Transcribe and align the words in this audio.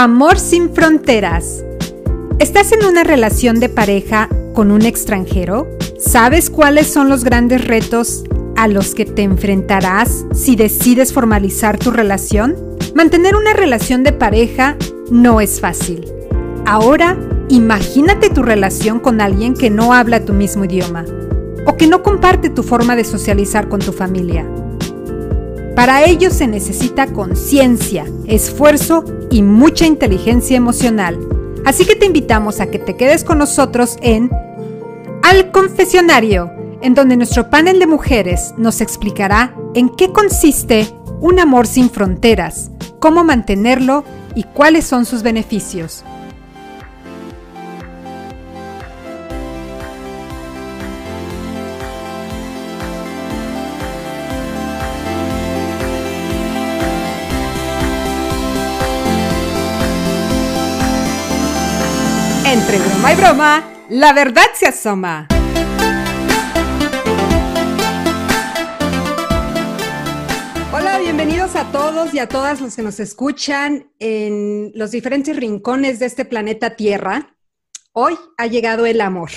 Amor 0.00 0.38
sin 0.38 0.72
fronteras. 0.72 1.64
¿Estás 2.38 2.70
en 2.70 2.84
una 2.84 3.02
relación 3.02 3.58
de 3.58 3.68
pareja 3.68 4.28
con 4.54 4.70
un 4.70 4.82
extranjero? 4.82 5.66
¿Sabes 5.98 6.50
cuáles 6.50 6.86
son 6.86 7.08
los 7.08 7.24
grandes 7.24 7.66
retos 7.66 8.22
a 8.54 8.68
los 8.68 8.94
que 8.94 9.06
te 9.06 9.24
enfrentarás 9.24 10.24
si 10.32 10.54
decides 10.54 11.12
formalizar 11.12 11.80
tu 11.80 11.90
relación? 11.90 12.54
Mantener 12.94 13.34
una 13.34 13.54
relación 13.54 14.04
de 14.04 14.12
pareja 14.12 14.76
no 15.10 15.40
es 15.40 15.60
fácil. 15.60 16.06
Ahora, 16.64 17.18
imagínate 17.48 18.30
tu 18.30 18.44
relación 18.44 19.00
con 19.00 19.20
alguien 19.20 19.54
que 19.54 19.68
no 19.68 19.94
habla 19.94 20.24
tu 20.24 20.32
mismo 20.32 20.64
idioma 20.64 21.06
o 21.66 21.76
que 21.76 21.88
no 21.88 22.04
comparte 22.04 22.50
tu 22.50 22.62
forma 22.62 22.94
de 22.94 23.02
socializar 23.02 23.68
con 23.68 23.80
tu 23.80 23.90
familia. 23.90 24.46
Para 25.78 26.04
ello 26.04 26.30
se 26.30 26.48
necesita 26.48 27.06
conciencia, 27.12 28.04
esfuerzo 28.26 29.04
y 29.30 29.42
mucha 29.42 29.86
inteligencia 29.86 30.56
emocional. 30.56 31.16
Así 31.64 31.84
que 31.84 31.94
te 31.94 32.04
invitamos 32.04 32.58
a 32.58 32.66
que 32.66 32.80
te 32.80 32.96
quedes 32.96 33.22
con 33.22 33.38
nosotros 33.38 33.96
en 34.02 34.28
Al 35.22 35.52
Confesionario, 35.52 36.50
en 36.82 36.94
donde 36.94 37.16
nuestro 37.16 37.48
panel 37.48 37.78
de 37.78 37.86
mujeres 37.86 38.54
nos 38.56 38.80
explicará 38.80 39.54
en 39.76 39.88
qué 39.90 40.10
consiste 40.10 40.92
un 41.20 41.38
amor 41.38 41.68
sin 41.68 41.90
fronteras, 41.90 42.72
cómo 42.98 43.22
mantenerlo 43.22 44.02
y 44.34 44.42
cuáles 44.42 44.84
son 44.84 45.04
sus 45.04 45.22
beneficios. 45.22 46.02
Broma 63.28 63.62
la 63.90 64.14
verdad 64.14 64.46
se 64.54 64.66
asoma. 64.66 65.28
Hola, 70.72 70.98
bienvenidos 70.98 71.54
a 71.54 71.70
todos 71.70 72.14
y 72.14 72.20
a 72.20 72.28
todas 72.28 72.62
los 72.62 72.74
que 72.74 72.80
nos 72.80 73.00
escuchan 73.00 73.92
en 73.98 74.72
los 74.74 74.92
diferentes 74.92 75.36
rincones 75.36 75.98
de 75.98 76.06
este 76.06 76.24
planeta 76.24 76.74
Tierra. 76.74 77.36
Hoy 77.92 78.16
ha 78.38 78.46
llegado 78.46 78.86
el 78.86 79.02
amor. 79.02 79.30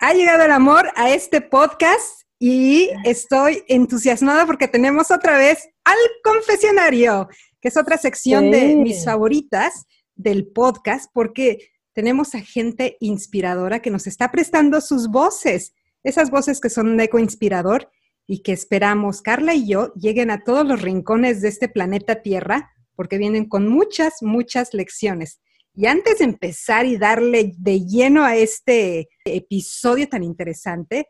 Ha 0.00 0.14
llegado 0.14 0.44
el 0.44 0.52
amor 0.52 0.88
a 0.96 1.10
este 1.10 1.42
podcast 1.42 2.22
y 2.38 2.88
estoy 3.04 3.62
entusiasmada 3.68 4.46
porque 4.46 4.68
tenemos 4.68 5.10
otra 5.10 5.36
vez 5.36 5.68
al 5.84 5.98
confesionario, 6.22 7.28
que 7.60 7.68
es 7.68 7.76
otra 7.76 7.98
sección 7.98 8.50
de 8.50 8.74
mis 8.74 9.04
favoritas 9.04 9.84
del 10.14 10.46
podcast, 10.46 11.10
porque 11.12 11.73
tenemos 11.94 12.34
a 12.34 12.40
gente 12.40 12.96
inspiradora 13.00 13.80
que 13.80 13.90
nos 13.90 14.06
está 14.06 14.30
prestando 14.30 14.80
sus 14.80 15.08
voces, 15.08 15.74
esas 16.02 16.30
voces 16.30 16.60
que 16.60 16.68
son 16.68 16.88
un 16.88 17.00
eco 17.00 17.18
inspirador 17.18 17.90
y 18.26 18.42
que 18.42 18.52
esperamos, 18.52 19.22
Carla 19.22 19.54
y 19.54 19.68
yo, 19.68 19.94
lleguen 19.94 20.30
a 20.30 20.44
todos 20.44 20.66
los 20.66 20.82
rincones 20.82 21.40
de 21.40 21.48
este 21.48 21.68
planeta 21.68 22.22
Tierra, 22.22 22.70
porque 22.96 23.18
vienen 23.18 23.48
con 23.48 23.68
muchas, 23.68 24.22
muchas 24.22 24.74
lecciones. 24.74 25.40
Y 25.72 25.86
antes 25.86 26.18
de 26.18 26.24
empezar 26.24 26.86
y 26.86 26.96
darle 26.96 27.52
de 27.56 27.84
lleno 27.84 28.24
a 28.24 28.36
este 28.36 29.08
episodio 29.24 30.08
tan 30.08 30.22
interesante, 30.22 31.08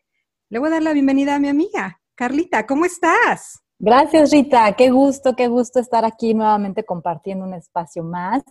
le 0.48 0.59
voy 0.59 0.69
a 0.69 0.73
dar 0.73 0.83
la 0.83 0.93
bienvenida 0.93 1.35
a 1.35 1.39
mi 1.39 1.48
amiga. 1.48 2.01
Carlita, 2.15 2.67
¿cómo 2.67 2.85
estás? 2.85 3.64
Gracias, 3.78 4.30
Rita. 4.30 4.72
Qué 4.77 4.91
gusto, 4.91 5.34
qué 5.34 5.48
gusto 5.48 5.80
estar 5.80 6.05
aquí 6.05 6.33
nuevamente 6.33 6.84
compartiendo 6.84 7.44
un 7.44 7.55
espacio 7.55 8.03
más 8.05 8.42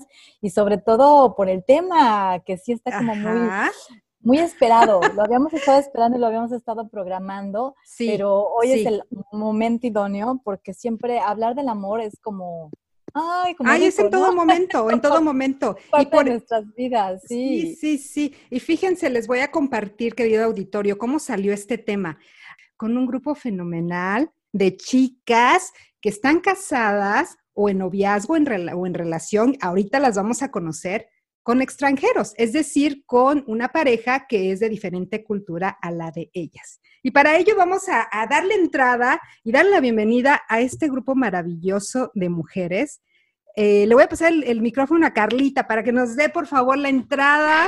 y 0.41 0.49
sobre 0.49 0.77
todo 0.77 1.35
por 1.35 1.49
el 1.49 1.63
tema 1.63 2.39
que 2.45 2.57
sí 2.57 2.73
está 2.73 2.97
como 2.97 3.15
muy, 3.15 3.49
muy 4.19 4.39
esperado. 4.39 4.99
Lo 5.15 5.23
habíamos 5.23 5.53
estado 5.53 5.79
esperando 5.79 6.17
y 6.17 6.21
lo 6.21 6.27
habíamos 6.27 6.51
estado 6.51 6.87
programando, 6.89 7.75
pero 7.97 8.49
hoy 8.49 8.71
es 8.71 8.85
el 8.85 9.03
momento 9.31 9.87
idóneo 9.87 10.41
porque 10.43 10.73
siempre 10.73 11.19
hablar 11.19 11.55
del 11.55 11.69
amor 11.69 12.01
es 12.01 12.19
como 12.21 12.69
Ay, 13.15 13.53
como 13.53 13.69
Ay 13.69 13.85
es 13.85 13.99
en 13.99 14.09
todo 14.09 14.33
momento, 14.33 14.89
en 14.89 14.99
todo 14.99 15.21
momento. 15.21 15.77
y 15.99 16.05
por 16.07 16.25
nuestras 16.25 16.65
vidas, 16.73 17.21
sí. 17.27 17.75
Sí, 17.75 17.75
sí, 17.75 17.97
sí. 17.97 18.35
Y 18.49 18.59
fíjense, 18.59 19.09
les 19.09 19.27
voy 19.27 19.39
a 19.39 19.51
compartir, 19.51 20.15
querido 20.15 20.43
auditorio, 20.45 20.97
cómo 20.97 21.19
salió 21.19 21.53
este 21.53 21.77
tema. 21.77 22.17
Con 22.75 22.97
un 22.97 23.05
grupo 23.05 23.35
fenomenal 23.35 24.31
de 24.53 24.77
chicas 24.77 25.73
que 25.99 26.09
están 26.09 26.39
casadas 26.39 27.35
o 27.53 27.69
en 27.69 27.79
noviazgo 27.79 28.33
o 28.33 28.37
en 28.87 28.93
relación, 28.93 29.57
ahorita 29.61 29.99
las 29.99 30.15
vamos 30.15 30.41
a 30.41 30.51
conocer, 30.51 31.07
con 31.43 31.61
extranjeros, 31.61 32.33
es 32.37 32.53
decir, 32.53 33.03
con 33.05 33.43
una 33.47 33.67
pareja 33.67 34.25
que 34.27 34.51
es 34.51 34.61
de 34.61 34.69
diferente 34.69 35.23
cultura 35.23 35.77
a 35.81 35.91
la 35.91 36.09
de 36.09 36.31
ellas. 36.33 36.79
Y 37.03 37.11
para 37.11 37.37
ello 37.37 37.55
vamos 37.57 37.89
a, 37.89 38.07
darle 38.29 38.55
entrada 38.55 39.19
y 39.43 39.51
darle 39.51 39.71
la 39.71 39.81
bienvenida 39.81 40.41
a 40.47 40.61
este 40.61 40.87
grupo 40.87 41.15
maravilloso 41.15 42.11
de 42.15 42.29
mujeres. 42.29 43.01
Eh, 43.57 43.85
le 43.87 43.93
voy 43.93 44.05
a 44.05 44.09
pasar 44.09 44.31
el, 44.31 44.61
micrófono 44.61 45.05
a 45.05 45.13
Carlita 45.13 45.67
para 45.67 45.83
que 45.83 45.91
nos 45.91 46.15
dé, 46.15 46.29
por 46.29 46.47
favor, 46.47 46.77
la 46.77 46.87
entrada. 46.87 47.67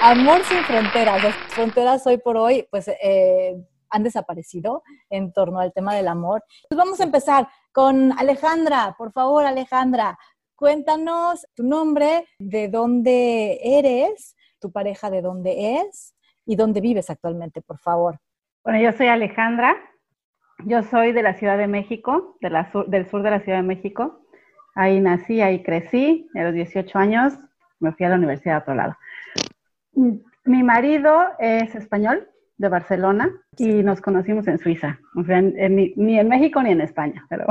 Amor 0.00 0.44
sin 0.44 0.62
fronteras. 0.62 1.24
Las 1.24 1.34
fronteras 1.48 2.06
hoy 2.06 2.18
por 2.18 2.36
hoy, 2.36 2.68
pues, 2.70 2.86
eh, 2.86 3.56
han 3.90 4.04
desaparecido 4.04 4.84
en 5.10 5.32
torno 5.32 5.58
al 5.58 5.72
tema 5.72 5.92
del 5.94 6.06
amor. 6.06 6.44
Pues 6.68 6.78
vamos 6.78 7.00
a 7.00 7.04
empezar 7.04 7.48
con 7.72 8.12
Alejandra. 8.16 8.94
Por 8.96 9.10
favor, 9.10 9.44
Alejandra, 9.44 10.16
cuéntanos 10.54 11.44
tu 11.56 11.64
nombre, 11.64 12.26
de 12.38 12.68
dónde 12.68 13.58
eres, 13.60 14.36
tu 14.60 14.70
pareja 14.70 15.10
de 15.10 15.20
dónde 15.20 15.80
es 15.80 16.14
y 16.46 16.54
dónde 16.54 16.80
vives 16.80 17.10
actualmente, 17.10 17.60
por 17.60 17.78
favor. 17.78 18.20
Bueno, 18.62 18.78
yo 18.80 18.92
soy 18.92 19.08
Alejandra. 19.08 19.76
Yo 20.64 20.84
soy 20.84 21.12
de 21.12 21.22
la 21.22 21.34
Ciudad 21.34 21.58
de 21.58 21.66
México, 21.66 22.36
de 22.40 22.50
la 22.50 22.70
del 22.86 23.08
sur 23.10 23.22
de 23.22 23.30
la 23.30 23.40
Ciudad 23.40 23.58
de 23.58 23.64
México. 23.64 24.20
Ahí 24.76 25.00
nací, 25.00 25.40
ahí 25.40 25.64
crecí. 25.64 26.28
A 26.36 26.44
los 26.44 26.54
18 26.54 26.98
años 26.98 27.34
me 27.80 27.92
fui 27.92 28.06
a 28.06 28.10
la 28.10 28.16
universidad 28.16 28.56
a 28.56 28.60
otro 28.60 28.74
lado. 28.74 28.96
Mi 29.92 30.62
marido 30.62 31.12
es 31.38 31.74
español, 31.74 32.28
de 32.56 32.68
Barcelona, 32.68 33.30
y 33.56 33.82
nos 33.82 34.00
conocimos 34.00 34.48
en 34.48 34.58
Suiza. 34.58 34.98
O 35.16 35.24
sea, 35.24 35.40
ni 35.40 36.18
en 36.18 36.28
México 36.28 36.62
ni 36.62 36.72
en 36.72 36.80
España, 36.80 37.24
pero 37.28 37.46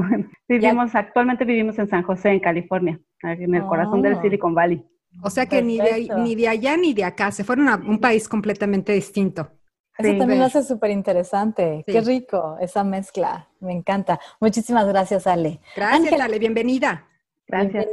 vivimos, 0.48 0.94
actualmente 0.96 1.46
vivimos 1.46 1.80
en 1.80 1.88
San 1.88 2.03
José, 2.03 2.30
en 2.30 2.40
California, 2.40 3.00
en 3.24 3.56
el 3.56 3.66
corazón 3.66 4.02
del 4.02 4.14
oh. 4.14 4.22
Silicon 4.22 4.53
Valley. 4.53 4.86
O 5.24 5.30
sea 5.30 5.46
que 5.46 5.62
ni 5.64 5.78
de, 5.78 6.09
ni 6.18 6.36
de, 6.36 6.48
allá 6.48 6.78
ni 6.78 6.94
de 6.94 7.03
acá, 7.03 7.31
se 7.31 7.44
fueron 7.44 7.70
a 7.70 7.75
un 7.75 8.00
país 8.00 8.28
completamente 8.28 8.92
distinto. 8.92 9.50
Eso 9.98 10.16
también 10.19 10.40
lo 10.40 10.46
hace 10.46 10.62
súper 10.62 10.92
interesante. 10.92 11.84
Qué 11.88 12.02
rico 12.02 12.58
esa 12.62 12.84
mezcla. 12.84 13.48
Me 13.59 13.74
encanta. 13.74 14.19
Muchísimas 14.40 14.88
gracias, 14.88 15.25
Ale. 15.25 15.59
Gracias, 15.75 16.22
Ale. 16.22 16.38
Bienvenida. 16.38 17.08
Gracias. 17.48 17.88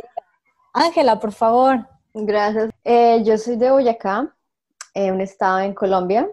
Ángela, 0.74 1.18
por 1.18 1.32
favor. 1.32 1.86
Gracias. 2.12 2.73
Eh, 2.84 3.22
yo 3.24 3.38
soy 3.38 3.56
de 3.56 3.70
Boyacá, 3.70 4.36
eh, 4.92 5.10
un 5.10 5.22
estado 5.22 5.60
en 5.60 5.72
Colombia, 5.72 6.30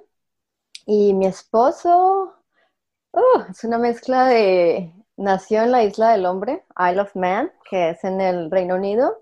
y 0.85 1.13
mi 1.13 1.25
esposo 1.25 2.33
uh, 3.13 3.41
es 3.49 3.63
una 3.63 3.77
mezcla 3.77 4.25
de, 4.25 4.93
nació 5.15 5.63
en 5.63 5.71
la 5.71 5.85
isla 5.85 6.11
del 6.11 6.25
hombre, 6.25 6.65
Isle 6.77 7.01
of 7.01 7.15
Man, 7.15 7.53
que 7.69 7.91
es 7.91 8.03
en 8.03 8.19
el 8.19 8.51
Reino 8.51 8.75
Unido, 8.75 9.15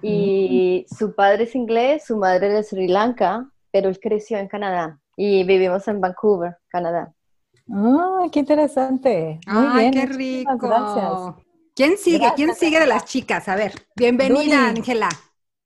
y 0.00 0.86
mm. 0.88 0.94
su 0.94 1.12
padre 1.16 1.42
es 1.42 1.56
inglés, 1.56 2.04
su 2.06 2.16
madre 2.16 2.50
de 2.50 2.62
Sri 2.62 2.86
Lanka, 2.86 3.50
pero 3.72 3.88
él 3.88 3.98
creció 3.98 4.38
en 4.38 4.46
Canadá 4.46 5.00
y 5.16 5.42
vivimos 5.42 5.88
en 5.88 6.00
Vancouver, 6.00 6.56
Canadá. 6.68 7.12
¡Ah, 7.68 8.26
qué 8.30 8.38
interesante! 8.38 9.40
Muy 9.48 9.90
qué 9.90 10.06
rico! 10.06 10.56
Gracias. 10.56 11.44
¿Quién 11.74 11.98
sigue? 11.98 12.30
¿Quién 12.36 12.54
sigue 12.54 12.78
de 12.78 12.86
las 12.86 13.04
chicas? 13.04 13.48
A 13.48 13.56
ver, 13.56 13.72
bienvenida, 13.96 14.68
Ángela. 14.68 15.08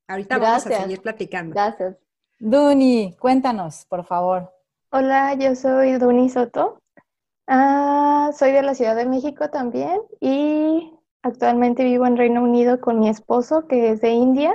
Ahorita 0.09 0.39
vamos 0.39 0.67
a 0.67 0.83
seguir 0.83 1.01
platicando. 1.01 1.55
Gracias. 1.55 1.97
Duni, 2.39 3.17
cuéntanos, 3.19 3.85
por 3.87 4.05
favor. 4.05 4.53
Hola, 4.91 5.35
yo 5.35 5.55
soy 5.55 5.93
Duni 5.93 6.29
Soto. 6.29 6.81
Ah, 7.47 8.31
soy 8.37 8.53
de 8.53 8.63
la 8.63 8.75
Ciudad 8.75 8.97
de 8.97 9.07
México 9.07 9.51
también 9.51 10.01
y 10.21 10.93
actualmente 11.23 11.85
vivo 11.85 12.07
en 12.07 12.17
Reino 12.17 12.43
Unido 12.43 12.81
con 12.81 13.01
mi 13.01 13.09
esposo 13.09 13.67
que 13.67 13.91
es 13.91 14.01
de 14.01 14.11
India. 14.11 14.55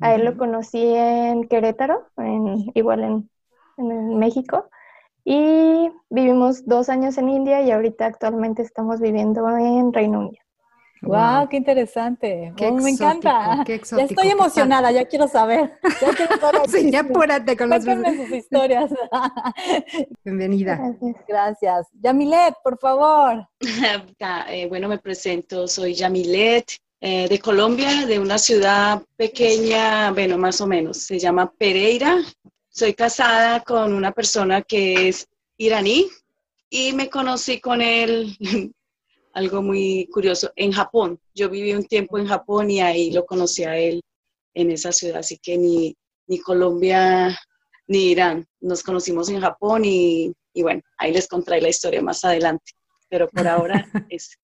A 0.00 0.14
él 0.14 0.24
lo 0.24 0.36
conocí 0.36 0.80
en 0.80 1.48
Querétaro, 1.48 2.06
igual 2.74 3.02
en, 3.02 3.30
en 3.76 4.18
México. 4.18 4.70
Y 5.24 5.90
vivimos 6.08 6.64
dos 6.66 6.88
años 6.88 7.18
en 7.18 7.28
India 7.28 7.60
y 7.62 7.70
ahorita 7.70 8.06
actualmente 8.06 8.62
estamos 8.62 9.00
viviendo 9.00 9.46
en 9.58 9.92
Reino 9.92 10.20
Unido. 10.20 10.47
Wow, 11.02 11.48
qué 11.48 11.56
interesante. 11.56 12.52
Oh, 12.60 12.72
me 12.72 12.90
encanta. 12.90 13.64
ya 13.66 13.74
estoy 13.74 14.28
emocionada, 14.28 14.90
ya 14.90 15.04
quiero 15.06 15.28
saber. 15.28 15.78
Ya 16.00 16.10
quiero 16.10 16.38
saber. 16.38 16.60
sí, 16.68 16.90
ya 16.90 17.00
apúrate 17.00 17.56
con 17.56 17.68
las 17.68 17.84
sus 17.84 18.30
historias. 18.32 18.90
Bienvenida. 20.24 20.76
Gracias. 20.76 21.16
Gracias. 21.28 21.86
Yamilet, 22.00 22.54
por 22.62 22.78
favor. 22.78 23.48
Eh, 24.48 24.66
bueno, 24.68 24.88
me 24.88 24.98
presento, 24.98 25.68
soy 25.68 25.94
Yamilet, 25.94 26.72
eh, 27.00 27.28
de 27.28 27.38
Colombia, 27.38 28.06
de 28.06 28.18
una 28.18 28.38
ciudad 28.38 29.02
pequeña, 29.16 30.10
bueno, 30.10 30.36
más 30.36 30.60
o 30.60 30.66
menos, 30.66 30.98
se 30.98 31.18
llama 31.18 31.52
Pereira. 31.52 32.18
Soy 32.68 32.94
casada 32.94 33.60
con 33.60 33.92
una 33.92 34.12
persona 34.12 34.62
que 34.62 35.08
es 35.08 35.28
iraní 35.56 36.06
y 36.70 36.92
me 36.92 37.08
conocí 37.08 37.60
con 37.60 37.80
él, 37.80 38.36
algo 39.32 39.62
muy 39.62 40.08
curioso, 40.12 40.50
en 40.56 40.72
Japón. 40.72 41.20
Yo 41.34 41.48
viví 41.48 41.72
un 41.74 41.84
tiempo 41.84 42.18
en 42.18 42.26
Japón 42.26 42.70
y 42.70 42.80
ahí 42.80 43.10
lo 43.12 43.24
conocí 43.26 43.64
a 43.64 43.76
él 43.76 44.00
en 44.54 44.70
esa 44.70 44.92
ciudad, 44.92 45.18
así 45.18 45.38
que 45.38 45.56
ni, 45.56 45.96
ni 46.26 46.38
Colombia 46.40 47.38
ni 47.86 48.10
Irán. 48.10 48.46
Nos 48.60 48.82
conocimos 48.82 49.28
en 49.28 49.40
Japón 49.40 49.84
y, 49.84 50.32
y 50.52 50.62
bueno, 50.62 50.82
ahí 50.98 51.12
les 51.12 51.28
contaré 51.28 51.60
la 51.60 51.68
historia 51.68 52.02
más 52.02 52.24
adelante, 52.24 52.72
pero 53.08 53.28
por 53.28 53.46
ahora 53.46 53.86
es 54.10 54.36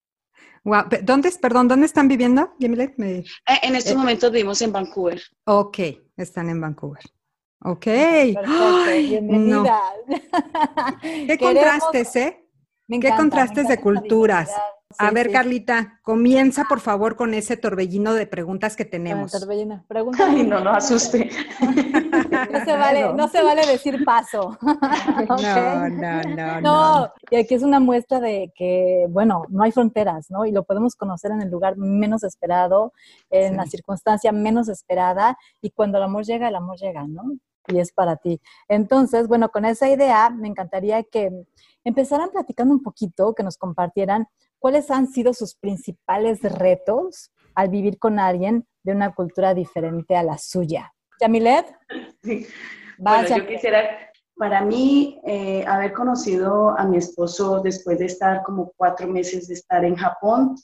Wow. 0.65 0.85
¿Dónde, 1.03 1.31
perdón, 1.39 1.67
dónde 1.67 1.85
están 1.85 2.07
viviendo, 2.07 2.55
Yemilet? 2.57 2.99
Eh, 2.99 3.23
en 3.61 3.75
estos 3.75 3.93
eh, 3.93 3.97
momentos 3.97 4.31
vivimos 4.31 4.59
en 4.63 4.71
Vancouver. 4.71 5.21
Ok, 5.45 5.77
están 6.17 6.49
en 6.49 6.59
Vancouver. 6.59 7.03
Ok. 7.63 7.85
Perfecto, 7.85 8.85
bienvenida. 8.97 9.79
Qué 11.01 11.37
contrastes, 11.39 12.15
¿eh? 12.15 12.49
Qué 12.87 13.13
contrastes 13.15 13.67
de 13.67 13.79
culturas 13.79 14.49
a 14.97 15.11
ver, 15.11 15.31
Carlita, 15.31 15.99
comienza 16.01 16.65
por 16.67 16.79
favor 16.79 17.15
con 17.15 17.33
ese 17.33 17.57
torbellino 17.57 18.13
de 18.13 18.27
preguntas 18.27 18.75
que 18.75 18.85
tenemos. 18.85 19.31
torbellino, 19.31 19.83
pregúntame. 19.87 20.37
Ay, 20.37 20.47
no, 20.47 20.59
no 20.59 20.71
asuste. 20.71 21.29
no, 22.51 22.65
se 22.65 22.77
vale, 22.77 23.13
no 23.13 23.27
se 23.27 23.43
vale 23.43 23.65
decir 23.65 24.03
paso. 24.03 24.57
no, 24.61 25.89
no, 25.89 26.21
no, 26.23 26.61
no. 26.61 27.13
Y 27.29 27.35
aquí 27.37 27.55
es 27.55 27.63
una 27.63 27.79
muestra 27.79 28.19
de 28.19 28.51
que, 28.55 29.05
bueno, 29.09 29.43
no 29.49 29.63
hay 29.63 29.71
fronteras, 29.71 30.29
¿no? 30.29 30.45
Y 30.45 30.51
lo 30.51 30.63
podemos 30.63 30.95
conocer 30.95 31.31
en 31.31 31.41
el 31.41 31.49
lugar 31.49 31.77
menos 31.77 32.23
esperado, 32.23 32.93
en 33.29 33.57
la 33.57 33.65
circunstancia 33.65 34.31
menos 34.31 34.69
esperada, 34.69 35.37
y 35.61 35.71
cuando 35.71 35.97
el 35.97 36.03
amor 36.03 36.23
llega, 36.25 36.47
el 36.47 36.55
amor 36.55 36.77
llega, 36.77 37.05
¿no? 37.07 37.23
Y 37.67 37.79
es 37.79 37.91
para 37.91 38.17
ti. 38.17 38.41
Entonces, 38.67 39.27
bueno, 39.27 39.49
con 39.49 39.65
esa 39.65 39.89
idea, 39.89 40.29
me 40.29 40.47
encantaría 40.47 41.03
que 41.03 41.31
empezaran 41.83 42.29
platicando 42.31 42.73
un 42.73 42.83
poquito, 42.83 43.33
que 43.33 43.43
nos 43.43 43.57
compartieran 43.57 44.27
¿cuáles 44.65 44.89
han 44.89 45.07
sido 45.07 45.31
sus 45.31 45.53
principales 45.53 46.41
retos 46.41 47.31
al 47.53 47.69
vivir 47.69 47.99
con 47.99 48.17
alguien 48.17 48.67
de 48.81 48.93
una 48.93 49.13
cultura 49.13 49.53
diferente 49.53 50.15
a 50.15 50.23
la 50.23 50.39
suya? 50.39 50.91
Yamilet. 51.21 51.67
Sí. 52.23 52.47
Bueno, 52.97 53.27
yo 53.27 53.45
quisiera, 53.45 54.09
para 54.35 54.61
mí, 54.61 55.21
eh, 55.23 55.63
haber 55.67 55.93
conocido 55.93 56.75
a 56.79 56.83
mi 56.85 56.97
esposo 56.97 57.61
después 57.61 57.99
de 57.99 58.05
estar 58.05 58.41
como 58.41 58.71
cuatro 58.75 59.07
meses 59.07 59.47
de 59.47 59.53
estar 59.53 59.85
en 59.85 59.95
Japón, 59.95 60.55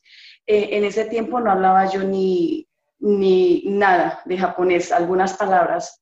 eh, 0.48 0.70
en 0.72 0.84
ese 0.84 1.06
tiempo 1.06 1.40
no 1.40 1.52
hablaba 1.52 1.86
yo 1.86 2.04
ni, 2.04 2.68
ni 2.98 3.64
nada 3.68 4.24
de 4.26 4.36
japonés, 4.36 4.92
algunas 4.92 5.38
palabras. 5.38 6.01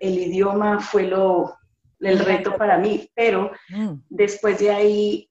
El 0.00 0.18
idioma 0.18 0.80
fue 0.80 1.04
lo, 1.04 1.54
el 2.00 2.18
reto 2.18 2.56
para 2.56 2.78
mí, 2.78 3.10
pero 3.14 3.50
mm. 3.70 3.94
después 4.08 4.58
de 4.58 4.70
ahí 4.70 5.30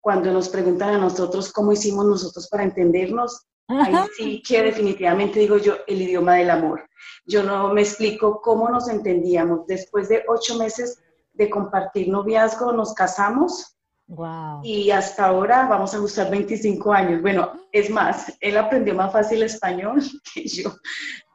cuando 0.00 0.32
nos 0.32 0.50
preguntan 0.50 0.96
a 0.96 0.98
nosotros 0.98 1.50
cómo 1.50 1.72
hicimos 1.72 2.04
nosotros 2.04 2.46
para 2.48 2.62
entendernos, 2.62 3.46
ahí 3.68 3.94
sí 4.16 4.42
que 4.46 4.62
definitivamente 4.62 5.38
digo 5.38 5.56
yo 5.56 5.76
el 5.86 6.02
idioma 6.02 6.34
del 6.34 6.50
amor. 6.50 6.86
Yo 7.24 7.42
no 7.42 7.72
me 7.72 7.80
explico 7.80 8.42
cómo 8.42 8.68
nos 8.68 8.88
entendíamos. 8.90 9.66
Después 9.66 10.10
de 10.10 10.22
ocho 10.28 10.58
meses 10.58 11.02
de 11.32 11.48
compartir 11.48 12.08
noviazgo, 12.10 12.72
nos 12.72 12.92
casamos. 12.92 13.78
Wow. 14.06 14.60
Y 14.62 14.90
hasta 14.90 15.26
ahora 15.26 15.66
vamos 15.66 15.94
a 15.94 15.98
gustar 15.98 16.30
25 16.30 16.92
años. 16.92 17.22
Bueno, 17.22 17.52
es 17.72 17.88
más, 17.90 18.32
él 18.40 18.56
aprendió 18.56 18.94
más 18.94 19.12
fácil 19.12 19.42
español 19.42 20.02
que 20.34 20.46
yo, 20.46 20.74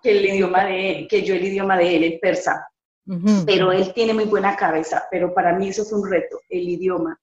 que 0.01 0.11
el 0.11 0.25
idioma 0.25 0.65
de 0.65 1.07
que 1.09 1.23
yo 1.23 1.35
el 1.35 1.45
idioma 1.45 1.77
de 1.77 1.95
él, 1.95 2.03
el 2.03 2.19
persa. 2.19 2.67
Pero 3.47 3.71
él 3.71 3.91
tiene 3.95 4.13
muy 4.13 4.25
buena 4.25 4.55
cabeza, 4.55 5.03
pero 5.09 5.33
para 5.33 5.53
mí 5.53 5.69
eso 5.69 5.83
fue 5.83 5.99
un 5.99 6.11
reto, 6.11 6.39
el 6.47 6.69
idioma. 6.69 7.19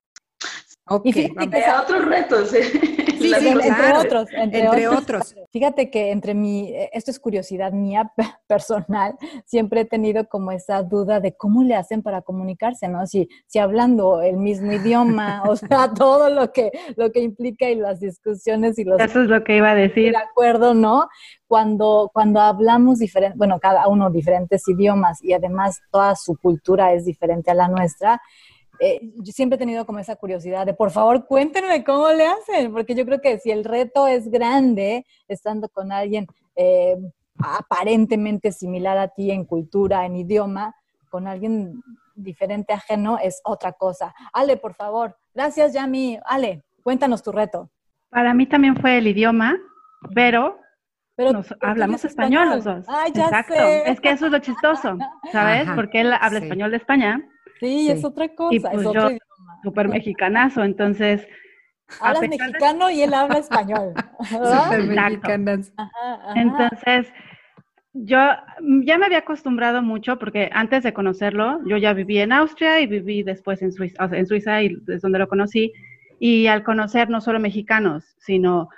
Okay, 0.89 1.11
y 1.11 1.13
fíjate 1.13 1.49
que 1.49 1.71
otros 1.71 2.05
retos. 2.05 2.51
Sí, 3.29 3.49
entre 3.49 3.93
otros. 3.97 4.29
Entre, 4.33 4.89
otros. 4.89 5.35
Fíjate 5.53 5.91
que 5.91 6.11
entre 6.11 6.35
mi, 6.35 6.73
esto 6.93 7.11
es 7.11 7.19
curiosidad 7.19 7.73
mía 7.73 8.13
personal, 8.47 9.17
siempre 9.45 9.83
he 9.83 9.85
tenido 9.85 10.29
como 10.29 10.53
esa 10.53 10.83
duda 10.83 11.21
de 11.21 11.35
cómo 11.35 11.63
le 11.63 11.75
hacen 11.75 12.03
para 12.03 12.23
comunicarse, 12.23 12.89
¿no? 12.89 13.07
Si, 13.07 13.29
si 13.47 13.59
hablando 13.59 14.23
el 14.23 14.37
mismo 14.37 14.73
idioma, 14.73 15.43
o 15.47 15.57
sea, 15.57 15.93
todo 15.95 16.31
lo 16.31 16.53
que, 16.53 16.71
lo 16.97 17.13
que 17.13 17.21
implica 17.21 17.69
y 17.69 17.77
las 17.77 18.01
discusiones 18.01 18.79
y 18.79 18.85
los... 18.85 19.01
Eso 19.01 19.23
es 19.23 19.29
lo 19.29 19.45
que 19.45 19.57
iba 19.57 19.71
a 19.71 19.75
decir. 19.75 20.13
De 20.13 20.19
acuerdo, 20.19 20.75
¿no? 20.75 21.09
Cuando, 21.47 22.11
cuando 22.13 22.41
hablamos 22.41 22.99
diferente, 22.99 23.37
bueno, 23.37 23.59
cada 23.61 23.87
uno 23.89 24.11
diferentes 24.11 24.67
idiomas 24.69 25.23
y 25.23 25.33
además 25.33 25.81
toda 25.91 26.15
su 26.17 26.37
cultura 26.37 26.93
es 26.93 27.05
diferente 27.05 27.51
a 27.51 27.55
la 27.55 27.69
nuestra, 27.69 28.21
eh, 28.81 29.01
yo 29.17 29.33
siempre 29.33 29.57
he 29.57 29.59
tenido 29.59 29.87
como 29.87 29.99
esa 29.99 30.17
curiosidad 30.17 30.67
de, 30.67 30.75
por 30.75 30.91
favor, 30.91 31.27
cuéntenme 31.27 31.85
cómo 31.85 32.11
le 32.11 32.27
hacen, 32.27 32.73
porque 32.73 32.95
yo 32.95 33.05
creo 33.05 33.21
que 33.21 33.39
si 33.39 33.51
el 33.51 33.65
reto 33.65 34.07
es 34.07 34.31
grande, 34.31 35.07
estando 35.29 35.69
con 35.69 35.93
alguien 35.93 36.27
eh, 36.55 36.97
aparentemente 37.39 38.53
similar 38.53 38.99
a 38.99 39.09
ti 39.09 39.31
en 39.31 39.45
cultura, 39.45 40.07
en 40.07 40.17
idioma, 40.17 40.75
con 41.11 41.27
alguien 41.27 41.83
diferente, 42.15 42.73
ajeno, 42.73 43.19
es 43.23 43.41
otra 43.45 43.73
cosa. 43.73 44.15
Ale, 44.33 44.57
por 44.57 44.75
favor. 44.75 45.17
Gracias, 45.35 45.73
Yami. 45.75 46.19
Ale, 46.25 46.65
cuéntanos 46.83 47.23
tu 47.23 47.33
reto. 47.33 47.71
Para 48.09 48.35
mí 48.35 48.47
también 48.47 48.77
fue 48.77 48.99
el 48.99 49.07
idioma, 49.07 49.57
pero 50.15 50.59
pero 51.17 51.43
hablamos 51.63 52.05
español, 52.05 52.51
los 52.51 52.65
dos. 52.65 52.85
Ay, 52.89 53.11
ya 53.15 53.25
Exacto. 53.25 53.55
Es 53.55 54.01
que 54.01 54.11
eso 54.11 54.27
es 54.27 54.33
lo 54.33 54.39
chistoso, 54.39 54.99
¿sabes? 55.33 55.67
Porque 55.75 56.03
él 56.03 56.13
habla 56.13 56.41
español 56.41 56.71
de 56.71 56.77
España 56.77 57.27
Sí, 57.61 57.91
es 57.91 58.05
otra 58.05 58.29
cosa, 58.29 58.55
y 58.55 58.61
pues 58.61 58.75
es 58.75 58.87
otro 58.87 59.11
yo, 59.11 59.17
Súper 59.63 59.89
mexicanazo, 59.89 60.63
entonces... 60.63 61.27
Hablas 62.01 62.29
mexicano 62.29 62.91
y 62.91 63.03
él 63.03 63.15
habla 63.15 63.39
español. 63.39 63.95
Súper 64.29 64.85
mexicanas. 64.85 65.73
Entonces, 66.35 67.13
yo 67.93 68.19
ya 68.85 68.99
me 68.99 69.07
había 69.07 69.19
acostumbrado 69.19 69.83
mucho 69.83 70.19
porque 70.19 70.51
antes 70.53 70.83
de 70.83 70.93
conocerlo, 70.93 71.61
yo 71.67 71.77
ya 71.77 71.95
viví 71.95 72.19
en 72.19 72.33
Austria 72.33 72.81
y 72.81 72.87
viví 72.87 73.23
después 73.23 73.63
en 73.63 73.73
Suiza, 73.73 74.05
o 74.05 74.09
sea, 74.09 74.19
en 74.19 74.27
Suiza 74.27 74.63
y 74.63 74.77
es 74.89 75.01
donde 75.01 75.19
lo 75.19 75.29
conocí. 75.29 75.73
Y 76.19 76.47
al 76.47 76.63
conocer 76.63 77.09
no 77.09 77.21
solo 77.21 77.41
mexicanos, 77.41 78.17
sino 78.19 78.69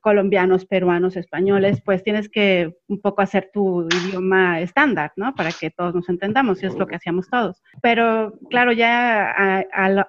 colombianos, 0.00 0.66
peruanos, 0.66 1.16
españoles, 1.16 1.82
pues 1.84 2.02
tienes 2.02 2.28
que 2.28 2.74
un 2.88 3.00
poco 3.00 3.22
hacer 3.22 3.50
tu 3.52 3.88
idioma 4.06 4.60
estándar, 4.60 5.12
¿no? 5.16 5.34
Para 5.34 5.50
que 5.52 5.70
todos 5.70 5.94
nos 5.94 6.08
entendamos, 6.08 6.62
y 6.62 6.66
es 6.66 6.74
lo 6.74 6.86
que 6.86 6.96
hacíamos 6.96 7.28
todos. 7.28 7.62
Pero 7.82 8.34
claro, 8.50 8.72
ya 8.72 9.30
al, 9.72 10.06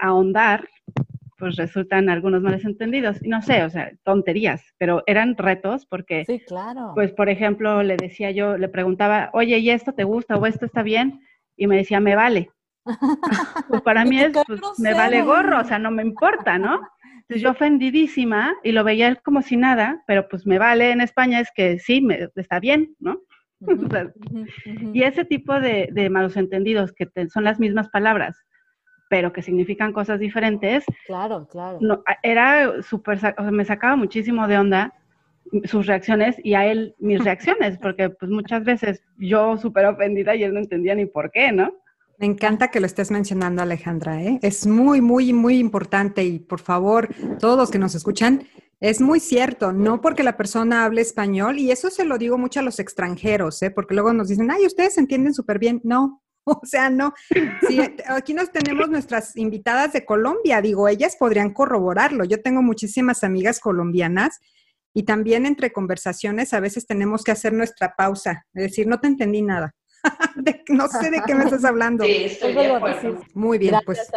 ahondar, 0.00 0.68
pues 1.38 1.56
resultan 1.56 2.08
algunos 2.08 2.42
males 2.42 2.64
entendidos. 2.64 3.22
Y 3.22 3.28
no 3.28 3.42
sé, 3.42 3.62
o 3.62 3.70
sea, 3.70 3.92
tonterías, 4.02 4.62
pero 4.76 5.02
eran 5.06 5.36
retos 5.36 5.86
porque, 5.86 6.24
sí, 6.24 6.40
claro. 6.40 6.92
pues 6.94 7.12
por 7.12 7.28
ejemplo, 7.28 7.82
le 7.82 7.96
decía 7.96 8.30
yo, 8.30 8.56
le 8.56 8.68
preguntaba, 8.68 9.30
oye, 9.32 9.58
¿y 9.58 9.70
esto 9.70 9.92
te 9.92 10.04
gusta 10.04 10.36
o 10.36 10.46
esto 10.46 10.66
está 10.66 10.82
bien? 10.82 11.20
Y 11.56 11.66
me 11.66 11.76
decía, 11.76 12.00
me 12.00 12.16
vale. 12.16 12.50
pues 13.68 13.82
para 13.82 14.04
mí 14.04 14.20
es, 14.20 14.32
pues, 14.46 14.60
me 14.78 14.94
vale 14.94 15.22
gorro, 15.22 15.60
o 15.60 15.64
sea, 15.64 15.78
no 15.78 15.90
me 15.90 16.02
importa, 16.02 16.58
¿no? 16.58 16.80
Entonces 17.28 17.42
yo 17.42 17.50
ofendidísima 17.50 18.54
y 18.62 18.72
lo 18.72 18.84
veía 18.84 19.06
él 19.06 19.20
como 19.20 19.42
si 19.42 19.58
nada, 19.58 20.02
pero 20.06 20.28
pues 20.28 20.46
me 20.46 20.58
vale 20.58 20.92
en 20.92 21.02
España 21.02 21.40
es 21.40 21.50
que 21.54 21.78
sí, 21.78 22.00
me, 22.00 22.30
está 22.36 22.58
bien, 22.58 22.96
¿no? 23.00 23.20
y 24.94 25.02
ese 25.02 25.26
tipo 25.26 25.60
de, 25.60 26.08
malos 26.10 26.38
entendidos, 26.38 26.94
que 26.94 27.06
son 27.28 27.44
las 27.44 27.60
mismas 27.60 27.90
palabras, 27.90 28.38
pero 29.10 29.30
que 29.34 29.42
significan 29.42 29.92
cosas 29.92 30.20
diferentes. 30.20 30.86
Claro, 31.06 31.46
claro. 31.50 31.76
No, 31.82 32.02
era 32.22 32.80
súper, 32.82 33.18
o 33.18 33.20
sea, 33.20 33.34
me 33.50 33.66
sacaba 33.66 33.96
muchísimo 33.96 34.48
de 34.48 34.56
onda 34.56 34.94
sus 35.64 35.86
reacciones 35.86 36.36
y 36.42 36.54
a 36.54 36.64
él 36.64 36.94
mis 36.98 37.22
reacciones, 37.22 37.76
porque 37.76 38.08
pues 38.08 38.30
muchas 38.30 38.64
veces 38.64 39.02
yo 39.18 39.58
súper 39.58 39.84
ofendida 39.84 40.34
y 40.34 40.44
él 40.44 40.54
no 40.54 40.60
entendía 40.60 40.94
ni 40.94 41.04
por 41.04 41.30
qué, 41.30 41.52
¿no? 41.52 41.74
Me 42.18 42.26
encanta 42.26 42.72
que 42.72 42.80
lo 42.80 42.86
estés 42.86 43.12
mencionando, 43.12 43.62
Alejandra. 43.62 44.20
¿eh? 44.20 44.40
Es 44.42 44.66
muy, 44.66 45.00
muy, 45.00 45.32
muy 45.32 45.58
importante 45.58 46.24
y 46.24 46.40
por 46.40 46.60
favor, 46.60 47.14
todos 47.38 47.56
los 47.56 47.70
que 47.70 47.78
nos 47.78 47.94
escuchan, 47.94 48.44
es 48.80 49.00
muy 49.00 49.20
cierto, 49.20 49.72
no 49.72 50.00
porque 50.00 50.24
la 50.24 50.36
persona 50.36 50.84
hable 50.84 51.00
español, 51.00 51.58
y 51.58 51.70
eso 51.70 51.90
se 51.90 52.04
lo 52.04 52.18
digo 52.18 52.36
mucho 52.36 52.60
a 52.60 52.64
los 52.64 52.80
extranjeros, 52.80 53.62
¿eh? 53.62 53.70
porque 53.70 53.94
luego 53.94 54.12
nos 54.12 54.28
dicen, 54.28 54.50
ay, 54.50 54.66
ustedes 54.66 54.98
entienden 54.98 55.32
súper 55.32 55.60
bien. 55.60 55.80
No, 55.84 56.22
o 56.44 56.60
sea, 56.64 56.90
no. 56.90 57.14
Aquí 58.08 58.34
nos 58.34 58.50
tenemos 58.50 58.88
nuestras 58.88 59.36
invitadas 59.36 59.92
de 59.92 60.04
Colombia, 60.04 60.60
digo, 60.60 60.88
ellas 60.88 61.14
podrían 61.16 61.52
corroborarlo. 61.52 62.24
Yo 62.24 62.42
tengo 62.42 62.62
muchísimas 62.62 63.22
amigas 63.22 63.60
colombianas 63.60 64.40
y 64.92 65.04
también 65.04 65.46
entre 65.46 65.70
conversaciones 65.70 66.52
a 66.52 66.58
veces 66.58 66.84
tenemos 66.84 67.22
que 67.22 67.30
hacer 67.30 67.52
nuestra 67.52 67.94
pausa, 67.96 68.46
es 68.54 68.64
decir, 68.64 68.88
no 68.88 68.98
te 68.98 69.06
entendí 69.06 69.42
nada. 69.42 69.76
no 70.68 70.88
sé 70.88 71.10
de 71.10 71.22
qué 71.26 71.34
me 71.34 71.44
estás 71.44 71.64
hablando. 71.64 72.04
Sí, 72.04 72.24
estoy 72.24 72.54
de 72.54 73.18
Muy 73.34 73.58
bien, 73.58 73.76
pues 73.84 74.10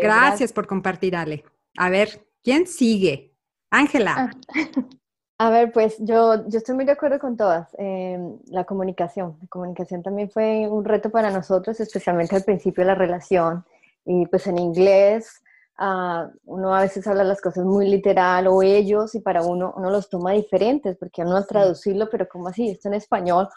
gracias, 0.00 0.52
por 0.52 0.66
compartir, 0.66 1.16
Ale. 1.16 1.44
A 1.76 1.90
ver, 1.90 2.26
¿quién 2.42 2.66
sigue? 2.66 3.34
Ángela. 3.70 4.14
Ah. 4.16 4.30
A 5.40 5.50
ver, 5.50 5.70
pues 5.72 5.94
yo, 6.00 6.48
yo 6.48 6.58
estoy 6.58 6.74
muy 6.74 6.84
de 6.84 6.90
acuerdo 6.92 7.20
con 7.20 7.36
todas. 7.36 7.68
Em, 7.78 8.40
la 8.48 8.64
comunicación. 8.64 9.38
La 9.40 9.46
comunicación 9.46 10.02
también 10.02 10.28
fue 10.30 10.66
un 10.68 10.84
reto 10.84 11.10
para 11.10 11.30
nosotros, 11.30 11.78
especialmente 11.78 12.34
al 12.34 12.42
principio 12.42 12.82
de 12.82 12.88
la 12.88 12.96
relación. 12.96 13.64
Y 14.04 14.26
pues 14.26 14.48
en 14.48 14.58
inglés, 14.58 15.40
uh, 15.78 16.28
uno 16.44 16.74
a 16.74 16.80
veces 16.80 17.06
habla 17.06 17.22
las 17.22 17.40
cosas 17.40 17.64
muy 17.64 17.88
literal 17.88 18.48
o 18.48 18.62
ellos 18.62 19.14
y 19.14 19.20
para 19.20 19.42
uno 19.42 19.72
uno 19.76 19.90
los 19.90 20.10
toma 20.10 20.32
diferentes 20.32 20.96
porque 20.96 21.22
uno 21.22 21.36
al 21.36 21.46
traducirlo, 21.46 22.08
pero 22.10 22.28
¿cómo 22.28 22.48
así? 22.48 22.70
Esto 22.70 22.88
en 22.88 22.94
español 22.94 23.48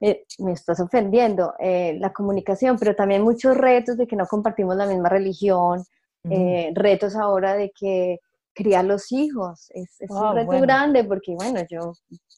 eh, 0.00 0.24
me 0.38 0.52
estás 0.52 0.80
ofendiendo. 0.80 1.54
Eh, 1.58 1.96
la 2.00 2.12
comunicación, 2.12 2.76
pero 2.78 2.94
también 2.94 3.22
muchos 3.22 3.56
retos 3.56 3.96
de 3.96 4.06
que 4.06 4.16
no 4.16 4.26
compartimos 4.26 4.76
la 4.76 4.86
misma 4.86 5.08
religión, 5.08 5.84
eh, 6.30 6.72
retos 6.74 7.16
ahora 7.16 7.54
de 7.54 7.72
que 7.78 8.18
criar 8.54 8.84
los 8.84 9.12
hijos. 9.12 9.70
Es, 9.70 9.96
un 10.08 10.16
ah, 10.16 10.32
reto 10.34 10.60
grande 10.60 11.04
porque, 11.04 11.34
bueno, 11.34 11.60
yo 11.68 11.92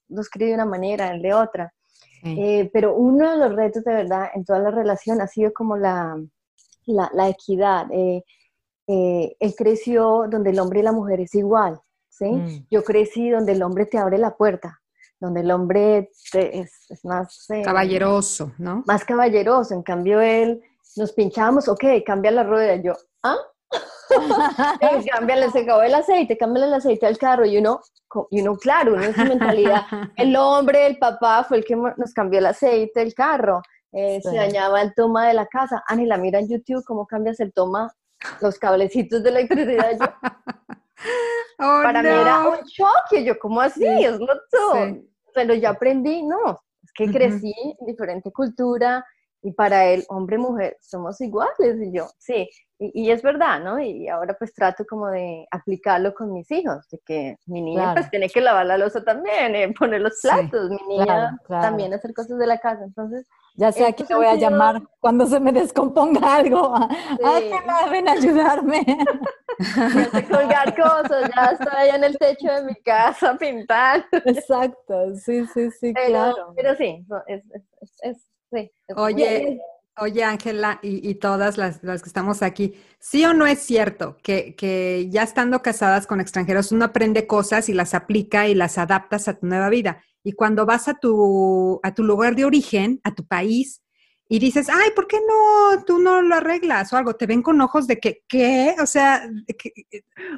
los 0.08 0.28
crío 0.28 0.48
de 0.48 0.54
una 0.54 0.66
manera, 0.66 1.12
él 1.12 1.22
de 1.22 1.34
otra. 1.34 1.72
Pero 2.72 2.94
uno 2.96 3.30
de 3.30 3.38
los 3.38 3.56
retos 3.56 3.82
de 3.82 3.94
verdad 3.94 4.28
en 4.34 4.44
toda 4.44 4.58
la 4.58 4.70
relación 4.70 5.22
ha 5.22 5.26
sido 5.26 5.52
como 5.54 5.78
la, 5.78 6.16
la, 6.86 7.28
equidad. 7.28 7.86
Eh, 8.92 9.36
él 9.38 9.54
creció 9.56 10.24
donde 10.28 10.50
el 10.50 10.58
hombre 10.58 10.80
y 10.80 10.82
la 10.82 10.90
mujer 10.90 11.20
es 11.20 11.32
igual, 11.36 11.80
¿sí? 12.08 12.24
Mm. 12.24 12.66
Yo 12.72 12.82
crecí 12.82 13.30
donde 13.30 13.52
el 13.52 13.62
hombre 13.62 13.86
te 13.86 13.98
abre 13.98 14.18
la 14.18 14.36
puerta, 14.36 14.79
donde 15.20 15.40
el 15.40 15.50
hombre 15.50 16.10
es, 16.34 16.88
es, 16.88 17.04
más... 17.04 17.46
caballeroso, 17.62 18.52
¿no? 18.58 18.82
Más 18.86 19.04
caballeroso. 19.04 19.74
En 19.74 19.82
cambio, 19.82 20.20
él 20.20 20.62
nos 20.96 21.12
pinchamos, 21.12 21.68
ok, 21.68 21.84
cambia 22.04 22.30
la 22.30 22.42
rueda. 22.42 22.76
Yo, 22.76 22.94
¿ah? 23.22 23.36
cámbiale, 25.12 25.50
se 25.50 25.60
acabó 25.60 25.82
el 25.82 25.94
aceite, 25.94 26.36
cámbiale 26.36 26.66
el 26.66 26.74
aceite 26.74 27.06
al 27.06 27.18
carro 27.18 27.44
y 27.44 27.58
uno, 27.58 27.80
y 28.30 28.40
uno 28.40 28.56
claro, 28.56 28.94
uno 28.94 29.04
en 29.04 29.14
su 29.14 29.24
mentalidad, 29.24 29.82
el 30.16 30.34
hombre, 30.36 30.86
el 30.86 30.98
papá 30.98 31.44
fue 31.44 31.58
el 31.58 31.64
que 31.64 31.76
nos 31.76 32.12
cambió 32.12 32.40
el 32.40 32.46
aceite 32.46 33.00
del 33.00 33.14
carro, 33.14 33.62
eh, 33.92 34.20
se 34.22 34.34
dañaba 34.34 34.82
el 34.82 34.94
toma 34.94 35.28
de 35.28 35.34
la 35.34 35.46
casa, 35.46 35.82
Ani, 35.86 36.06
la 36.06 36.16
mira 36.16 36.38
en 36.38 36.48
YouTube, 36.48 36.84
cómo 36.84 37.06
cambias 37.06 37.40
el 37.40 37.52
toma, 37.52 37.92
los 38.40 38.58
cablecitos 38.58 39.22
de 39.22 39.30
electricidad, 39.30 39.92
yo, 39.98 40.06
oh, 41.60 41.80
para 41.82 42.02
mí 42.02 42.08
era 42.08 42.48
un 42.48 42.58
choque, 42.64 43.24
yo, 43.24 43.38
¿cómo 43.38 43.60
así? 43.60 43.84
Es 43.86 44.18
lo 44.18 44.34
pero 45.34 45.54
ya 45.54 45.70
aprendí, 45.70 46.22
no, 46.22 46.60
es 46.82 46.92
que 46.92 47.10
crecí 47.10 47.54
en 47.80 47.86
diferente 47.86 48.30
cultura, 48.32 49.04
y 49.42 49.52
para 49.52 49.86
él, 49.86 50.04
hombre 50.08 50.38
mujer, 50.38 50.76
somos 50.80 51.20
iguales. 51.20 51.80
Y 51.80 51.92
yo, 51.92 52.08
sí, 52.18 52.48
y, 52.78 53.10
es 53.10 53.22
verdad, 53.22 53.60
¿no? 53.60 53.80
Y 53.80 54.08
ahora 54.08 54.34
pues 54.38 54.52
trato 54.52 54.84
como 54.88 55.08
de 55.08 55.46
aplicarlo 55.50 56.14
con 56.14 56.32
mis 56.32 56.50
hijos, 56.50 56.88
de 56.90 56.98
que 57.04 57.36
mi 57.46 57.62
niña 57.62 57.94
pues 57.94 58.10
tiene 58.10 58.28
que 58.28 58.40
lavar 58.40 58.66
la 58.66 58.78
losa 58.78 59.02
también, 59.02 59.54
eh, 59.54 59.72
poner 59.78 60.00
los 60.00 60.20
platos, 60.20 60.70
mi 60.70 60.98
niña 60.98 61.38
también 61.48 61.94
hacer 61.94 62.12
cosas 62.12 62.38
de 62.38 62.46
la 62.46 62.58
casa. 62.58 62.84
Entonces, 62.84 63.26
ya 63.60 63.72
sé 63.72 63.84
a 63.84 63.92
quién 63.92 64.08
te 64.08 64.14
voy 64.14 64.24
a 64.24 64.36
llamar 64.36 64.82
cuando 65.00 65.26
se 65.26 65.38
me 65.38 65.52
descomponga 65.52 66.36
algo. 66.36 66.74
Ay, 67.22 67.50
que 67.50 67.90
ven 67.90 68.08
a 68.08 68.12
ayudarme. 68.12 68.84
Ya 69.60 70.10
sé 70.10 70.24
colgar 70.26 70.74
cosas, 70.74 71.30
ya 71.36 71.44
estoy 71.52 71.88
en 71.94 72.04
el 72.04 72.16
techo 72.16 72.50
de 72.50 72.62
mi 72.64 72.74
casa 72.76 73.36
pintando. 73.38 74.06
Exacto, 74.24 75.14
sí, 75.16 75.44
sí, 75.52 75.70
sí, 75.72 75.92
claro. 75.92 76.54
Pero 76.56 76.74
sí, 76.76 77.04
es, 77.26 77.42
es, 77.52 78.16
es 78.50 78.70
Oye, 78.96 79.60
oye 79.98 80.24
Ángela 80.24 80.78
y, 80.82 81.14
todas 81.16 81.58
las, 81.58 81.80
que 81.80 82.08
estamos 82.08 82.42
aquí, 82.42 82.74
¿sí 82.98 83.26
o 83.26 83.34
no 83.34 83.46
es 83.46 83.58
cierto 83.58 84.16
que, 84.22 85.06
ya 85.10 85.22
estando 85.22 85.60
casadas 85.60 86.06
con 86.06 86.22
extranjeros 86.22 86.72
uno 86.72 86.86
aprende 86.86 87.26
cosas 87.26 87.68
y 87.68 87.74
las 87.74 87.92
aplica 87.92 88.48
y 88.48 88.54
las 88.54 88.78
adaptas 88.78 89.28
a 89.28 89.38
tu 89.38 89.46
nueva 89.46 89.68
vida? 89.68 90.02
Y 90.22 90.32
cuando 90.32 90.66
vas 90.66 90.88
a 90.88 90.94
tu, 90.94 91.80
a 91.82 91.94
tu 91.94 92.04
lugar 92.04 92.36
de 92.36 92.44
origen, 92.44 93.00
a 93.04 93.14
tu 93.14 93.24
país, 93.26 93.82
y 94.32 94.38
dices, 94.38 94.68
ay, 94.68 94.90
¿por 94.94 95.08
qué 95.08 95.18
no 95.18 95.82
tú 95.84 95.98
no 95.98 96.22
lo 96.22 96.36
arreglas 96.36 96.92
o 96.92 96.96
algo? 96.96 97.16
Te 97.16 97.26
ven 97.26 97.42
con 97.42 97.60
ojos 97.60 97.88
de 97.88 97.98
que, 97.98 98.22
¿qué? 98.28 98.76
O 98.80 98.86
sea, 98.86 99.28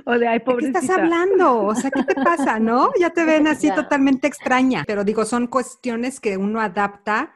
o 0.07 0.19
de, 0.19 0.27
ay, 0.27 0.41
qué 0.41 0.67
estás 0.67 0.89
hablando? 0.89 1.67
O 1.67 1.75
sea, 1.75 1.91
¿qué 1.91 2.03
te 2.03 2.15
pasa, 2.15 2.59
no? 2.59 2.91
Ya 2.99 3.11
te 3.11 3.25
ven 3.25 3.47
así 3.47 3.71
totalmente 3.75 4.27
extraña. 4.27 4.85
Pero 4.87 5.05
digo, 5.05 5.27
son 5.27 5.47
cuestiones 5.47 6.21
que 6.21 6.39
uno 6.39 6.63
adapta 6.63 7.35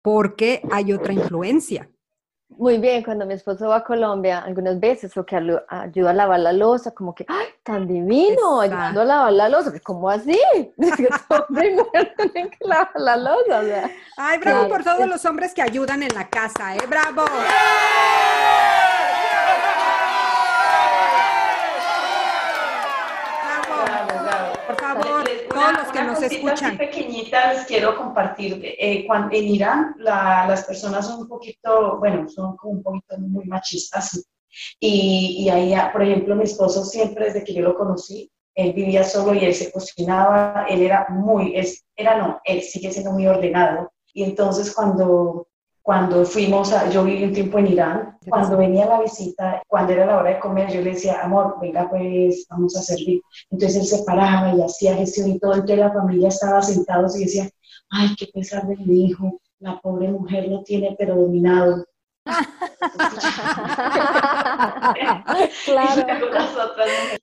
porque 0.00 0.62
hay 0.70 0.92
otra 0.92 1.12
influencia. 1.12 1.90
Muy 2.48 2.78
bien, 2.78 3.02
cuando 3.02 3.26
mi 3.26 3.34
esposo 3.34 3.68
va 3.68 3.76
a 3.76 3.84
Colombia, 3.84 4.38
algunas 4.38 4.78
veces 4.80 5.14
lo 5.16 5.26
que 5.26 5.36
ayuda 5.36 6.10
a 6.10 6.14
lavar 6.14 6.40
la 6.40 6.52
losa, 6.52 6.92
como 6.92 7.14
que, 7.14 7.26
¡ay, 7.28 7.46
tan 7.62 7.86
divino! 7.86 8.60
Ayudando 8.60 9.00
a 9.00 9.04
lavar 9.04 9.32
la 9.32 9.48
losa, 9.48 9.72
¿cómo 9.82 10.08
así? 10.08 10.40
Primero 11.48 11.84
tienen 12.16 12.50
que 12.50 12.58
lavar 12.60 12.92
la 12.94 13.16
losa. 13.16 13.90
Ay, 14.16 14.38
bravo 14.38 14.68
por 14.68 14.84
todos 14.84 15.06
los 15.06 15.24
hombres 15.24 15.52
que 15.52 15.62
ayudan 15.62 16.02
en 16.02 16.14
la 16.14 16.28
casa, 16.28 16.76
¿eh? 16.76 16.80
¡Bravo! 16.88 17.24
Los 25.72 25.92
que 25.92 26.02
nos 26.02 26.22
escuchan. 26.22 26.76
pequeñita 26.76 27.52
les 27.52 27.64
quiero 27.66 27.96
compartir. 27.96 28.60
Eh, 28.62 29.04
cuando, 29.06 29.34
en 29.36 29.44
Irán 29.44 29.94
las 29.98 30.64
personas 30.64 31.06
son 31.06 31.20
un 31.20 31.28
poquito, 31.28 31.98
bueno, 31.98 32.28
son 32.28 32.56
como 32.56 32.74
un 32.74 32.82
poquito 32.82 33.18
muy 33.18 33.44
machistas. 33.46 34.28
Y, 34.80 35.44
y 35.44 35.48
ahí, 35.50 35.74
por 35.92 36.02
ejemplo, 36.02 36.34
mi 36.34 36.44
esposo 36.44 36.84
siempre, 36.84 37.26
desde 37.26 37.44
que 37.44 37.52
yo 37.52 37.62
lo 37.62 37.76
conocí, 37.76 38.30
él 38.54 38.72
vivía 38.72 39.04
solo 39.04 39.34
y 39.34 39.44
él 39.44 39.54
se 39.54 39.70
cocinaba, 39.70 40.64
él 40.68 40.80
era 40.80 41.06
muy, 41.10 41.54
es, 41.54 41.84
era 41.94 42.16
no, 42.16 42.40
él 42.44 42.62
sigue 42.62 42.90
siendo 42.90 43.12
muy 43.12 43.26
ordenado. 43.26 43.92
Y 44.14 44.24
entonces 44.24 44.74
cuando 44.74 45.46
cuando 45.86 46.24
fuimos, 46.24 46.72
a, 46.72 46.90
yo 46.90 47.04
viví 47.04 47.22
un 47.22 47.32
tiempo 47.32 47.60
en 47.60 47.68
Irán, 47.68 48.18
cuando 48.28 48.56
venía 48.56 48.86
la 48.86 49.00
visita, 49.00 49.62
cuando 49.68 49.92
era 49.92 50.04
la 50.04 50.16
hora 50.16 50.30
de 50.30 50.40
comer, 50.40 50.68
yo 50.72 50.80
le 50.80 50.94
decía, 50.94 51.22
amor, 51.22 51.58
venga 51.60 51.88
pues, 51.88 52.44
vamos 52.50 52.76
a 52.76 52.82
servir. 52.82 53.22
Entonces 53.52 53.82
él 53.82 53.86
se 53.86 54.02
paraba 54.04 54.52
y 54.52 54.60
hacía 54.62 54.96
gestión 54.96 55.30
y 55.30 55.38
todo, 55.38 55.52
entonces 55.52 55.78
la 55.78 55.92
familia 55.92 56.26
estaba 56.26 56.60
sentados 56.60 57.16
y 57.16 57.26
decía, 57.26 57.48
ay, 57.90 58.08
qué 58.18 58.26
pesar 58.34 58.66
de 58.66 58.76
mi 58.78 59.04
hijo, 59.04 59.40
la 59.60 59.78
pobre 59.80 60.08
mujer 60.08 60.48
lo 60.48 60.64
tiene 60.64 60.96
pero 60.98 61.14
dominado. 61.14 61.84
Claro. 65.64 66.06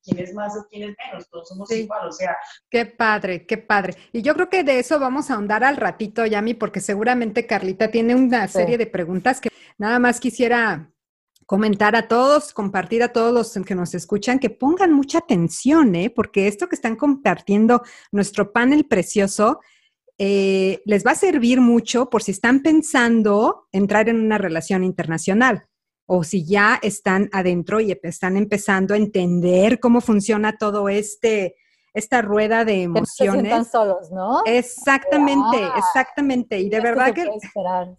quién 0.04 0.20
es 0.20 0.34
más 0.34 0.58
o 0.58 0.66
quién 0.70 0.90
es 0.90 0.96
menos, 0.98 1.30
todos 1.30 1.48
somos 1.50 1.72
igual, 1.72 2.08
o 2.08 2.12
sea. 2.12 2.36
Qué 2.70 2.86
padre, 2.86 3.46
qué 3.46 3.58
padre. 3.58 3.96
Y 4.12 4.22
yo 4.22 4.34
creo 4.34 4.50
que 4.50 4.64
de 4.64 4.80
eso 4.80 5.00
vamos 5.00 5.30
a 5.30 5.36
ahondar 5.36 5.64
al 5.64 5.78
ratito, 5.78 6.26
Yami, 6.26 6.54
porque 6.54 6.80
seguramente 6.82 7.46
Carlita 7.46 7.92
tiene 7.92 8.16
una 8.16 8.48
serie 8.48 8.78
de 8.78 8.88
preguntas 8.88 9.40
que 9.42 9.50
nada 9.78 10.00
más 10.00 10.20
quisiera 10.20 10.90
comentar 11.46 11.96
a 11.96 12.08
todos, 12.08 12.54
compartir 12.54 13.04
a 13.04 13.12
todos 13.14 13.34
los 13.34 13.66
que 13.66 13.76
nos 13.76 13.94
escuchan, 13.94 14.40
que 14.40 14.50
pongan 14.50 14.94
mucha 14.94 15.20
atención, 15.20 15.94
¿eh? 15.96 16.10
porque 16.10 16.48
esto 16.48 16.68
que 16.68 16.76
están 16.76 16.96
compartiendo 16.96 17.84
nuestro 18.12 18.52
panel 18.52 18.86
precioso 18.86 19.60
eh, 20.18 20.82
les 20.86 21.06
va 21.06 21.12
a 21.12 21.16
servir 21.16 21.60
mucho 21.60 22.10
por 22.10 22.22
si 22.24 22.32
están 22.32 22.62
pensando 22.62 23.68
entrar 23.72 24.10
en 24.10 24.20
una 24.20 24.38
relación 24.38 24.84
internacional 24.84 25.66
o 26.06 26.24
si 26.24 26.46
ya 26.46 26.80
están 26.82 27.30
adentro 27.32 27.80
y 27.80 27.98
están 28.04 28.38
empezando 28.38 28.94
a 28.94 28.98
entender 28.98 29.80
cómo 29.80 30.02
funciona 30.02 30.58
todo 30.58 30.90
este 30.90 31.56
esta 31.94 32.24
rueda 32.24 32.66
de 32.66 32.84
emociones. 32.84 33.68
Se 33.68 33.72
solos, 33.72 34.12
¿no? 34.12 34.42
Exactamente, 34.46 35.60
exactamente. 35.78 36.60
Y 36.60 36.70
de 36.70 36.80
verdad 36.80 37.14
que 37.14 37.30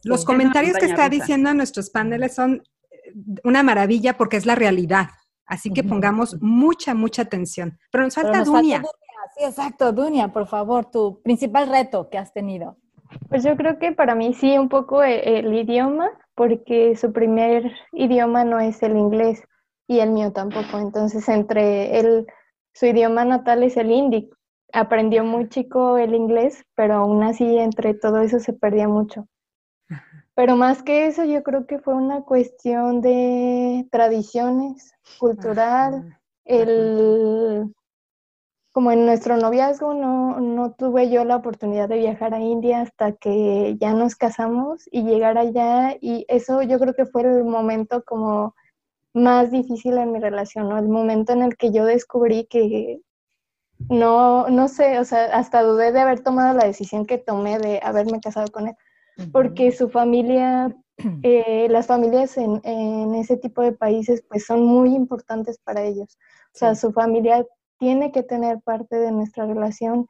los 0.03 0.25
comentarios 0.25 0.77
que 0.79 0.87
está 0.87 1.09
diciendo 1.09 1.55
nuestros 1.55 1.91
paneles 1.91 2.35
son 2.35 2.63
eh, 2.91 3.13
una 3.45 3.63
maravilla 3.63 4.17
porque 4.17 4.37
es 4.37 4.47
la 4.47 4.57
realidad. 4.57 5.11
Así 5.47 5.71
que 5.73 5.85
pongamos 5.85 6.41
mucha, 6.41 6.95
mucha 6.95 7.23
atención. 7.23 7.79
Pero 7.93 8.05
nos 8.05 8.15
falta 8.15 8.43
Dunia. 8.43 8.83
Sí, 9.37 9.45
exacto. 9.45 9.93
Dunia, 9.93 10.29
por 10.29 10.47
favor, 10.47 10.91
tu 10.91 11.21
principal 11.23 11.69
reto 11.69 12.09
que 12.09 12.19
has 12.19 12.33
tenido. 12.33 12.77
Pues 13.29 13.43
yo 13.43 13.57
creo 13.57 13.79
que 13.79 13.93
para 13.93 14.15
mí 14.15 14.33
sí 14.35 14.57
un 14.59 14.69
poco 14.69 15.03
e, 15.03 15.39
el, 15.39 15.53
idioma, 15.55 16.11
porque 16.35 16.97
su 16.97 17.13
primer 17.13 17.73
idioma 17.93 18.45
no 18.45 18.61
es 18.61 18.83
el 18.83 18.97
inglés 18.97 19.43
y 19.89 20.01
el 20.01 20.11
mío 20.11 20.33
tampoco. 20.33 20.79
Entonces, 20.79 21.29
entre 21.29 21.99
él, 21.99 22.27
su 22.73 22.87
idioma 22.87 23.25
natal 23.25 23.63
es 23.63 23.77
el 23.77 23.91
hindi. 23.91 24.31
Aprendió 24.73 25.25
muy 25.25 25.49
chico 25.49 25.99
el 25.99 26.15
inglés, 26.15 26.65
pero 26.75 26.95
aún 26.95 27.23
así 27.23 27.59
entre 27.59 27.95
todo 27.95 28.21
eso 28.21 28.39
se 28.39 28.53
perdía 28.53 28.89
mucho. 28.89 29.27
Pero 30.37 30.57
más 30.57 30.83
que 30.83 31.07
eso, 31.07 31.25
yo 31.25 31.43
creo 31.43 31.67
que 31.67 31.79
fue 31.79 31.95
una 31.95 32.23
cuestión 32.23 33.01
de 33.01 33.87
tradiciones, 33.91 34.93
cultural, 35.19 36.19
el 36.45 37.73
como 38.75 38.91
en 38.91 39.07
nuestro 39.07 39.37
noviazgo 39.37 39.95
no, 39.95 40.41
no, 40.41 40.73
tuve 40.73 41.09
yo 41.09 41.25
la 41.25 41.37
oportunidad 41.37 41.89
de 41.89 41.99
viajar 41.99 42.35
a 42.35 42.41
India 42.41 42.81
hasta 42.81 43.13
que 43.13 43.77
ya 43.79 43.93
nos 43.93 44.17
casamos 44.17 44.89
y 44.91 45.05
llegar 45.05 45.39
allá 45.39 45.97
y 46.01 46.27
eso 46.27 46.61
yo 46.61 46.81
creo 46.81 46.93
que 46.93 47.07
fue 47.07 47.23
el 47.23 47.45
momento 47.45 48.03
como 48.05 48.57
más 49.13 49.53
difícil 49.53 49.97
en 49.97 50.11
mi 50.11 50.19
relación, 50.19 50.69
¿no? 50.69 50.77
El 50.77 50.89
momento 50.89 51.33
en 51.33 51.43
el 51.43 51.57
que 51.57 51.71
yo 51.71 51.85
descubrí 51.85 52.47
que, 52.47 53.01
no, 53.89 54.49
no 54.49 54.67
sé, 54.67 54.99
o 54.99 55.05
sea, 55.05 55.27
hasta 55.27 55.63
dudé 55.63 55.93
de 55.93 56.01
haber 56.01 56.25
tomado 56.25 56.59
la 56.59 56.65
decisión 56.67 57.07
que 57.07 57.19
tomé 57.19 57.61
de 57.61 57.79
haberme 57.81 58.19
casado 58.19 58.49
con 58.51 58.67
él, 58.67 58.75
porque 59.31 59.71
su 59.71 59.89
familia, 59.89 60.75
eh, 61.23 61.69
las 61.71 61.87
familias 61.87 62.37
en, 62.39 62.61
en, 62.65 63.15
ese 63.15 63.37
tipo 63.37 63.63
de 63.63 63.71
países, 63.71 64.25
pues 64.29 64.45
son 64.47 64.67
muy 64.67 64.97
importantes 64.97 65.59
para 65.59 65.85
ellos. 65.85 66.19
O 66.55 66.59
sea, 66.59 66.75
su 66.75 66.91
familia 66.91 67.47
tiene 67.79 68.13
que 68.13 68.23
tener 68.23 68.61
parte 68.61 68.97
de 68.97 69.13
nuestra 69.13 69.47
relación 69.47 70.07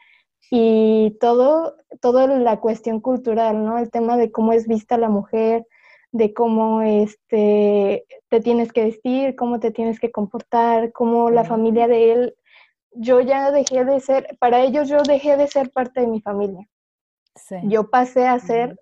y 0.50 1.16
todo, 1.20 1.76
toda 2.00 2.26
la 2.26 2.60
cuestión 2.60 3.00
cultural, 3.00 3.64
¿no? 3.64 3.78
El 3.78 3.90
tema 3.90 4.16
de 4.16 4.30
cómo 4.30 4.52
es 4.52 4.68
vista 4.68 4.98
la 4.98 5.08
mujer, 5.08 5.66
de 6.12 6.32
cómo 6.32 6.82
este, 6.82 8.04
te 8.28 8.40
tienes 8.40 8.72
que 8.72 8.84
vestir, 8.84 9.34
cómo 9.34 9.58
te 9.58 9.70
tienes 9.70 9.98
que 9.98 10.12
comportar, 10.12 10.92
cómo 10.92 11.30
la 11.30 11.44
familia 11.44 11.88
de 11.88 12.12
él, 12.12 12.34
yo 12.92 13.20
ya 13.20 13.50
dejé 13.50 13.84
de 13.84 13.98
ser, 14.00 14.36
para 14.38 14.60
ellos 14.60 14.88
yo 14.88 15.02
dejé 15.02 15.36
de 15.36 15.48
ser 15.48 15.70
parte 15.70 16.02
de 16.02 16.06
mi 16.06 16.20
familia. 16.20 16.68
Yo 17.64 17.90
pasé 17.90 18.28
a 18.28 18.38
ser 18.38 18.78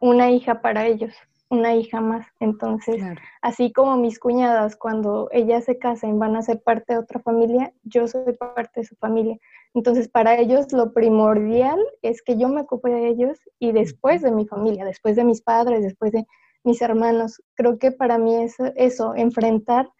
una 0.00 0.30
hija 0.30 0.60
para 0.60 0.86
ellos, 0.86 1.12
una 1.50 1.74
hija 1.74 2.00
más. 2.00 2.26
Entonces, 2.40 3.02
así 3.42 3.72
como 3.72 3.96
mis 3.96 4.18
cuñadas, 4.18 4.76
cuando 4.76 5.28
ellas 5.32 5.64
se 5.64 5.78
casen, 5.78 6.18
van 6.18 6.36
a 6.36 6.42
ser 6.42 6.62
parte 6.62 6.92
de 6.92 6.98
otra 6.98 7.20
familia, 7.20 7.72
yo 7.82 8.06
soy 8.06 8.34
parte 8.34 8.80
de 8.80 8.86
su 8.86 8.96
familia. 8.96 9.38
Entonces, 9.74 10.08
para 10.08 10.38
ellos 10.38 10.72
lo 10.72 10.92
primordial 10.92 11.80
es 12.02 12.22
que 12.22 12.36
yo 12.36 12.48
me 12.48 12.62
ocupe 12.62 12.90
de 12.90 13.08
ellos 13.08 13.38
y 13.58 13.72
después 13.72 14.22
de 14.22 14.30
mi 14.30 14.46
familia, 14.46 14.84
después 14.84 15.16
de 15.16 15.24
mis 15.24 15.42
padres, 15.42 15.82
después 15.82 16.12
de 16.12 16.26
mis 16.64 16.82
hermanos. 16.82 17.42
Creo 17.54 17.78
que 17.78 17.92
para 17.92 18.18
mí 18.18 18.34
es 18.36 18.56
eso, 18.76 19.14
enfrentar 19.14 19.90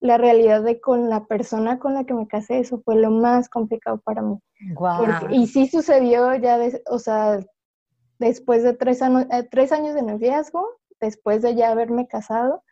la 0.00 0.18
realidad 0.18 0.62
de 0.62 0.80
con 0.80 1.08
la 1.08 1.24
persona 1.24 1.78
con 1.78 1.94
la 1.94 2.04
que 2.04 2.14
me 2.14 2.26
casé, 2.26 2.58
eso 2.58 2.80
fue 2.84 2.96
lo 2.96 3.10
más 3.10 3.48
complicado 3.48 3.98
para 3.98 4.22
mí. 4.22 4.38
y 5.30 5.46
sí 5.46 5.68
sucedió 5.68 6.34
ya, 6.34 6.58
o 6.90 6.98
sea, 6.98 7.40
después 8.18 8.62
de 8.62 8.74
tres, 8.74 9.02
años, 9.02 9.26
eh, 9.30 9.46
tres 9.50 9.72
años 9.72 9.94
de 9.94 10.02
noviazgo, 10.02 10.66
después 11.00 11.42
de 11.42 11.54
ya 11.54 11.70
haberme 11.70 12.06
casado, 12.06 12.62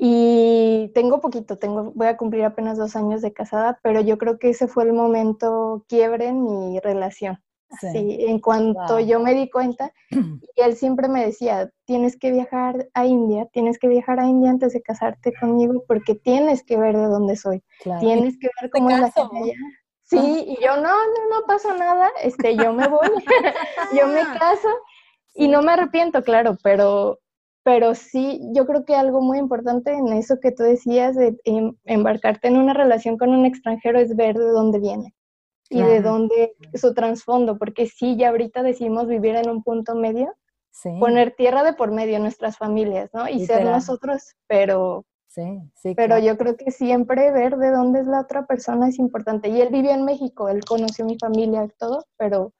y 0.00 0.92
tengo 0.94 1.20
poquito, 1.20 1.58
tengo, 1.58 1.90
voy 1.92 2.06
a 2.06 2.16
cumplir 2.16 2.44
apenas 2.44 2.78
dos 2.78 2.94
años 2.94 3.20
de 3.20 3.32
casada, 3.32 3.80
pero 3.82 4.00
yo 4.00 4.16
creo 4.16 4.38
que 4.38 4.50
ese 4.50 4.68
fue 4.68 4.84
el 4.84 4.92
momento 4.92 5.84
quiebre 5.88 6.28
en 6.28 6.44
mi 6.44 6.78
relación. 6.78 7.42
Sí. 7.82 8.24
en 8.26 8.38
cuanto 8.38 8.98
yo 8.98 9.20
me 9.20 9.34
di 9.34 9.50
cuenta, 9.50 9.92
y 10.10 10.60
él 10.62 10.74
siempre 10.74 11.06
me 11.06 11.26
decía, 11.26 11.70
tienes 11.84 12.16
que 12.16 12.32
viajar 12.32 12.88
a 12.94 13.04
India, 13.04 13.46
tienes 13.52 13.78
que 13.78 13.88
viajar 13.88 14.20
a 14.20 14.26
India 14.26 14.48
antes 14.48 14.72
de 14.72 14.80
casarte 14.80 15.34
conmigo 15.38 15.84
porque 15.86 16.14
tienes 16.14 16.62
que 16.62 16.78
ver 16.78 16.96
de 16.96 17.08
dónde 17.08 17.36
soy, 17.36 17.62
tienes 18.00 18.38
que 18.38 18.48
ver 18.58 18.70
cómo 18.70 18.88
es 18.88 19.00
la 19.00 19.10
gente 19.10 19.36
allá. 19.36 19.54
Sí, 20.04 20.44
y 20.46 20.64
yo 20.64 20.76
no, 20.76 20.82
no, 20.82 21.40
no 21.40 21.46
pasa 21.46 21.76
nada, 21.76 22.08
este, 22.22 22.56
yo 22.56 22.72
me 22.72 22.88
voy, 22.88 23.06
yo 23.98 24.06
me 24.06 24.22
caso 24.38 24.68
y 25.38 25.48
no 25.48 25.62
me 25.62 25.72
arrepiento, 25.72 26.22
claro, 26.22 26.56
pero 26.62 27.18
pero 27.64 27.94
sí, 27.94 28.40
yo 28.54 28.66
creo 28.66 28.86
que 28.86 28.94
algo 28.94 29.20
muy 29.20 29.36
importante 29.36 29.92
en 29.92 30.08
eso 30.14 30.40
que 30.40 30.52
tú 30.52 30.62
decías 30.62 31.14
de 31.14 31.36
em, 31.44 31.74
embarcarte 31.84 32.48
en 32.48 32.56
una 32.56 32.72
relación 32.72 33.18
con 33.18 33.28
un 33.28 33.44
extranjero 33.44 33.98
es 33.98 34.16
ver 34.16 34.38
de 34.38 34.48
dónde 34.48 34.78
viene 34.78 35.14
y 35.68 35.82
de 35.82 36.00
dónde 36.00 36.54
su 36.72 36.94
trasfondo, 36.94 37.58
porque 37.58 37.86
sí, 37.86 38.16
ya 38.16 38.30
ahorita 38.30 38.62
decimos 38.62 39.06
vivir 39.06 39.36
en 39.36 39.50
un 39.50 39.62
punto 39.62 39.94
medio, 39.94 40.34
poner 40.98 41.34
tierra 41.36 41.62
de 41.62 41.74
por 41.74 41.90
medio 41.90 42.18
nuestras 42.20 42.56
familias, 42.56 43.10
¿no? 43.12 43.28
Y 43.28 43.44
ser 43.44 43.66
nosotros, 43.66 44.34
pero 44.46 45.04
Sí, 45.28 45.60
sí. 45.74 45.94
Pero 45.94 46.18
yo 46.18 46.38
creo 46.38 46.56
que 46.56 46.70
siempre 46.70 47.30
ver 47.30 47.58
de 47.58 47.70
dónde 47.70 48.00
es 48.00 48.06
la 48.06 48.22
otra 48.22 48.46
persona 48.46 48.88
es 48.88 48.98
importante. 48.98 49.50
Y 49.50 49.60
él 49.60 49.68
vivió 49.70 49.90
en 49.90 50.04
México, 50.04 50.48
él 50.48 50.64
conoció 50.64 51.04
mi 51.04 51.18
familia 51.18 51.64
y 51.64 51.68
todo, 51.78 52.06
pero 52.16 52.54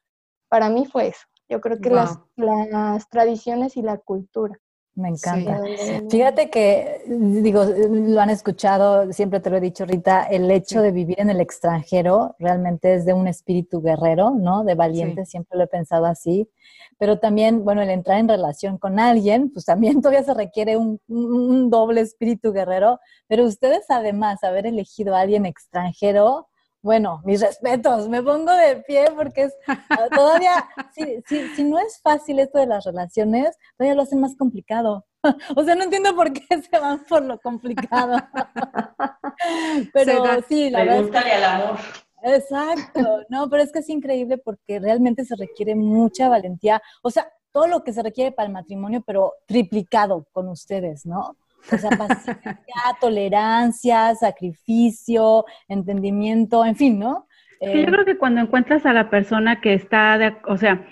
para 0.49 0.69
mí 0.69 0.85
fue 0.85 1.09
eso. 1.09 1.27
Yo 1.49 1.61
creo 1.61 1.81
que 1.81 1.91
las, 1.91 2.19
las 2.37 3.09
tradiciones 3.09 3.77
y 3.77 3.83
la 3.83 3.99
cultura. 3.99 4.59
Me 4.99 5.11
encanta. 5.11 5.63
Fíjate 6.11 6.51
que, 6.51 7.05
digo, 7.07 7.65
lo 7.65 8.21
han 8.21 8.31
escuchado, 8.31 9.13
siempre 9.13 9.39
te 9.39 9.49
lo 9.49 9.59
he 9.59 9.61
dicho, 9.61 9.87
Rita, 9.87 10.25
el 10.25 10.51
hecho 10.51 10.83
de 10.83 10.91
vivir 10.91 11.21
en 11.21 11.31
el 11.31 11.41
extranjero 11.41 12.35
realmente 12.41 12.95
es 12.95 13.05
de 13.05 13.13
un 13.13 13.29
espíritu 13.29 13.81
guerrero, 13.81 14.31
¿no? 14.31 14.65
De 14.65 14.75
valiente, 14.75 15.25
siempre 15.25 15.57
lo 15.57 15.65
he 15.65 15.69
pensado 15.69 16.05
así. 16.05 16.51
Pero 16.99 17.21
también, 17.21 17.65
bueno, 17.65 17.81
el 17.81 17.91
entrar 17.91 18.19
en 18.19 18.27
relación 18.27 18.77
con 18.77 18.99
alguien, 18.99 19.51
pues 19.53 19.67
también 19.67 20.03
todavía 20.03 20.25
se 20.25 20.35
requiere 20.35 20.77
un, 20.77 21.01
un 21.07 21.71
doble 21.71 22.01
espíritu 22.01 22.53
guerrero. 22.53 22.99
Pero 23.29 23.45
ustedes, 23.45 23.85
además, 23.91 24.43
haber 24.43 24.67
elegido 24.67 25.15
a 25.15 25.21
alguien 25.21 25.47
extranjero, 25.47 26.49
bueno, 26.83 27.21
mis 27.25 27.41
respetos, 27.41 28.09
me 28.09 28.23
pongo 28.23 28.53
de 28.53 28.77
pie 28.77 29.07
porque 29.15 29.45
es 29.45 29.55
ah, 29.67 30.09
todavía, 30.15 30.69
si, 30.95 31.23
si, 31.55 31.65
no 31.65 31.79
es 31.79 32.01
fácil 32.01 32.39
esto 32.39 32.59
de 32.59 32.67
las 32.67 32.85
relaciones, 32.85 33.57
todavía 33.77 33.95
lo 33.95 34.03
hacen 34.03 34.21
más 34.21 34.37
complicado. 34.37 35.05
O 35.57 35.65
sea, 35.65 35.75
no 35.75 35.83
entiendo 35.83 36.15
por 36.15 36.33
qué 36.33 36.47
se 36.63 36.79
van 36.79 37.05
por 37.05 37.23
lo 37.23 37.39
complicado. 37.41 38.17
Pero 39.93 40.43
sí, 40.49 40.71
la 40.71 40.85
verdad. 40.85 41.25
al 41.27 41.45
amor. 41.45 41.79
Exacto, 42.23 43.25
no, 43.29 43.49
pero 43.49 43.63
es 43.63 43.71
que 43.71 43.79
es 43.79 43.89
increíble 43.89 44.39
porque 44.39 44.81
realmente 44.81 45.25
se 45.25 45.37
requiere 45.37 45.77
mucha 45.77 46.29
valentía. 46.29 46.83
O 47.03 47.11
sea, 47.11 47.31
todo 47.53 47.69
lo 47.69 47.85
que 47.85 47.93
se 47.93 48.03
requiere 48.03 48.33
para 48.33 48.47
el 48.47 48.53
matrimonio, 48.53 49.03
pero 49.07 49.35
triplicado 49.47 50.27
con 50.33 50.49
ustedes, 50.49 51.07
¿no? 51.07 51.37
O 51.73 51.79
sea, 51.79 51.91
paciencia, 51.91 52.57
tolerancia, 53.01 54.15
sacrificio, 54.15 55.45
entendimiento, 55.69 56.65
en 56.65 56.77
fin, 56.77 56.99
¿no? 56.99 57.27
yo 57.61 57.73
eh, 57.73 57.87
creo 57.87 58.05
que 58.05 58.19
cuando 58.19 58.41
encuentras 58.41 58.87
a 58.87 58.93
la 58.93 59.11
persona 59.11 59.61
que 59.61 59.75
está, 59.75 60.17
de, 60.19 60.37
o 60.47 60.57
sea, 60.57 60.87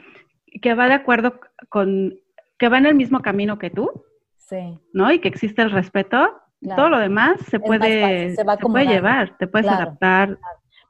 que 0.60 0.74
va 0.74 0.88
de 0.88 0.94
acuerdo 0.94 1.38
con, 1.68 2.14
que 2.58 2.68
va 2.68 2.78
en 2.78 2.86
el 2.86 2.94
mismo 2.94 3.20
camino 3.20 3.58
que 3.58 3.70
tú, 3.70 3.90
sí. 4.36 4.78
¿no? 4.92 5.12
Y 5.12 5.20
que 5.20 5.28
existe 5.28 5.62
el 5.62 5.70
respeto, 5.70 6.42
todo 6.74 6.88
lo 6.88 6.98
demás 6.98 7.40
se 7.48 7.60
puede, 7.60 8.34
se, 8.34 8.44
puede 8.44 8.86
llevar, 8.86 9.36
te 9.38 9.46
puedes 9.46 9.68
adaptar 9.68 10.38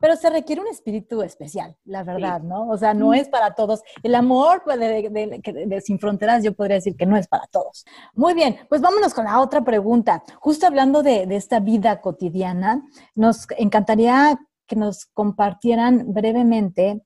pero 0.00 0.16
se 0.16 0.30
requiere 0.30 0.61
un 0.61 0.68
espíritu 0.68 1.22
especial, 1.22 1.76
la 1.85 2.02
verdad, 2.02 2.40
¿no? 2.40 2.68
O 2.68 2.76
sea, 2.76 2.94
no 2.94 3.14
es 3.14 3.28
para 3.28 3.54
todos. 3.54 3.82
El 4.02 4.14
amor 4.14 4.62
pues, 4.64 4.78
de, 4.78 5.82
Sin 5.85 5.98
Fronteras 5.98 6.42
yo 6.44 6.54
podría 6.54 6.76
decir 6.76 6.96
que 6.96 7.06
no 7.06 7.16
es 7.16 7.28
para 7.28 7.46
todos. 7.46 7.85
Muy 8.14 8.35
bien, 8.35 8.56
pues 8.68 8.80
vámonos 8.80 9.14
con 9.14 9.24
la 9.24 9.40
otra 9.40 9.62
pregunta. 9.62 10.22
Justo 10.40 10.66
hablando 10.66 11.02
de, 11.02 11.26
esta 11.37 11.61
vida 11.61 12.00
cotidiana, 12.00 12.82
nos 13.14 13.46
encantaría 13.59 14.38
que 14.66 14.76
nos 14.76 15.06
compartieran 15.06 16.12
brevemente 16.12 17.02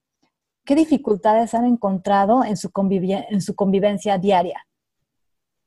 qué 0.64 0.74
dificultades 0.74 1.55
han 1.55 1.64
encontrado 1.64 2.44
en 2.44 2.57
su, 2.57 2.70
en 2.90 3.40
su 3.40 3.55
convivencia 3.55 4.18
diaria 4.18 4.64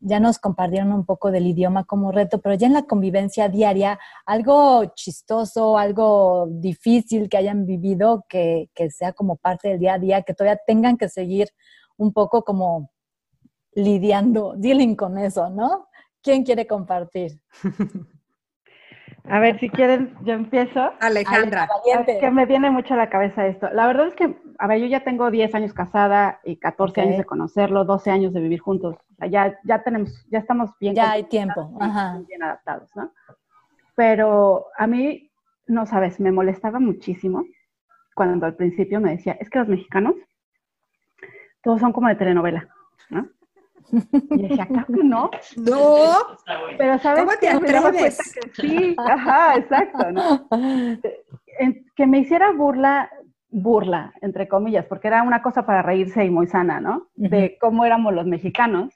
ya 0.05 0.19
nos 0.19 0.37
compartieron 0.37 0.91
un 0.91 1.05
poco 1.05 1.31
del 1.31 1.47
idioma 1.47 1.85
como 1.85 2.11
reto, 2.11 2.39
pero 2.41 2.55
ya 2.55 2.67
en 2.67 2.73
la 2.73 2.83
convivencia 2.83 3.47
diaria, 3.47 3.97
algo 4.25 4.85
chistoso, 4.95 5.77
algo 5.77 6.47
difícil 6.49 7.29
que 7.29 7.37
hayan 7.37 7.65
vivido, 7.65 8.25
que, 8.27 8.69
sea 8.89 9.13
como 9.13 9.37
parte 9.37 9.69
del 9.69 9.79
día 9.79 9.93
a 9.93 9.99
día, 9.99 10.21
que 10.23 10.33
todavía 10.33 10.59
tengan 10.67 10.97
que 10.97 11.07
seguir 11.07 11.47
un 11.97 12.11
poco 12.11 12.43
como 12.43 12.91
lidiando, 13.73 14.55
dealing 14.57 14.95
con 14.95 15.17
eso, 15.17 15.49
¿no? 15.49 15.87
¿Quién 16.21 16.43
quiere 16.43 16.67
compartir? 16.67 17.39
A 19.29 19.39
ver, 19.39 19.57
si 19.59 19.69
quieren, 19.69 20.13
yo 20.23 20.33
empiezo. 20.33 20.91
Alejandra. 20.99 21.69
Es 21.86 22.19
que 22.19 22.29
me 22.29 22.45
viene 22.45 22.69
mucho 22.69 22.93
a 22.93 22.97
la 22.97 23.09
cabeza 23.09 23.47
esto. 23.47 23.69
La 23.71 23.88
verdad 23.88 24.07
es 24.07 24.15
que, 24.15 24.36
a 24.59 24.67
ver, 24.67 24.79
yo 24.79 24.88
ya 24.88 25.03
tengo 25.03 25.31
10 25.31 25.55
años 25.55 25.73
casada 25.73 26.41
y 26.43 26.57
14 26.57 27.01
años 27.01 27.17
de 27.17 27.23
conocerlo, 27.23 27.86
12 27.86 28.12
años 28.12 28.33
de 28.33 28.41
vivir 28.41 28.59
juntos. 28.59 28.95
O 28.95 29.15
sea, 29.15 29.27
ya, 29.27 29.59
ya 29.63 29.81
tenemos, 29.81 30.25
ya 30.29 30.39
estamos 30.39 30.71
bien. 30.79 30.95
Ya 30.95 31.12
hay 31.12 31.23
tiempo. 31.23 31.71
Ajá. 31.79 32.19
Bien 32.27 32.43
adaptados, 32.43 32.93
¿no? 32.95 33.13
Pero 33.95 34.67
a 34.77 34.88
mí, 34.88 35.31
no 35.67 35.86
sabes, 35.86 36.19
me 36.19 36.31
molestaba 36.31 36.79
muchísimo 36.79 37.45
cuando 38.15 38.45
al 38.45 38.55
principio 38.55 38.99
me 38.99 39.12
decía, 39.12 39.38
es 39.39 39.49
que 39.49 39.59
los 39.59 39.67
mexicanos 39.67 40.15
todos 41.62 41.79
son 41.79 41.93
como 41.93 42.09
de 42.09 42.15
telenovela, 42.15 42.67
¿no? 43.09 43.27
Y 43.91 44.48
decía, 44.48 44.65
claro 44.65 44.88
que 44.88 45.04
no. 45.04 45.32
No. 45.58 46.15
Pero 46.78 46.98
¿sabes 47.00 47.24
¿Cómo 47.24 47.38
te 47.39 47.50
atreves? 47.50 48.34
Que 48.34 48.62
sí, 48.62 48.96
ajá, 48.98 49.56
exacto, 49.56 50.12
¿no? 50.12 50.48
Que 51.96 52.08
me 52.08 52.19
hiciera 52.19 52.52
burla, 52.52 53.10
burla, 53.50 54.13
entre 54.22 54.48
comillas, 54.48 54.86
porque 54.86 55.08
era 55.08 55.24
una 55.24 55.41
cosa 55.41 55.65
para 55.65 55.82
reírse 55.82 56.26
y 56.26 56.30
muy 56.30 56.48
sana, 56.48 56.80
¿no? 56.80 57.10
De 57.15 57.58
cómo 57.60 57.86
éramos 57.86 58.13
los 58.13 58.26
mexicanos, 58.26 58.93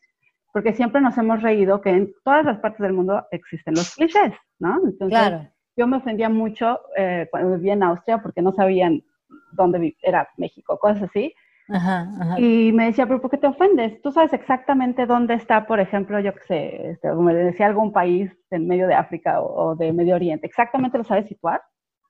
porque 0.51 0.73
siempre 0.73 1.01
nos 1.01 1.17
hemos 1.17 1.41
reído 1.41 1.81
que 1.81 1.91
en 1.91 2.13
todas 2.23 2.45
las 2.45 2.59
partes 2.59 2.81
del 2.81 2.93
mundo 2.93 3.25
existen 3.31 3.75
los 3.75 3.93
clichés, 3.95 4.33
¿no? 4.59 4.77
Entonces, 4.83 5.19
claro. 5.19 5.47
yo 5.75 5.87
me 5.87 5.97
ofendía 5.97 6.29
mucho 6.29 6.79
eh, 6.97 7.27
cuando 7.29 7.55
vivía 7.55 7.73
en 7.73 7.83
Austria 7.83 8.17
porque 8.19 8.41
no 8.41 8.51
sabían 8.51 9.03
dónde 9.51 9.95
era 10.01 10.27
México, 10.37 10.79
cosas 10.79 11.03
así. 11.03 11.33
Y 12.37 12.71
me 12.71 12.85
decía, 12.85 13.05
pero 13.07 13.21
¿por 13.21 13.29
qué 13.29 13.37
te 13.37 13.47
ofendes? 13.47 14.01
Tú 14.01 14.11
sabes 14.11 14.33
exactamente 14.33 15.05
dónde 15.05 15.33
está, 15.33 15.67
por 15.67 15.79
ejemplo, 15.79 16.19
yo 16.19 16.33
qué 16.33 16.41
sé, 16.47 16.89
este, 16.91 17.11
me 17.13 17.33
decía 17.33 17.65
algún 17.65 17.91
país 17.91 18.31
en 18.51 18.67
medio 18.67 18.87
de 18.87 18.95
África 18.95 19.41
o, 19.41 19.75
de 19.75 19.91
Medio 19.91 20.15
Oriente, 20.15 20.47
exactamente 20.47 20.97
lo 20.97 21.03
sabes 21.03 21.27
situar. 21.27 21.61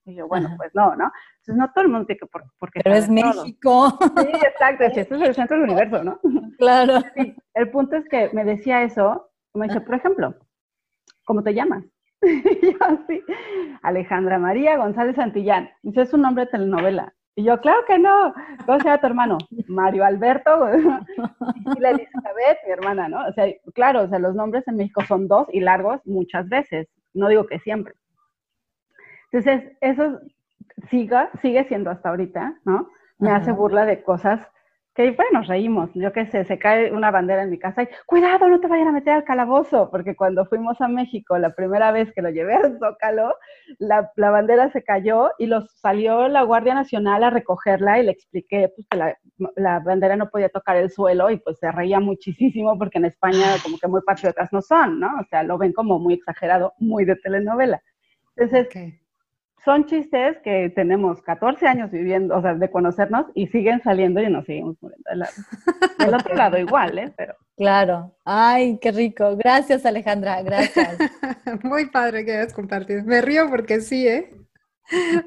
Y 0.06 0.15
yo, 0.15 0.28
bueno, 0.28 0.54
pues 0.56 0.72
no, 0.74 0.96
¿no? 0.96 1.12
Entonces 1.39 1.56
no 1.58 1.70
todo 1.74 1.84
el 1.84 1.91
mundo 1.91 2.06
tiene 2.06 2.20
que 2.20 2.28
por, 2.28 2.46
porque 2.60 2.80
Pero 2.82 2.96
es 2.96 3.10
México. 3.10 3.89
Sí, 4.00 4.28
exacto, 4.48 4.86
es 4.86 4.98
es 4.98 5.12
el 5.12 5.36
centro 5.36 5.58
del 5.58 5.65
universo, 5.65 6.02
¿no? 6.02 6.20
Claro. 6.58 7.00
el 7.54 7.72
punto 7.72 7.98
es 7.98 8.08
que 8.08 8.30
me 8.32 8.46
decía 8.46 8.84
eso, 8.84 9.30
me 9.54 9.67
dice, 9.67 9.82
por 9.82 9.96
ejemplo, 9.96 10.36
¿cómo 11.26 11.43
te 11.43 11.54
llamas? 11.54 11.84
y 12.22 12.72
yo 12.72 12.78
así, 12.80 13.22
Alejandra 13.84 14.39
María 14.39 14.78
González 14.78 15.15
Santillán. 15.15 15.70
Dice, 15.84 16.02
es 16.02 16.13
un 16.13 16.22
nombre 16.22 16.46
de 16.46 16.52
telenovela. 16.52 17.13
Y 17.38 17.43
yo, 17.43 17.62
claro 17.62 17.86
que 17.86 18.00
no. 18.00 18.34
¿Cómo 18.65 18.80
se 18.80 18.86
llama 18.86 19.00
tu 19.00 19.06
hermano? 19.06 19.38
Mario 19.67 20.04
Alberto. 20.04 20.69
y 20.73 21.80
la 21.80 21.91
Elizabeth, 21.91 22.58
mi 22.65 22.71
hermana, 22.71 23.08
¿no? 23.08 23.28
O 23.28 23.32
sea, 23.32 23.45
claro, 23.76 24.02
o 24.02 24.08
sea, 24.08 24.17
los 24.17 24.34
nombres 24.34 24.67
en 24.67 24.78
México 24.78 25.04
son 25.08 25.28
dos 25.28 25.47
y 25.54 25.60
largos 25.60 26.02
muchas 26.08 26.50
veces. 26.50 26.88
No 27.13 27.28
digo 27.28 27.45
que 27.45 27.60
siempre. 27.60 27.93
Entonces, 29.32 29.71
eso 29.82 30.19
siga, 30.89 31.30
sigue 31.43 31.63
siendo 31.65 31.91
hasta 31.91 32.10
ahorita, 32.10 32.56
¿no? 32.65 32.89
Me 33.19 33.30
hace 33.30 33.52
burla 33.52 33.86
de 33.86 34.02
cosas 34.02 34.41
que 34.97 35.12
bueno, 35.12 35.43
reímos, 35.43 35.91
yo 35.93 36.12
qué 36.12 36.25
sé, 36.25 36.43
se 36.43 36.57
cae 36.57 36.91
una 36.91 37.12
bandera 37.12 37.43
en 37.43 37.51
mi 37.51 37.60
casa 37.60 37.83
y 37.83 37.88
cuidado, 38.07 38.47
no 38.47 38.60
te 38.60 38.65
vayan 38.65 38.88
a 38.88 38.91
meter 38.91 39.13
al 39.13 39.23
calabozo, 39.23 39.91
porque 39.91 40.15
cuando 40.15 40.47
fuimos 40.47 40.81
a 40.81 40.88
México 40.88 41.38
la 41.38 41.53
primera 41.53 41.91
vez 41.91 42.12
que 42.13 42.23
lo 42.23 42.31
llevé 42.31 42.55
al 42.55 42.79
Zócalo, 42.79 43.36
la, 43.77 44.12
la 44.15 44.31
bandera 44.31 44.71
se 44.71 44.83
cayó 44.83 45.29
y 45.38 45.45
los 45.45 45.71
salió 45.79 46.27
la 46.27 46.41
Guardia 46.41 46.73
Nacional 46.73 47.23
a 47.23 47.29
recogerla 47.29 47.99
y 47.99 48.05
le 48.05 48.12
expliqué 48.12 48.73
pues, 48.75 48.88
que 48.89 48.97
la, 48.97 49.15
la, 49.55 49.79
bandera 49.81 50.15
no 50.15 50.31
podía 50.31 50.49
tocar 50.49 50.77
el 50.77 50.89
suelo 50.89 51.29
y 51.29 51.38
pues 51.38 51.60
se 51.60 51.71
reía 51.71 51.99
muchísimo 51.99 52.75
porque 52.79 52.97
en 52.97 53.05
España 53.05 53.55
como 53.62 53.77
que 53.77 53.88
muy 53.88 54.01
patriotas 54.01 54.51
no 54.51 54.63
son, 54.63 54.99
¿no? 54.99 55.10
O 55.21 55.25
sea, 55.29 55.43
lo 55.43 55.60
ven 55.60 55.73
como 55.73 55.99
muy 55.99 56.15
exagerado, 56.15 56.73
muy 56.79 57.05
de 57.05 57.17
telenovela. 57.17 57.83
Entonces, 58.36 58.67
son 59.67 59.86
chistes 59.86 60.38
que 60.45 60.71
tenemos 60.73 61.21
14 61.23 61.67
años 61.67 61.91
viviendo, 61.91 62.38
o 62.38 62.41
sea, 62.41 62.53
de 62.53 62.71
conocernos 62.71 63.25
y 63.34 63.47
siguen 63.47 63.82
saliendo 63.84 64.21
y 64.21 64.30
nos 64.30 64.45
seguimos 64.45 64.77
muriendo 64.80 65.10
del, 65.99 66.13
otro 66.15 66.36
lado 66.36 66.58
igual, 66.58 66.97
¿eh? 66.97 67.13
Pero. 67.17 67.36
Claro. 67.58 68.15
Ay, 68.23 68.80
qué 68.80 68.93
rico. 68.93 69.36
Gracias, 69.36 69.86
Alejandra. 69.86 70.41
Gracias. 70.41 70.97
Muy 71.63 71.88
padre 71.88 72.23
que 72.23 72.38
hayas 72.38 72.53
compartido. 72.53 73.03
Me 73.03 73.21
río 73.21 73.49
porque 73.49 73.82
sí, 73.82 74.08
¿eh? 74.08 74.30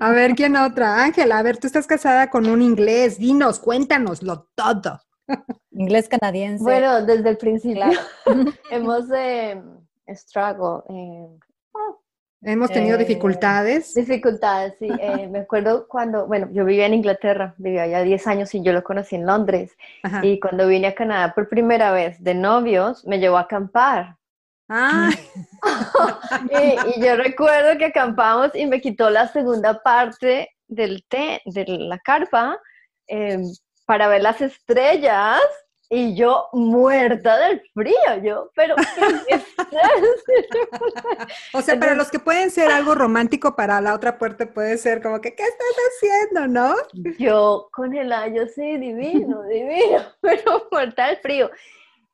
A 0.01 0.11
ver, 0.11 0.35
¿quién 0.35 0.57
otra? 0.57 1.05
Ángela, 1.05 1.39
a 1.39 1.43
ver, 1.43 1.59
tú 1.59 1.67
estás 1.67 1.87
casada 1.87 2.31
con 2.31 2.49
un 2.49 2.63
inglés. 2.63 3.19
Dinos, 3.19 3.61
cuéntanoslo 3.61 4.49
todo. 4.55 5.03
Inglés 5.71 6.09
canadiense. 6.09 6.65
Bueno, 6.65 7.05
desde 7.05 7.29
el 7.29 7.37
principio 7.37 7.85
hemos 8.71 9.05
eh, 9.15 9.63
struggle, 10.09 10.83
eh, 10.89 11.29
Hemos 12.43 12.71
tenido 12.71 12.97
eh, 12.97 13.01
dificultades. 13.01 13.95
Dificultades, 13.95 14.75
sí. 14.79 14.89
Eh, 15.01 15.29
me 15.29 15.41
acuerdo 15.41 15.87
cuando, 15.89 16.27
bueno, 16.27 16.49
yo 16.53 16.65
vivía 16.65 16.87
en 16.87 16.95
Inglaterra, 16.95 17.55
vivía 17.59 17.87
ya 17.87 18.03
10 18.03 18.27
años 18.27 18.55
y 18.55 18.63
yo 18.63 18.73
lo 18.73 18.83
conocí 18.83 19.17
en 19.17 19.27
Londres. 19.27 19.77
Y 20.23 20.39
cuando 20.41 20.67
vine 20.67 20.89
a 20.89 20.95
Canadá 20.95 21.35
por 21.35 21.49
primera 21.49 21.93
vez 21.93 22.23
de 22.23 22.35
novios, 22.35 23.07
me 23.07 23.19
llevó 23.19 23.39
a 23.39 23.43
acampar. 23.43 24.17
Ah. 24.69 25.11
y, 26.97 27.01
yo 27.01 27.17
recuerdo 27.17 27.77
que 27.79 27.87
acampamos 27.87 28.51
y 28.55 28.67
me 28.67 28.81
quitó 28.81 29.11
la 29.11 29.27
segunda 29.29 29.83
parte 29.83 30.51
del 30.69 31.05
té, 31.09 31.43
de 31.45 31.65
la 31.67 31.99
carpa, 31.99 32.59
em, 33.07 33.43
para 33.85 34.07
ver 34.07 34.23
las 34.23 34.41
estrellas 34.41 35.41
y 35.93 36.15
yo 36.15 36.49
muerta 36.53 37.37
del 37.37 37.61
frío, 37.75 38.23
yo, 38.23 38.51
pero 38.55 38.77
O 41.53 41.61
sea, 41.61 41.79
para 41.79 41.95
los 41.95 42.11
que 42.11 42.21
pueden 42.21 42.53
ser 42.53 42.71
algo 42.71 42.95
romántico, 42.95 43.57
para 43.57 43.81
la 43.81 43.95
otra 43.95 44.17
puerta 44.17 44.47
puede 44.47 44.79
ser 44.79 45.03
como 45.03 45.21
que, 45.21 45.35
¿qué 45.35 45.43
estás 45.43 45.67
haciendo, 45.89 46.47
no? 46.47 46.77
Yo 47.19 47.69
con 47.73 47.97
el 47.97 48.13
año 48.13 48.47
sí, 48.47 48.79
divino, 48.79 49.43
divino, 49.49 50.05
pero 50.21 50.69
muerta 50.71 51.09
del 51.09 51.17
frío. 51.17 51.51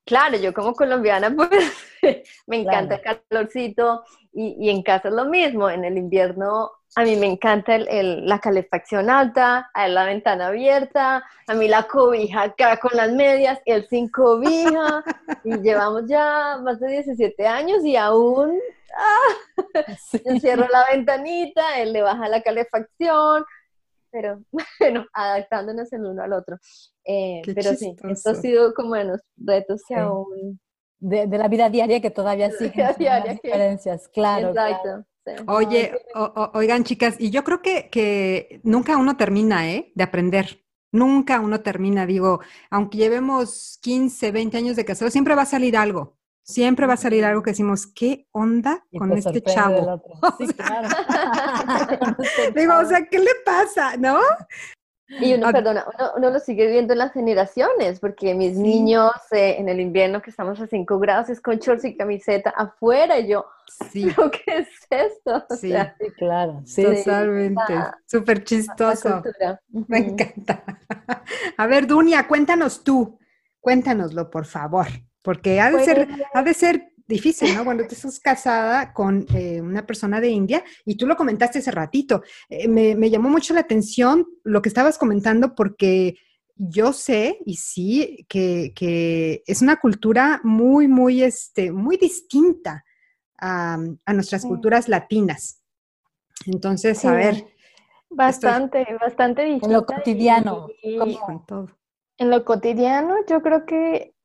Claro, 0.06 0.38
yo 0.38 0.54
como 0.54 0.72
colombiana, 0.72 1.34
pues 1.36 1.50
me 2.46 2.62
encanta 2.62 2.94
el 2.94 3.20
calorcito 3.28 4.04
y, 4.32 4.56
y 4.58 4.70
en 4.70 4.82
casa 4.82 5.08
es 5.08 5.14
lo 5.14 5.26
mismo. 5.26 5.68
En 5.68 5.84
el 5.84 5.98
invierno 5.98 6.70
a 6.96 7.04
mí 7.04 7.14
me 7.16 7.26
encanta 7.26 7.76
el, 7.76 8.26
la 8.26 8.38
calefacción 8.38 9.10
alta, 9.10 9.70
a 9.74 9.86
la 9.86 10.06
ventana 10.06 10.46
abierta, 10.46 11.22
a 11.46 11.54
mí 11.54 11.68
la 11.68 11.82
cobija 11.86 12.44
acá 12.44 12.78
con 12.78 12.96
las 12.96 13.12
medias, 13.12 13.60
él 13.66 13.86
sin 13.90 14.08
cobija, 14.08 15.04
y 15.44 15.58
llevamos 15.58 16.04
ya 16.06 16.58
más 16.62 16.80
de 16.80 16.88
17 16.88 17.46
años 17.46 17.84
y 17.84 17.96
aún 17.96 18.58
ah, 18.94 19.84
cierro 20.40 20.66
la 20.72 20.86
ventanita, 20.90 21.78
él 21.80 21.92
le 21.92 22.00
baja 22.00 22.30
la 22.30 22.40
calefacción, 22.40 23.44
pero 24.10 24.40
bueno, 24.80 25.04
adaptándonos 25.12 25.92
el 25.92 26.06
uno 26.06 26.22
al 26.22 26.32
otro. 26.32 26.56
Eh, 27.04 27.42
pero 27.44 27.74
sí, 27.74 27.94
esto 28.08 28.30
ha 28.30 28.34
sido 28.34 28.72
como 28.72 28.94
de 28.94 29.04
los 29.04 29.20
retos 29.36 29.82
que 29.86 29.96
aún... 29.96 30.58
De, 30.98 31.26
la 31.26 31.48
vida 31.48 31.68
diaria 31.68 32.00
que 32.00 32.10
todavía 32.10 32.50
siguen 32.52 32.88
diaria, 32.98 33.34
diferencias, 33.34 34.08
claro. 34.08 34.48
Exacto. 34.48 35.04
Oye, 35.46 35.92
oigan 36.54 36.84
chicas, 36.84 37.16
y 37.18 37.30
yo 37.30 37.44
creo 37.44 37.62
que, 37.62 37.88
que 37.90 38.60
nunca 38.62 38.96
uno 38.96 39.16
termina, 39.16 39.70
¿eh? 39.70 39.92
De 39.94 40.04
aprender. 40.04 40.64
Nunca 40.92 41.40
uno 41.40 41.60
termina, 41.60 42.06
digo, 42.06 42.40
aunque 42.70 42.98
llevemos 42.98 43.78
15, 43.82 44.32
20 44.32 44.56
años 44.56 44.76
de 44.76 44.84
casado, 44.84 45.10
siempre 45.10 45.34
va 45.34 45.42
a 45.42 45.46
salir 45.46 45.76
algo. 45.76 46.16
Siempre 46.42 46.86
va 46.86 46.94
a 46.94 46.96
salir 46.96 47.24
algo 47.24 47.42
que 47.42 47.50
decimos, 47.50 47.88
¿qué 47.88 48.28
onda 48.30 48.86
con 48.98 49.12
este 49.12 49.42
chavo? 49.42 50.02
Sí, 50.38 50.46
claro. 50.54 50.88
digo, 52.54 52.78
o 52.78 52.84
sea, 52.84 53.04
¿qué 53.06 53.18
le 53.18 53.32
pasa? 53.44 53.96
¿No? 53.96 54.20
Y 55.08 55.34
uno, 55.34 55.52
perdona, 55.52 55.86
uno, 56.16 56.30
lo 56.30 56.40
sigue 56.40 56.66
viendo 56.66 56.92
en 56.92 56.98
las 56.98 57.12
generaciones, 57.12 58.00
porque 58.00 58.34
mis 58.34 58.56
niños 58.56 59.12
eh, 59.30 59.56
en 59.58 59.68
el 59.68 59.78
invierno 59.78 60.20
que 60.20 60.30
estamos 60.30 60.60
a 60.60 60.66
5 60.66 60.98
grados 60.98 61.28
es 61.30 61.40
con 61.40 61.58
shorts 61.58 61.84
y 61.84 61.96
camiseta 61.96 62.50
afuera 62.50 63.18
y 63.18 63.28
yo, 63.28 63.46
sí. 63.92 64.08
¿qué 64.44 64.58
es 64.58 64.68
esto? 64.90 65.46
sí. 65.60 65.72
claro. 66.16 66.62
Sí, 66.64 66.82
Totalmente. 66.82 67.74
Súper 68.04 68.42
chistoso. 68.42 69.22
Me 69.70 69.98
encanta. 69.98 70.64
A 71.56 71.66
ver, 71.66 71.86
Dunia, 71.86 72.26
cuéntanos 72.26 72.82
tú, 72.82 73.18
cuéntanoslo, 73.60 74.28
por 74.28 74.44
favor, 74.44 74.86
porque 75.22 75.60
ha 75.60 75.70
de, 75.70 75.84
ser, 75.84 76.08
pues 76.08 76.22
ha 76.34 76.42
de 76.42 76.54
ser 76.54 76.92
difícil, 77.06 77.54
¿no? 77.54 77.64
Bueno, 77.64 77.84
tú 77.88 77.94
estás 77.94 78.20
casada 78.20 78.92
con 78.92 79.26
eh, 79.34 79.60
una 79.60 79.86
persona 79.86 80.20
de 80.20 80.28
India 80.28 80.64
y 80.84 80.96
tú 80.96 81.06
lo 81.06 81.16
comentaste 81.16 81.58
hace 81.58 81.70
ratito. 81.70 82.22
Eh, 82.48 82.68
me, 82.68 83.10
llamó 83.10 83.28
mucho 83.28 83.54
la 83.54 83.60
atención 83.60 84.26
lo 84.44 84.62
que 84.62 84.68
estabas 84.68 84.98
comentando 84.98 85.54
porque 85.54 86.16
yo 86.56 86.92
sé 86.92 87.38
y 87.44 87.56
sí 87.56 88.26
que, 88.28 89.42
es 89.46 89.62
una 89.62 89.76
cultura 89.76 90.40
muy, 90.42 90.88
muy, 90.88 91.22
este, 91.22 91.70
muy 91.70 91.96
distinta 91.96 92.84
a, 93.38 93.78
nuestras 94.12 94.44
culturas 94.44 94.88
latinas. 94.88 95.62
Entonces, 96.46 97.04
a 97.04 97.12
ver. 97.12 97.46
Bastante, 98.08 98.86
bastante 99.00 99.42
distinta. 99.42 99.66
En 99.66 99.72
lo 99.72 99.84
cotidiano. 99.84 100.68
En 102.18 102.30
lo 102.30 102.44
cotidiano, 102.44 103.16
yo 103.28 103.42
creo 103.42 103.66
que 103.66 104.15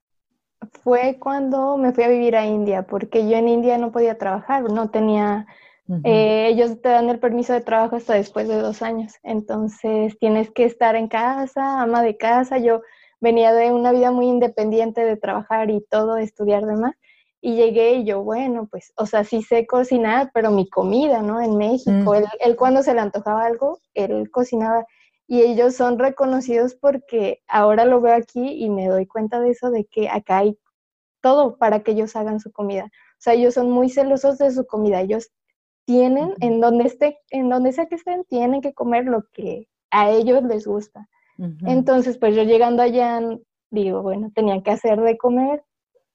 fue 0.84 1.18
cuando 1.20 1.78
me 1.78 1.92
fui 1.92 2.04
a 2.04 2.10
vivir 2.10 2.36
a 2.36 2.46
India, 2.46 2.84
porque 2.84 3.28
yo 3.28 3.38
en 3.38 3.50
India 3.50 3.78
no 3.78 3.92
podía 3.92 4.18
trabajar, 4.18 4.64
no 4.64 4.90
tenía, 4.90 5.48
eh, 6.04 6.48
ellos 6.50 6.82
te 6.82 6.90
dan 6.90 7.10
el 7.10 7.20
permiso 7.20 7.54
de 7.54 7.62
trabajo 7.62 7.96
hasta 7.96 8.14
después 8.14 8.48
de 8.48 8.56
dos 8.56 8.82
años, 8.82 9.14
entonces 9.24 10.18
tienes 10.20 10.52
que 10.52 10.66
estar 10.66 10.96
en 10.96 11.08
casa, 11.08 11.82
ama 11.82 12.02
de 12.04 12.18
casa, 12.18 12.58
yo 12.58 12.82
venía 13.20 13.54
de 13.54 13.72
una 13.72 13.92
vida 13.92 14.12
muy 14.12 14.28
independiente 14.28 15.04
de 15.04 15.18
trabajar 15.18 15.70
y 15.70 15.82
todo, 15.90 16.18
estudiar 16.18 16.66
demás, 16.66 16.96
y 17.44 17.56
llegué 17.56 17.94
y 17.96 18.06
yo, 18.06 18.24
bueno, 18.24 18.68
pues, 18.70 18.94
o 18.98 19.08
sea, 19.08 19.24
sí 19.24 19.42
sé 19.42 19.66
cocinar, 19.66 20.30
pero 20.32 20.52
mi 20.52 20.70
comida, 20.70 21.24
¿no? 21.24 21.42
En 21.42 21.58
México, 21.58 22.14
él, 22.14 22.26
él 22.40 22.56
cuando 22.56 22.84
se 22.84 22.94
le 22.94 23.00
antojaba 23.00 23.46
algo, 23.46 23.80
él 23.96 24.30
cocinaba 24.30 24.86
y 25.32 25.44
ellos 25.44 25.78
son 25.78 25.98
reconocidos 25.98 26.76
porque 26.76 27.42
ahora 27.48 27.86
lo 27.86 28.02
veo 28.02 28.14
aquí 28.14 28.66
y 28.66 28.70
me 28.70 28.90
doy 28.90 29.06
cuenta 29.06 29.40
de 29.40 29.52
eso, 29.52 29.72
de 29.72 29.86
que 29.86 30.10
acá 30.10 30.40
hay 30.40 30.58
todo 31.22 31.56
para 31.56 31.84
que 31.84 31.92
ellos 31.92 32.18
hagan 32.18 32.42
su 32.42 32.52
comida. 32.52 32.84
O 32.84 33.18
sea, 33.18 33.36
ellos 33.36 33.54
son 33.54 33.72
muy 33.72 33.90
celosos 33.90 34.40
de 34.40 34.52
su 34.52 34.66
comida. 34.66 35.00
Ellos 35.00 35.32
tienen, 35.86 36.34
en 36.42 36.60
donde, 36.60 36.84
esté, 36.84 37.18
en 37.30 37.48
donde 37.48 37.72
sea 37.72 37.86
que 37.86 37.96
estén, 37.96 38.26
tienen 38.26 38.60
que 38.60 38.74
comer 38.74 39.06
lo 39.06 39.24
que 39.32 39.70
a 39.90 40.10
ellos 40.10 40.44
les 40.44 40.68
gusta. 40.68 41.08
Entonces, 41.66 42.18
pues 42.18 42.36
yo 42.36 42.44
llegando 42.44 42.84
allá, 42.84 43.22
digo, 43.70 44.02
bueno, 44.02 44.32
tenía 44.36 44.62
que 44.62 44.72
hacer 44.72 45.00
de 45.00 45.18
comer. 45.18 45.64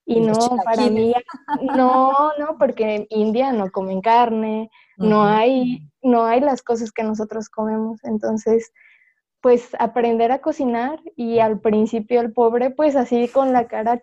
Y 0.05 0.21
no, 0.21 0.35
para 0.63 0.91
mí, 0.91 1.15
no, 1.63 2.33
no, 2.39 2.59
porque 2.59 2.97
en 2.97 3.07
India 3.09 3.51
no 3.53 3.71
comen 3.71 4.03
carne, 4.03 4.69
no 4.99 5.25
hay, 5.25 5.89
no 6.03 6.27
hay 6.27 6.41
las 6.41 6.61
cosas 6.61 6.93
que 6.93 7.03
nosotros 7.03 7.49
comemos. 7.49 8.05
Entonces, 8.05 8.73
pues 9.41 9.77
aprender 9.79 10.33
a 10.33 10.41
cocinar 10.41 11.01
y 11.15 11.39
al 11.39 11.61
principio 11.61 12.21
el 12.21 12.33
pobre 12.33 12.71
pues 12.71 12.97
así 12.97 13.29
con 13.29 13.53
la 13.53 13.69
cara, 13.69 14.03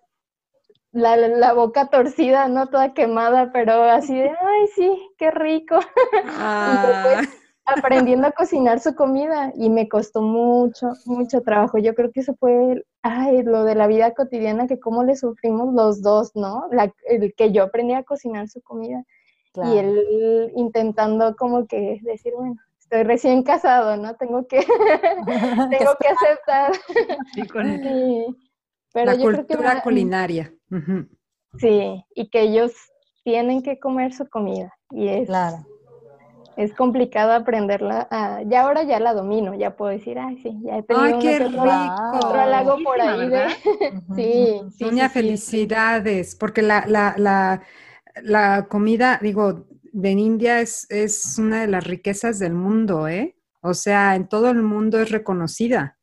la, 0.92 1.54
boca 1.54 1.88
torcida, 1.88 2.48
¿no? 2.48 2.68
Toda 2.68 2.94
quemada, 2.94 3.52
pero 3.52 3.84
así 3.84 4.16
de, 4.16 4.30
ay, 4.30 4.68
sí, 4.76 5.10
qué 5.18 5.32
rico. 5.32 5.80
Ah. 6.26 7.22
aprendiendo 7.66 8.28
a 8.28 8.32
cocinar 8.32 8.82
su 8.82 8.94
comida 8.94 9.54
y 9.56 9.70
me 9.70 9.88
costó 9.88 10.22
mucho, 10.22 10.92
mucho 11.06 11.42
trabajo. 11.42 11.78
Yo 11.78 11.96
creo 11.96 12.12
que 12.12 12.20
eso 12.20 12.36
fue 12.38 12.84
ay, 13.04 13.44
lo 13.44 13.64
de 13.64 13.76
la 13.76 13.88
vida 13.88 14.14
cotidiana, 14.14 14.68
que 14.68 14.80
cómo 14.80 15.04
le 15.04 15.16
sufrimos 15.16 15.74
los 15.74 16.02
dos, 16.02 16.36
¿no? 16.36 16.68
el 17.08 17.34
que 17.36 17.52
yo 17.52 17.64
aprendí 17.64 17.94
a 17.94 18.04
cocinar 18.04 18.48
su 18.50 18.62
comida 18.62 19.04
y 19.56 19.78
él 19.78 20.52
intentando 20.56 21.36
como 21.36 21.68
que 21.68 22.00
decir, 22.02 22.34
bueno, 22.36 22.56
estoy 22.94 23.04
recién 23.04 23.44
casado, 23.44 23.98
¿no? 23.98 24.16
Tengo 24.16 24.48
que, 24.48 24.58
tengo 25.70 25.96
que 26.00 26.08
aceptar. 26.08 26.72
Pero 28.94 29.12
la 29.12 29.18
cultura 29.18 29.82
culinaria. 29.82 30.54
Sí, 31.58 32.04
y 32.14 32.30
que 32.30 32.42
ellos 32.42 32.72
tienen 33.24 33.64
que 33.64 33.80
comer 33.80 34.14
su 34.14 34.30
comida. 34.30 34.72
Y 34.92 35.08
es, 35.08 35.28
claro. 35.28 35.66
es 36.56 36.76
complicado 36.76 37.32
aprenderla. 37.32 38.08
ya 38.46 38.62
ahora 38.62 38.84
ya 38.84 39.00
la 39.00 39.16
domino, 39.16 39.56
ya 39.56 39.76
puedo 39.76 39.92
decir, 39.92 40.20
ay, 40.20 40.38
sí, 40.44 40.56
ya 40.64 40.78
he 40.78 40.84
tenido 40.84 41.06
ay, 41.06 41.20
qué 41.20 41.40
rico. 41.40 41.64
otro 41.64 42.40
halago 42.40 42.78
por 42.84 43.02
ahí. 43.02 43.30
De... 43.30 43.48
sí, 44.16 44.62
sí, 44.78 45.00
felicidades, 45.10 46.36
porque 46.36 46.62
la, 46.62 46.86
la, 46.86 47.16
la, 47.18 47.64
la 48.22 48.68
comida, 48.68 49.18
digo, 49.20 49.66
de 49.94 50.12
India 50.12 50.60
es, 50.60 50.86
es 50.90 51.38
una 51.38 51.62
de 51.62 51.68
las 51.68 51.86
riquezas 51.86 52.40
del 52.40 52.54
mundo, 52.54 53.08
¿eh? 53.08 53.38
O 53.62 53.74
sea, 53.74 54.16
en 54.16 54.28
todo 54.28 54.50
el 54.50 54.62
mundo 54.62 55.00
es 55.00 55.10
reconocida 55.12 55.98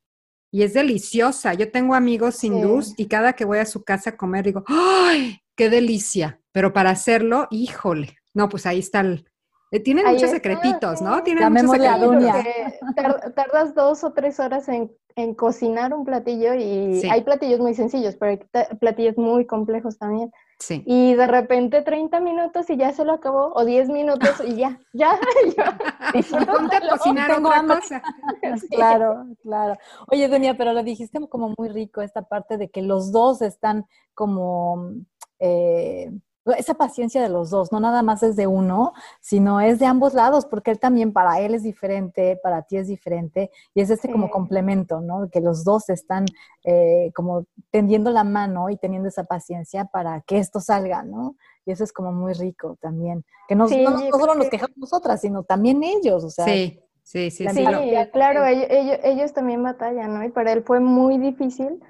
y 0.51 0.63
es 0.63 0.73
deliciosa. 0.73 1.55
Yo 1.55 1.71
tengo 1.71 1.95
amigos 1.95 2.43
hindús 2.43 2.95
y 2.97 3.07
cada 3.07 3.35
que 3.35 3.45
voy 3.45 3.59
a 3.59 3.67
su 3.67 3.85
casa 3.85 4.11
a 4.11 4.17
comer 4.17 4.47
digo, 4.47 4.65
¡ay, 4.67 5.41
qué 5.57 5.69
delicia! 5.69 6.41
Pero 6.53 6.73
para 6.73 6.91
hacerlo, 6.91 7.49
híjole, 7.51 8.17
no, 8.33 8.49
pues 8.49 8.65
ahí 8.65 8.79
está 8.79 9.01
el... 9.01 9.27
Eh, 9.73 9.81
tienen 9.81 10.07
muchos 10.07 10.31
secretitos, 10.31 11.03
¿no? 11.03 11.23
Tienen 11.23 11.53
muchos 11.53 11.71
secretitos. 11.71 13.35
tardas 13.35 13.75
dos 13.75 14.03
o 14.03 14.13
tres 14.13 14.41
horas 14.41 14.69
en, 14.69 14.91
en 15.17 15.35
cocinar 15.35 15.93
un 15.95 16.05
platillo 16.05 16.55
y 16.55 17.03
hay 17.09 17.23
platillos 17.23 17.61
muy 17.61 17.75
sencillos, 17.75 18.17
pero 18.17 18.33
hay 18.33 18.77
platillos 18.79 19.17
muy 19.19 19.47
complejos 19.47 19.99
también. 19.99 20.31
Sí. 20.61 20.85
Y 20.87 21.15
de 21.15 21.27
repente 21.27 21.81
30 21.81 22.21
minutos 22.21 22.69
y 22.69 22.77
ya 22.77 22.93
se 22.93 23.05
lo 23.05 23.15
acabó, 23.15 23.51
o 23.55 23.65
10 23.65 23.89
minutos 23.89 24.43
y 24.47 24.57
ya, 24.57 24.79
ya. 24.93 25.19
Ponte 26.47 26.77
a 26.77 26.89
cocinar 26.91 27.33
otra 27.33 27.63
cosa. 27.67 28.03
Claro, 28.71 29.27
claro. 29.43 29.77
Oye, 30.09 30.29
Dunia, 30.29 30.57
pero 30.57 30.73
lo 30.73 30.83
dijiste 30.83 31.19
como 31.29 31.55
muy 31.57 31.69
rico, 31.71 32.03
esta 32.03 32.23
parte 32.23 32.59
de 32.59 32.69
que 32.71 32.83
los 32.83 33.11
dos 33.11 33.43
están 33.43 33.87
como... 34.15 34.93
Eh, 35.39 36.11
esa 36.57 36.75
paciencia 36.75 37.23
de 37.23 37.29
los 37.29 37.51
dos, 37.51 37.71
no 37.71 37.81
nada 37.81 38.03
más 38.03 38.23
es 38.23 38.37
de 38.37 38.47
uno, 38.47 38.93
sino 39.21 39.61
es 39.61 39.79
de 39.79 39.87
ambos 39.87 40.15
lados, 40.15 40.47
porque 40.47 40.71
él 40.71 40.79
también 40.79 41.13
para 41.13 41.41
él 41.41 41.55
es 41.55 41.63
diferente, 41.63 42.39
para 42.43 42.63
ti 42.63 42.79
es 42.79 42.89
diferente, 42.89 43.51
y 43.75 43.81
es 43.83 43.91
este 43.91 44.11
como 44.11 44.31
complemento, 44.31 45.01
¿no? 45.01 45.29
Que 45.31 45.41
los 45.41 45.65
dos 45.65 45.91
están 45.91 46.25
eh, 46.65 47.13
como 47.15 47.45
tendiendo 47.71 48.11
la 48.11 48.25
mano 48.25 48.71
y 48.71 48.77
teniendo 48.77 49.09
esa 49.09 49.25
paciencia 49.25 49.85
para 49.85 50.23
que 50.23 50.39
esto 50.39 50.61
salga, 50.61 51.03
¿no? 51.03 51.37
Y 51.67 51.73
eso 51.73 51.85
es 51.85 51.93
como 51.93 52.13
muy 52.13 52.33
rico 52.33 52.79
también, 52.81 53.25
que 53.47 53.55
no, 53.55 53.69
solo 53.69 54.35
nos 54.35 54.49
quejamos 54.49 54.77
nosotras, 54.79 55.21
sino 55.21 55.43
también 55.43 55.83
ellos, 55.83 56.25
o 56.25 56.31
sea. 56.31 56.47
Sí. 56.47 56.81
Sí, 57.03 57.33
sí, 57.33 57.49
sí. 57.49 57.65
claro, 58.13 58.45
ellos, 58.45 58.99
ellos, 59.03 59.33
también 59.33 59.65
batallan, 59.65 60.15
¿no? 60.15 60.23
Y 60.23 60.29
para 60.29 60.53
él 60.53 60.63
fue 60.63 60.79
muy 60.79 61.19
difícil 61.19 61.81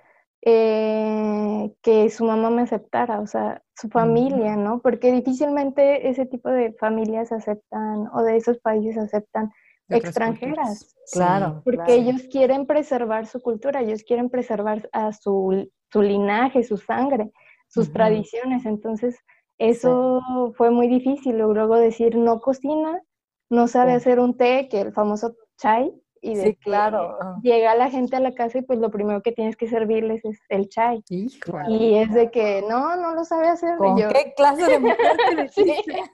eh, 0.42 1.72
que 1.82 2.08
su 2.08 2.24
mamá 2.24 2.50
me 2.50 2.62
aceptara, 2.62 3.20
o 3.20 3.26
sea, 3.26 3.62
su 3.74 3.88
familia, 3.88 4.56
¿no? 4.56 4.80
Porque 4.80 5.12
difícilmente 5.12 6.08
ese 6.08 6.26
tipo 6.26 6.48
de 6.48 6.72
familias 6.74 7.32
aceptan 7.32 8.08
o 8.12 8.22
de 8.22 8.36
esos 8.36 8.58
países 8.58 8.96
aceptan 8.96 9.50
extranjeras. 9.88 10.94
Claro. 11.12 11.62
Porque 11.64 11.94
ellos 11.94 12.22
quieren 12.30 12.66
preservar 12.66 13.26
su 13.26 13.40
cultura, 13.40 13.80
ellos 13.80 14.02
quieren 14.02 14.30
preservar 14.30 14.88
a 14.92 15.12
su, 15.12 15.68
su 15.92 16.02
linaje, 16.02 16.62
su 16.62 16.76
sangre, 16.76 17.32
sus 17.68 17.92
tradiciones. 17.92 18.64
Entonces, 18.64 19.18
eso 19.58 20.52
fue 20.56 20.70
muy 20.70 20.88
difícil. 20.88 21.38
Luego 21.38 21.76
decir, 21.76 22.16
no 22.16 22.40
cocina, 22.40 23.02
no 23.50 23.68
sabe 23.68 23.92
hacer 23.92 24.20
un 24.20 24.36
té, 24.36 24.68
que 24.70 24.80
el 24.80 24.92
famoso 24.92 25.34
chai, 25.58 25.92
y 26.20 26.34
de 26.34 26.44
sí, 26.44 26.54
claro. 26.56 27.18
llega 27.42 27.74
la 27.74 27.90
gente 27.90 28.16
a 28.16 28.20
la 28.20 28.34
casa 28.34 28.58
y 28.58 28.62
pues 28.62 28.78
lo 28.78 28.90
primero 28.90 29.22
que 29.22 29.32
tienes 29.32 29.56
que 29.56 29.68
servirles 29.68 30.24
es 30.24 30.38
el 30.48 30.68
chai. 30.68 31.02
Y 31.08 31.94
es 31.94 32.12
de 32.12 32.30
que 32.30 32.62
no, 32.68 32.96
no 32.96 33.14
lo 33.14 33.24
sabe 33.24 33.48
hacer. 33.48 33.76
¿Qué 34.12 34.34
clase 34.36 34.64
de 34.64 34.78
mujer 34.78 35.50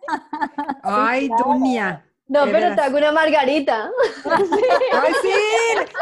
Ay, 0.83 1.29
Dunia. 1.45 2.06
No, 2.29 2.45
pero 2.47 2.75
te 2.75 2.81
hago 2.81 2.99
una 2.99 3.13
margarita. 3.13 3.89
Ay, 4.25 5.13
sí. 5.23 5.31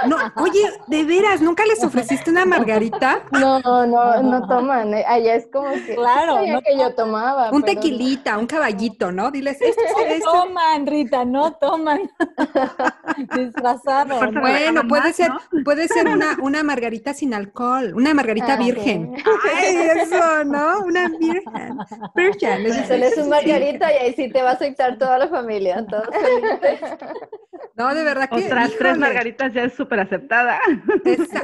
No, 0.08 0.16
oye, 0.36 0.62
de 0.86 1.04
veras, 1.04 1.42
¿nunca 1.42 1.66
les 1.66 1.84
ofreciste 1.84 2.30
una 2.30 2.46
margarita? 2.46 3.22
No, 3.32 3.60
no, 3.60 4.22
no 4.22 4.46
toman. 4.48 4.94
Allá 4.94 5.34
es 5.34 5.46
como 5.52 5.70
que. 5.70 5.94
Claro. 5.94 6.46
No 6.46 6.62
que 6.62 6.78
yo 6.78 6.94
tomaba. 6.94 7.50
Un 7.50 7.62
tequilita, 7.62 8.38
un 8.38 8.46
caballito, 8.46 9.12
¿no? 9.12 9.30
Diles, 9.30 9.60
esto 9.60 9.82
es 10.08 10.22
toman, 10.22 10.86
Rita, 10.86 11.26
no 11.26 11.52
toman. 11.56 12.10
Disfrazado. 13.36 14.18
Bueno, 14.32 14.88
puede 14.88 15.12
ser, 15.12 15.30
puede 15.62 15.88
ser 15.88 16.08
una, 16.08 16.38
una 16.40 16.62
margarita 16.62 17.12
sin 17.12 17.34
alcohol, 17.34 17.92
una 17.94 18.14
margarita 18.14 18.54
ah, 18.54 18.56
virgen. 18.56 19.14
Ay, 19.54 19.76
eso, 19.94 20.44
¿no? 20.44 20.80
Una 20.86 21.08
virgen. 21.08 21.78
Virgen. 22.14 22.86
Solo 22.86 23.04
es 23.04 23.16
un 23.18 23.28
margarita 23.28 23.92
y 23.92 23.96
ahí 23.96 24.14
sí 24.14 24.30
te 24.30 24.42
va 24.42 24.50
a 24.50 24.52
aceptar 24.54 24.96
toda 24.96 25.18
la 25.18 25.28
familia. 25.28 25.84
Todos 25.86 26.13
no, 27.76 27.94
de 27.94 28.04
verdad 28.04 28.28
que. 28.28 28.44
Otras 28.44 28.72
tres 28.78 28.98
margaritas 28.98 29.52
ya 29.52 29.64
es 29.64 29.74
súper 29.74 30.00
aceptada. 30.00 30.60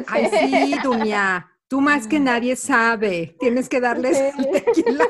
ay, 0.08 0.28
sí, 0.30 0.74
Dunia. 0.82 1.46
Tú 1.68 1.80
más 1.80 2.08
que 2.08 2.18
nadie 2.18 2.56
sabe. 2.56 3.36
Tienes 3.38 3.68
que 3.68 3.80
darles 3.80 4.18
tequila. 4.52 5.06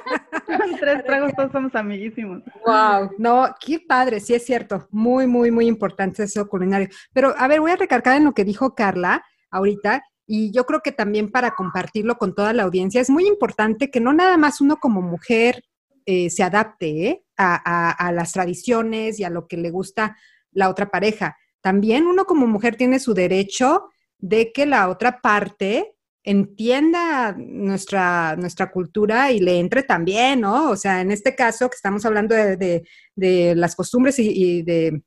tres 0.78 1.04
tragos, 1.04 1.32
todos 1.34 1.50
somos 1.52 1.74
amiguísimos. 1.74 2.42
Wow. 2.66 3.12
No, 3.16 3.54
qué 3.64 3.80
padre, 3.80 4.20
sí 4.20 4.34
es 4.34 4.44
cierto. 4.44 4.86
Muy, 4.90 5.26
muy, 5.26 5.50
muy 5.50 5.66
importante 5.66 6.22
eso 6.24 6.46
culinario. 6.48 6.88
Pero, 7.14 7.34
a 7.38 7.48
ver, 7.48 7.60
voy 7.60 7.70
a 7.70 7.76
recargar 7.76 8.18
en 8.18 8.24
lo 8.24 8.34
que 8.34 8.44
dijo 8.44 8.74
Carla 8.74 9.24
ahorita. 9.50 10.02
Y 10.26 10.52
yo 10.52 10.66
creo 10.66 10.80
que 10.80 10.92
también 10.92 11.30
para 11.30 11.54
compartirlo 11.54 12.16
con 12.16 12.34
toda 12.34 12.52
la 12.52 12.64
audiencia 12.64 13.00
es 13.00 13.08
muy 13.08 13.26
importante 13.26 13.90
que 13.90 14.00
no 14.00 14.12
nada 14.12 14.36
más 14.36 14.60
uno 14.60 14.76
como 14.76 15.00
mujer 15.00 15.64
eh, 16.06 16.30
se 16.30 16.42
adapte 16.42 17.06
¿eh? 17.06 17.24
A, 17.40 18.12
las 18.12 18.32
tradiciones 18.32 19.18
y 19.18 19.24
a 19.24 19.30
lo 19.30 19.46
que 19.46 19.56
le 19.56 19.70
gusta 19.70 20.16
la 20.52 20.68
otra 20.68 20.90
pareja. 20.90 21.36
También 21.60 22.06
uno 22.06 22.24
como 22.24 22.46
mujer 22.46 22.76
tiene 22.76 22.98
su 22.98 23.14
derecho 23.14 23.88
de 24.18 24.52
que 24.52 24.66
la 24.66 24.88
otra 24.88 25.20
parte 25.20 25.96
entienda 26.22 27.34
nuestra, 27.36 28.36
nuestra 28.36 28.70
cultura 28.70 29.32
y 29.32 29.40
le 29.40 29.58
entre 29.58 29.82
también, 29.82 30.42
¿no? 30.42 30.70
O 30.70 30.76
sea, 30.76 31.00
en 31.00 31.10
este 31.10 31.34
caso 31.34 31.70
que 31.70 31.76
estamos 31.76 32.04
hablando 32.04 32.34
de, 32.34 32.84
las 33.16 33.74
costumbres 33.74 34.18
y, 34.18 34.62
de 34.62 35.02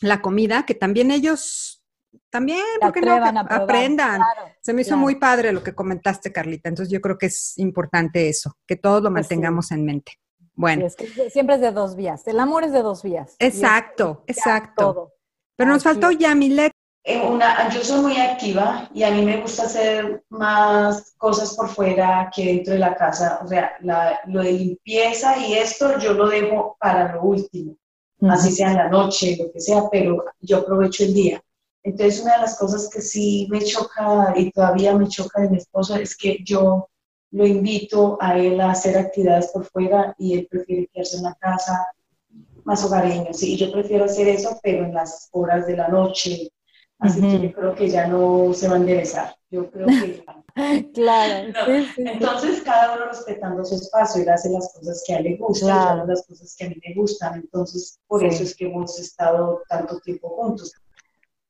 la 0.00 0.20
comida, 0.20 0.66
que 0.66 0.74
también 0.74 1.10
ellos 1.10 1.84
también, 2.30 2.64
porque 2.80 3.00
no? 3.00 3.14
aprendan. 3.14 4.20
Se 4.60 4.72
me 4.72 4.82
hizo 4.82 4.96
muy 4.96 5.14
padre 5.14 5.52
lo 5.52 5.62
que 5.62 5.74
comentaste, 5.74 6.32
Carlita. 6.32 6.68
Entonces 6.68 6.92
yo 6.92 7.00
creo 7.00 7.16
que 7.16 7.26
es 7.26 7.56
importante 7.58 8.28
eso, 8.28 8.58
que 8.66 8.76
todos 8.76 9.02
lo 9.02 9.10
pues 9.10 9.22
mantengamos 9.22 9.70
en 9.70 9.84
mente. 9.84 10.18
Bueno. 10.56 10.88
siempre 11.30 11.56
es 11.56 11.60
de 11.60 11.70
dos 11.70 11.94
vías. 11.96 12.26
El 12.26 12.40
amor 12.40 12.64
es 12.64 12.72
de 12.72 12.82
dos 12.82 13.02
vías. 13.02 13.36
Exacto, 13.38 14.24
exacto. 14.26 15.12
Pero 15.54 15.70
nos 15.70 15.82
faltó 15.82 16.10
Yamilet. 16.10 16.72
Una, 17.28 17.68
yo 17.68 17.84
soy 17.84 18.00
muy 18.00 18.16
activa 18.16 18.90
y 18.92 19.04
a 19.04 19.12
mí 19.12 19.22
me 19.22 19.40
gusta 19.40 19.62
hacer 19.62 20.24
más 20.28 21.14
cosas 21.18 21.54
por 21.54 21.68
fuera 21.68 22.28
que 22.34 22.46
dentro 22.46 22.72
de 22.72 22.80
la 22.80 22.96
casa. 22.96 23.38
O 23.44 23.46
sea, 23.46 23.76
lo 24.26 24.42
de 24.42 24.52
limpieza 24.52 25.38
y 25.38 25.54
esto 25.54 25.98
yo 26.00 26.14
lo 26.14 26.28
dejo 26.28 26.76
para 26.80 27.14
lo 27.14 27.22
último. 27.22 27.76
Así 28.22 28.50
sea 28.50 28.72
en 28.72 28.78
la 28.78 28.88
noche, 28.88 29.36
lo 29.38 29.52
que 29.52 29.60
sea, 29.60 29.84
pero 29.90 30.24
yo 30.40 30.58
aprovecho 30.58 31.04
el 31.04 31.14
día. 31.14 31.42
Entonces, 31.84 32.22
una 32.22 32.34
de 32.34 32.40
las 32.40 32.58
cosas 32.58 32.88
que 32.92 33.00
sí 33.00 33.46
me 33.50 33.62
choca 33.62 34.32
y 34.34 34.50
todavía 34.50 34.92
me 34.96 35.06
choca 35.06 35.42
de 35.42 35.50
mi 35.50 35.58
esposo 35.58 35.94
es 35.94 36.16
que 36.16 36.38
yo 36.44 36.88
lo 37.36 37.46
invito 37.46 38.16
a 38.18 38.38
él 38.38 38.58
a 38.62 38.70
hacer 38.70 38.96
actividades 38.96 39.48
por 39.48 39.66
fuera 39.66 40.14
y 40.18 40.38
él 40.38 40.48
prefiere 40.50 40.86
quedarse 40.86 41.18
en 41.18 41.24
la 41.24 41.34
casa 41.34 41.86
más 42.64 42.82
hogareño. 42.82 43.34
Sí, 43.34 43.58
yo 43.58 43.70
prefiero 43.70 44.06
hacer 44.06 44.26
eso, 44.28 44.58
pero 44.62 44.86
en 44.86 44.94
las 44.94 45.28
horas 45.32 45.66
de 45.66 45.76
la 45.76 45.88
noche. 45.88 46.50
Así 46.98 47.20
que 47.20 47.38
yo 47.38 47.52
creo 47.52 47.74
que 47.74 47.90
ya 47.90 48.06
no 48.06 48.54
se 48.54 48.68
va 48.68 48.76
a 48.76 48.78
enderezar. 48.78 49.36
Yo 49.50 49.70
creo 49.70 49.86
que 49.86 50.24
claro. 50.94 51.52
Entonces, 51.98 52.62
cada 52.62 52.96
uno 52.96 53.04
respetando 53.10 53.62
su 53.66 53.74
espacio, 53.74 54.22
él 54.22 54.30
hace 54.30 54.48
las 54.48 54.72
cosas 54.72 55.04
que 55.06 55.12
a 55.12 55.18
él 55.18 55.24
le 55.24 55.36
gustan, 55.36 56.08
las 56.08 56.26
cosas 56.26 56.56
que 56.56 56.64
a 56.64 56.68
mí 56.70 56.76
me 56.86 56.94
gustan. 56.94 57.34
Entonces, 57.34 58.00
por 58.06 58.24
eso 58.24 58.44
es 58.44 58.56
que 58.56 58.64
hemos 58.64 58.98
estado 58.98 59.62
tanto 59.68 60.00
tiempo 60.00 60.30
juntos. 60.30 60.72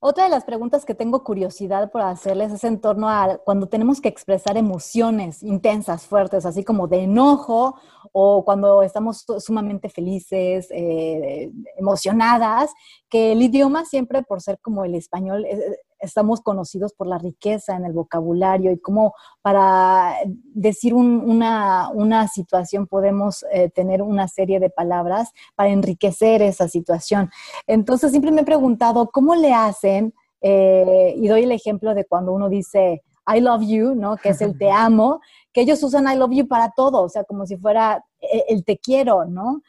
Otra 0.09 0.23
de 0.23 0.31
las 0.31 0.45
preguntas 0.45 0.85
que 0.85 0.95
tengo 0.95 1.25
curiosidad 1.25 1.90
por 1.90 2.01
hacerles 2.03 2.53
es 2.53 2.62
en 2.62 2.81
torno 2.81 3.09
a 3.09 3.38
cuando 3.38 3.66
tenemos 3.66 4.01
que 4.01 4.09
expresar 4.09 4.57
emociones 4.57 5.42
intensas, 5.42 6.07
fuertes, 6.07 6.47
así 6.47 6.62
como 6.62 6.87
de 6.87 7.03
enojo 7.03 7.75
o 8.12 8.45
cuando 8.45 8.83
estamos 8.83 9.25
sumamente 9.40 9.88
felices, 9.88 10.69
eh, 10.71 11.51
emocionadas, 11.77 12.73
que 13.09 13.33
el 13.33 13.42
idioma 13.42 13.85
siempre 13.85 14.23
por 14.23 14.40
ser 14.40 14.61
como 14.61 14.85
el 14.85 14.95
español 14.95 15.45
eh, 15.45 15.77
estamos 16.07 16.40
conocidos 16.40 16.92
por 16.92 17.07
la 17.07 17.19
riqueza 17.19 17.77
en 17.77 17.85
el 17.85 17.92
vocabulario 17.92 18.73
y 18.73 18.79
cómo 18.79 19.14
para 19.42 20.14
decir 20.55 20.95
una, 20.95 22.29
situación 22.33 22.87
podemos 22.87 23.45
eh, 23.53 23.71
tener 23.71 24.03
una 24.03 24.29
serie 24.29 24.61
de 24.61 24.71
palabras 24.71 25.31
para 25.55 25.71
enriquecer 25.71 26.42
esa 26.42 26.69
situación. 26.69 27.31
Entonces 27.66 28.11
siempre 28.11 28.33
me 28.33 28.42
he 28.42 28.45
preguntado, 28.45 29.11
¿cómo 29.11 29.35
le 29.35 29.53
hacen? 29.53 30.14
Eh, 30.40 31.14
y 31.16 31.29
doy 31.29 31.45
el 31.45 31.53
ejemplo 31.53 31.95
de 31.95 32.05
cuando 32.05 32.33
uno 32.33 32.49
dice, 32.49 33.03
I 33.27 33.40
love 33.40 33.62
you, 33.66 33.95
¿no? 33.95 34.16
Que 34.16 34.31
es 34.31 34.40
el 34.40 34.57
te 34.57 34.71
amo, 34.73 35.21
que 35.53 35.62
ellos 35.62 35.83
usan 35.83 36.12
I 36.12 36.16
love 36.16 36.33
you 36.33 36.47
para 36.47 36.71
todo, 36.71 37.03
o 37.03 37.09
sea, 37.09 37.25
como 37.25 37.47
si 37.47 37.57
fuera 37.57 38.05
eh, 38.21 38.45
el 38.49 38.64
te 38.64 38.79
quiero, 38.79 39.25
¿no? 39.25 39.62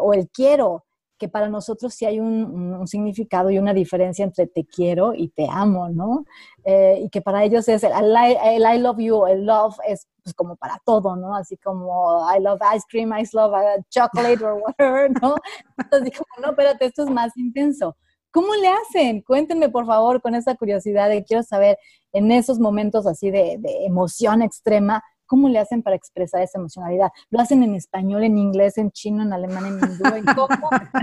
o 0.00 0.14
el 0.14 0.30
quiero 0.30 0.84
que 1.22 1.28
para 1.28 1.48
nosotros 1.48 1.94
sí 1.94 2.04
hay 2.04 2.18
un, 2.18 2.84
significado 2.88 3.48
y 3.48 3.56
una 3.56 3.72
diferencia 3.72 4.24
entre 4.24 4.48
te 4.48 4.64
quiero 4.64 5.14
y 5.14 5.28
te 5.28 5.46
amo, 5.48 5.88
¿no? 5.88 6.24
Eh, 6.64 7.02
y 7.04 7.10
que 7.10 7.22
para 7.22 7.44
ellos 7.44 7.68
es 7.68 7.84
el, 7.84 7.92
I 7.92 8.78
love 8.80 8.98
you, 8.98 9.24
el 9.26 9.46
love 9.46 9.76
es 9.86 10.08
pues, 10.24 10.34
como 10.34 10.56
para 10.56 10.80
todo, 10.84 11.14
¿no? 11.14 11.36
Así 11.36 11.56
como 11.58 12.26
I 12.28 12.40
love 12.42 12.60
ice 12.74 12.84
cream, 12.90 13.12
I 13.16 13.24
love 13.32 13.52
uh, 13.52 13.80
chocolate 13.88 14.44
or 14.44 14.54
whatever, 14.54 15.08
¿no? 15.22 15.36
Entonces, 15.78 16.18
como, 16.18 16.44
no, 16.44 16.50
espérate, 16.50 16.86
esto 16.86 17.04
es 17.04 17.10
más 17.10 17.36
intenso. 17.36 17.96
¿Cómo 18.32 18.52
le 18.56 18.66
hacen? 18.66 19.22
Cuéntenme, 19.22 19.68
por 19.68 19.86
favor, 19.86 20.20
con 20.20 20.34
esa 20.34 20.56
curiosidad 20.56 21.08
de 21.08 21.22
quiero 21.22 21.44
saber 21.44 21.78
en 22.12 22.32
esos 22.32 22.58
momentos 22.58 23.06
así 23.06 23.30
de, 23.30 23.58
de 23.60 23.86
emoción 23.86 24.42
extrema, 24.42 25.04
¿Cómo 25.32 25.48
le 25.48 25.58
hacen 25.58 25.82
para 25.82 25.96
expresar 25.96 26.42
esa 26.42 26.58
emocionalidad? 26.58 27.08
¿Lo 27.30 27.40
hacen 27.40 27.62
en 27.62 27.74
español, 27.74 28.22
en 28.22 28.36
inglés, 28.36 28.76
en 28.76 28.90
chino, 28.90 29.22
en 29.22 29.32
alemán, 29.32 29.64
en 29.64 29.74
hindú? 29.76 30.04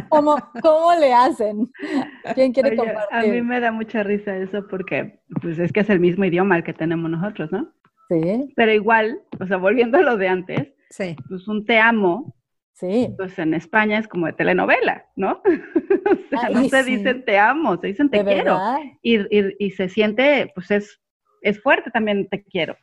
¿Cómo, 0.08 0.38
cómo, 0.62 0.94
le 1.00 1.12
hacen? 1.12 1.68
¿Quién 2.36 2.54
quiere 2.54 2.76
compartir? 2.76 3.08
A 3.10 3.24
mí 3.24 3.42
me 3.42 3.60
da 3.60 3.72
mucha 3.72 4.04
risa 4.04 4.38
eso 4.38 4.68
porque 4.68 5.20
pues 5.42 5.58
es 5.58 5.72
que 5.72 5.80
es 5.80 5.90
el 5.90 6.00
mismo 6.00 6.26
idioma 6.26 6.58
el 6.58 6.64
que 6.64 6.74
tenemos 6.74 7.10
nosotros, 7.10 7.52
¿no? 7.52 7.74
Sí. 8.08 8.54
Pero 8.56 8.72
igual, 8.72 9.20
o 9.40 9.48
sea, 9.48 9.58
volviendo 9.58 9.98
a 9.98 10.02
lo 10.04 10.16
de 10.16 10.28
antes, 10.28 10.76
sí. 10.92 11.16
pues 11.28 11.48
un 11.48 11.66
te 11.66 11.80
amo, 11.80 12.36
sí. 12.74 13.12
pues 13.18 13.40
en 13.40 13.56
España 13.56 13.98
es 13.98 14.08
como 14.08 14.28
de 14.28 14.34
telenovela, 14.34 15.08
¿no? 15.16 15.42
o 16.36 16.38
sea, 16.40 16.50
no 16.50 16.66
se 16.66 16.84
dicen 16.84 17.26
te 17.26 17.40
amo, 17.40 17.78
se 17.82 17.88
dicen 17.88 18.12
te 18.12 18.24
quiero. 18.24 18.60
Y, 19.02 19.22
y, 19.36 19.56
y, 19.58 19.72
se 19.72 19.90
siente, 19.90 20.52
pues 20.54 20.70
es, 20.70 21.02
es 21.42 21.60
fuerte 21.60 21.90
también 21.90 22.30
te 22.30 22.44
quiero. 22.44 22.78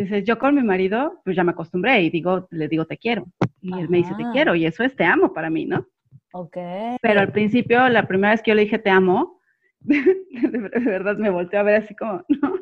Dices, 0.00 0.24
yo 0.24 0.38
con 0.38 0.54
mi 0.54 0.62
marido, 0.62 1.20
pues 1.24 1.36
ya 1.36 1.44
me 1.44 1.52
acostumbré 1.52 2.00
y 2.00 2.08
digo, 2.08 2.48
le 2.50 2.68
digo 2.68 2.86
te 2.86 2.96
quiero. 2.96 3.26
Y 3.60 3.78
él 3.78 3.90
me 3.90 3.98
dice 3.98 4.14
te 4.14 4.24
quiero 4.32 4.54
y 4.54 4.64
eso 4.64 4.82
es 4.82 4.96
te 4.96 5.04
amo 5.04 5.34
para 5.34 5.50
mí, 5.50 5.66
¿no? 5.66 5.86
Ok. 6.32 6.56
Pero 7.02 7.20
al 7.20 7.32
principio, 7.32 7.86
la 7.90 8.08
primera 8.08 8.30
vez 8.30 8.40
que 8.40 8.50
yo 8.50 8.54
le 8.54 8.62
dije 8.62 8.78
te 8.78 8.88
amo, 8.88 9.38
de 9.80 10.80
verdad 10.80 11.16
me 11.18 11.28
volteó 11.28 11.60
a 11.60 11.64
ver 11.64 11.82
así 11.82 11.94
como, 11.94 12.24
¿no? 12.28 12.54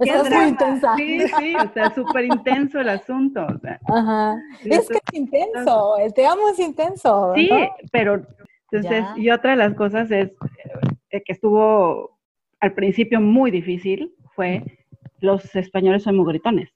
Estás 0.00 0.28
muy 0.28 0.48
intensa. 0.48 0.96
Sí, 0.96 1.20
sí, 1.38 1.54
o 1.54 1.72
sea, 1.72 1.94
súper 1.94 2.24
intenso 2.24 2.80
el 2.80 2.88
asunto. 2.88 3.46
O 3.46 3.58
sea, 3.60 3.78
Ajá. 3.88 4.36
es 4.64 4.88
que 4.88 4.94
es 4.94 5.14
intenso, 5.14 5.98
el 5.98 6.12
te 6.14 6.26
amo 6.26 6.48
es 6.48 6.58
intenso. 6.58 7.32
Sí, 7.36 7.48
pero 7.92 8.26
entonces, 8.72 9.04
y 9.16 9.30
otra 9.30 9.52
de 9.52 9.56
las 9.58 9.74
cosas 9.74 10.10
es 10.10 10.32
eh, 11.10 11.22
que 11.22 11.32
estuvo 11.32 12.18
al 12.58 12.72
principio 12.72 13.20
muy 13.20 13.52
difícil 13.52 14.12
fue 14.34 14.64
los 15.20 15.54
españoles 15.54 16.02
son 16.02 16.16
muy 16.16 16.26
gritones, 16.26 16.70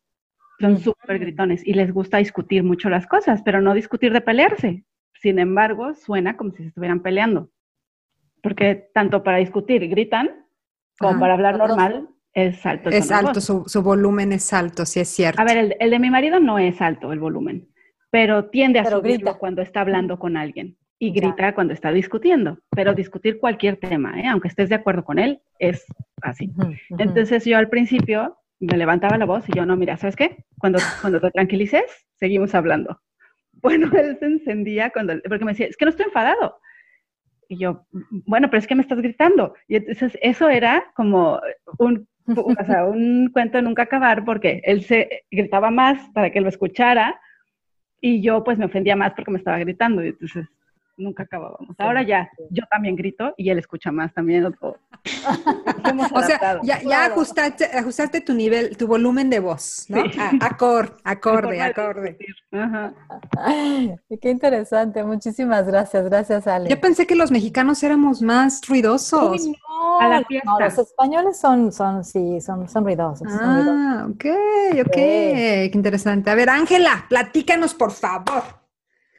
son 0.61 0.79
súper 0.79 1.19
gritones 1.19 1.67
y 1.67 1.75
les 1.75 1.93
gusta 1.93 2.19
discutir 2.19 2.63
mucho 2.63 2.89
las 2.91 3.07
cosas, 3.07 3.43
pero 3.43 3.61
no 3.61 3.75
discutir 3.75 4.13
de 4.13 4.21
pelearse. 4.21 4.85
Sin 5.15 5.39
embargo, 5.39 5.95
suena 5.95 6.37
como 6.37 6.51
si 6.53 6.59
se 6.59 6.69
estuvieran 6.69 7.01
peleando. 7.01 7.51
Porque 8.43 8.91
tanto 8.95 9.23
para 9.23 9.39
discutir 9.39 9.87
gritan, 9.89 10.47
como 10.99 11.19
para 11.19 11.35
hablar 11.35 11.59
normal 11.59 12.09
es 12.33 12.65
alto. 12.65 12.91
Es 12.91 13.11
alto, 13.11 13.41
su, 13.41 13.83
volumen 13.83 14.33
es 14.33 14.53
alto, 14.53 14.85
sí 14.87 15.01
es 15.01 15.09
cierto. 15.09 15.41
A 15.41 15.45
ver, 15.45 15.77
el, 15.79 15.91
de 15.91 15.99
mi 15.99 16.11
marido 16.11 16.41
no 16.41 16.59
es 16.59 16.81
alto 16.81 17.13
el 17.13 17.21
volumen, 17.21 17.69
pero 18.11 18.51
tiende 18.51 18.79
a 18.79 18.85
subirlo 18.85 19.39
cuando 19.39 19.63
está 19.63 19.81
hablando 19.81 20.19
con 20.19 20.37
alguien 20.37 20.77
y 21.03 21.13
grita 21.13 21.55
cuando 21.55 21.73
está 21.73 21.91
discutiendo, 21.93 22.59
pero 22.71 22.93
discutir 22.93 23.41
cualquier 23.41 23.79
tema, 23.79 24.21
¿eh? 24.21 24.27
aunque 24.27 24.49
estés 24.49 24.69
de 24.69 24.75
acuerdo 24.75 25.03
con 25.03 25.19
él, 25.19 25.41
es 25.59 25.87
así. 26.21 26.53
Entonces 26.91 27.47
yo 27.47 27.57
al 27.57 27.71
principio 27.71 28.37
me 28.61 28.77
levantaba 28.77 29.17
la 29.17 29.25
voz 29.25 29.49
y 29.49 29.53
yo, 29.57 29.65
no, 29.65 29.79
mira, 29.79 29.97
¿sabes 29.97 30.15
qué? 30.15 30.45
Cuando, 30.59 30.79
cuando 31.01 31.19
te 31.19 31.31
tranquilices, 31.31 32.07
seguimos 32.15 32.55
hablando. 32.55 33.01
Bueno, 33.63 33.91
él 33.99 34.17
se 34.19 34.25
encendía 34.25 34.89
cuando, 34.89 35.13
porque 35.29 35.45
me 35.45 35.53
decía, 35.53 35.67
es 35.67 35.77
que 35.77 35.85
no 35.85 35.91
estoy 35.91 36.07
enfadado. 36.07 36.59
Y 37.47 37.59
yo, 37.59 37.85
bueno, 38.25 38.49
pero 38.49 38.59
es 38.59 38.67
que 38.67 38.75
me 38.75 38.81
estás 38.81 39.03
gritando. 39.03 39.53
Y 39.69 39.77
entonces 39.77 40.17
eso 40.23 40.49
era 40.49 40.83
como 40.95 41.39
un, 41.79 42.09
o 42.27 42.65
sea, 42.65 42.85
un 42.87 43.29
cuento 43.35 43.59
de 43.59 43.63
nunca 43.63 43.83
acabar 43.83 44.25
porque 44.25 44.63
él 44.65 44.83
se 44.85 45.25
gritaba 45.31 45.71
más 45.71 46.09
para 46.15 46.31
que 46.31 46.41
lo 46.41 46.49
escuchara 46.49 47.21
y 48.01 48.23
yo 48.23 48.43
pues 48.45 48.57
me 48.57 48.65
ofendía 48.65 48.97
más 48.97 49.13
porque 49.13 49.31
me 49.31 49.37
estaba 49.37 49.59
gritando. 49.59 50.03
Y 50.03 50.09
entonces 50.09 50.49
nunca 51.01 51.25
acabábamos. 51.25 51.75
Ahora 51.79 52.03
ya, 52.03 52.31
yo 52.51 52.65
también 52.71 52.97
grito 52.97 53.35
y 53.37 53.51
él 53.51 53.59
escucha 53.59 53.91
más 53.91 54.13
también. 54.15 54.45
o 56.15 56.23
sea, 56.23 56.61
ya, 56.63 57.05
ajustaste, 57.07 57.65
ajustaste, 57.65 58.21
tu 58.21 58.35
nivel, 58.35 58.77
tu 58.77 58.87
volumen 58.87 59.31
de 59.31 59.41
voz, 59.41 59.87
¿no? 59.89 60.05
acorde, 60.41 60.93
acorde. 61.05 62.19
qué 64.21 64.31
interesante, 64.31 65.03
muchísimas 65.05 65.67
gracias, 65.67 66.05
gracias 66.05 66.47
Ale. 66.47 66.69
Yo 66.69 66.81
pensé 66.81 67.07
que 67.07 67.17
los 67.17 67.31
mexicanos 67.31 67.83
éramos 67.83 68.23
más 68.23 68.61
ruidosos. 68.69 69.49
a 70.01 70.09
la 70.09 70.25
fiesta. 70.25 70.51
los 70.59 70.79
españoles 70.79 71.39
son, 71.39 71.73
son, 71.73 72.05
sí, 72.05 72.41
son, 72.41 72.69
son 72.69 72.85
ruidosos. 72.85 73.27
Ah, 73.31 74.07
ok, 74.11 74.25
ok, 74.87 74.93
qué 74.93 75.71
interesante. 75.73 76.31
A 76.31 76.35
ver, 76.35 76.51
Ángela, 76.51 77.07
platícanos 77.09 77.75
por 77.75 77.91
favor. 77.91 78.60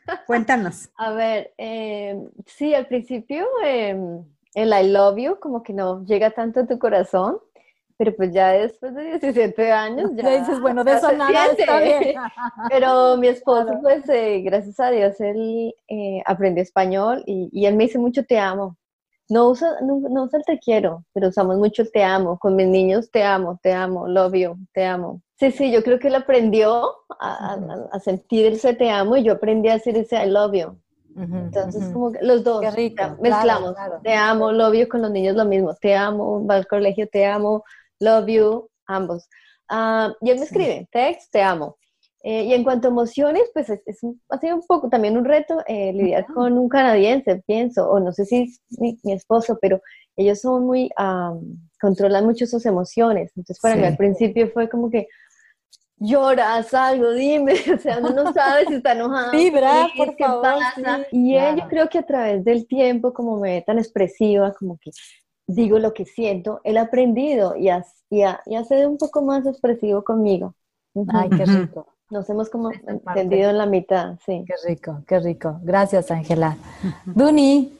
Cuéntanos. 0.27 0.89
A 0.95 1.11
ver, 1.11 1.53
eh, 1.57 2.19
sí, 2.45 2.73
al 2.73 2.87
principio 2.87 3.45
em, 3.65 4.23
el 4.53 4.69
I 4.73 4.89
love 4.89 5.17
you 5.17 5.39
como 5.39 5.63
que 5.63 5.73
no 5.73 6.03
llega 6.05 6.31
tanto 6.31 6.61
a 6.61 6.67
tu 6.67 6.77
corazón, 6.79 7.39
pero 7.97 8.15
pues 8.15 8.33
ya 8.33 8.49
después 8.53 8.95
de 8.95 9.03
17 9.19 9.71
años 9.71 10.09
ya, 10.15 10.39
dices, 10.39 10.59
bueno, 10.59 10.83
de 10.83 10.93
eso 10.93 11.11
nada 11.11 11.45
está 11.45 11.79
bien. 11.79 12.15
Pero 12.71 13.15
mi 13.17 13.27
esposo, 13.27 13.77
pues 13.79 14.09
eh, 14.09 14.41
gracias 14.41 14.79
a 14.79 14.89
Dios, 14.89 15.21
él 15.21 15.75
eh, 15.87 16.23
aprendió 16.25 16.63
español 16.63 17.21
y, 17.27 17.49
y, 17.51 17.67
él 17.67 17.75
me 17.75 17.83
dice 17.83 17.99
mucho 17.99 18.25
te 18.25 18.39
amo. 18.39 18.75
No 19.29 19.49
usa, 19.49 19.75
no, 19.83 19.99
no 20.09 20.23
usa 20.23 20.39
el 20.39 20.45
te 20.45 20.57
quiero, 20.57 21.05
pero 21.13 21.27
usamos 21.27 21.59
mucho 21.59 21.83
el 21.83 21.91
te 21.91 22.03
amo. 22.03 22.39
Con 22.39 22.55
mis 22.55 22.67
niños 22.67 23.11
te 23.11 23.23
amo, 23.23 23.59
te 23.61 23.71
amo, 23.71 24.07
love 24.07 24.33
you, 24.33 24.57
te 24.73 24.83
amo. 24.83 25.21
Sí, 25.41 25.51
sí, 25.51 25.71
yo 25.71 25.81
creo 25.81 25.97
que 25.97 26.09
él 26.09 26.13
aprendió 26.13 26.97
a, 27.19 27.99
sentir 27.99 28.45
ese 28.45 28.75
te 28.75 28.91
amo 28.91 29.17
y 29.17 29.23
yo 29.23 29.33
aprendí 29.33 29.69
a 29.69 29.73
decir 29.73 29.97
ese 29.97 30.23
I 30.23 30.29
love 30.29 30.53
you. 30.53 30.79
Entonces, 31.15 31.83
como 31.91 32.11
que 32.11 32.19
los 32.21 32.43
dos 32.43 32.63
mezclamos. 33.19 33.73
Te 34.03 34.13
amo, 34.13 34.51
love 34.51 34.75
you 34.75 34.87
con 34.87 35.01
los 35.01 35.09
niños 35.09 35.35
lo 35.35 35.45
mismo. 35.45 35.73
Te 35.81 35.95
amo, 35.95 36.45
va 36.45 36.57
al 36.57 36.67
colegio, 36.67 37.09
te 37.09 37.25
amo, 37.25 37.63
love 37.99 38.27
you, 38.27 38.69
ambos. 38.85 39.27
Uh, 39.67 40.13
y 40.21 40.29
él 40.29 40.37
me 40.37 40.45
escribe, 40.45 40.87
text, 40.91 41.31
te 41.31 41.41
amo. 41.41 41.75
Eh, 42.21 42.43
y 42.43 42.53
en 42.53 42.63
cuanto 42.63 42.87
a 42.87 42.91
emociones, 42.91 43.49
pues 43.51 43.67
es, 43.71 43.81
ha 44.29 44.37
sido 44.37 44.55
un 44.55 44.67
poco 44.67 44.89
también 44.89 45.17
un 45.17 45.25
reto 45.25 45.63
eh, 45.65 45.91
lidiar 45.91 46.27
con 46.27 46.55
un 46.55 46.69
canadiense, 46.69 47.41
pienso, 47.47 47.89
o 47.89 47.99
no 47.99 48.11
sé 48.11 48.25
si 48.25 48.43
es 48.43 48.61
mi, 48.79 48.99
esposo, 49.11 49.57
pero 49.59 49.81
ellos 50.15 50.39
son 50.39 50.67
muy, 50.67 50.91
controlan 51.81 52.27
mucho 52.27 52.45
sus 52.45 52.67
emociones. 52.67 53.31
Entonces, 53.35 53.59
para 53.59 53.75
mí 53.75 53.85
al 53.85 53.97
principio 53.97 54.51
fue 54.51 54.69
como 54.69 54.91
que, 54.91 55.07
lloras 56.01 56.73
algo, 56.73 57.11
dime, 57.11 57.53
o 57.75 57.77
sea, 57.77 57.99
uno 57.99 58.09
no 58.09 58.33
sabe 58.33 58.65
si 58.65 58.73
está 58.75 58.91
enojado. 58.93 59.31
Vibra, 59.31 59.87
por 59.95 60.15
qué 60.15 60.25
pasa. 60.41 61.05
y 61.11 61.33
yo 61.33 61.67
creo 61.69 61.87
que 61.87 61.99
a 61.99 62.05
través 62.05 62.43
del 62.43 62.67
tiempo, 62.67 63.13
como 63.13 63.39
me 63.39 63.55
ve 63.55 63.61
tan 63.61 63.77
expresiva, 63.77 64.51
como 64.53 64.77
que 64.77 64.91
digo 65.47 65.79
lo 65.79 65.93
que 65.93 66.05
siento, 66.05 66.59
él 66.63 66.77
ha 66.77 66.83
aprendido 66.83 67.55
y 67.55 67.69
ha, 67.69 67.85
y 68.09 68.23
ha, 68.23 68.63
sido 68.65 68.89
un 68.89 68.97
poco 68.97 69.21
más 69.21 69.45
expresivo 69.45 70.03
conmigo. 70.03 70.55
Ay, 71.13 71.29
qué 71.29 71.45
rico. 71.45 71.87
Nos 72.09 72.29
hemos 72.29 72.49
como 72.49 72.71
entendido 72.71 73.49
en 73.49 73.57
la 73.57 73.65
mitad, 73.65 74.17
sí. 74.25 74.43
Qué 74.45 74.53
rico, 74.67 75.01
qué 75.07 75.19
rico. 75.19 75.59
Gracias, 75.61 76.11
Ángela. 76.11 76.57
Duni, 77.05 77.73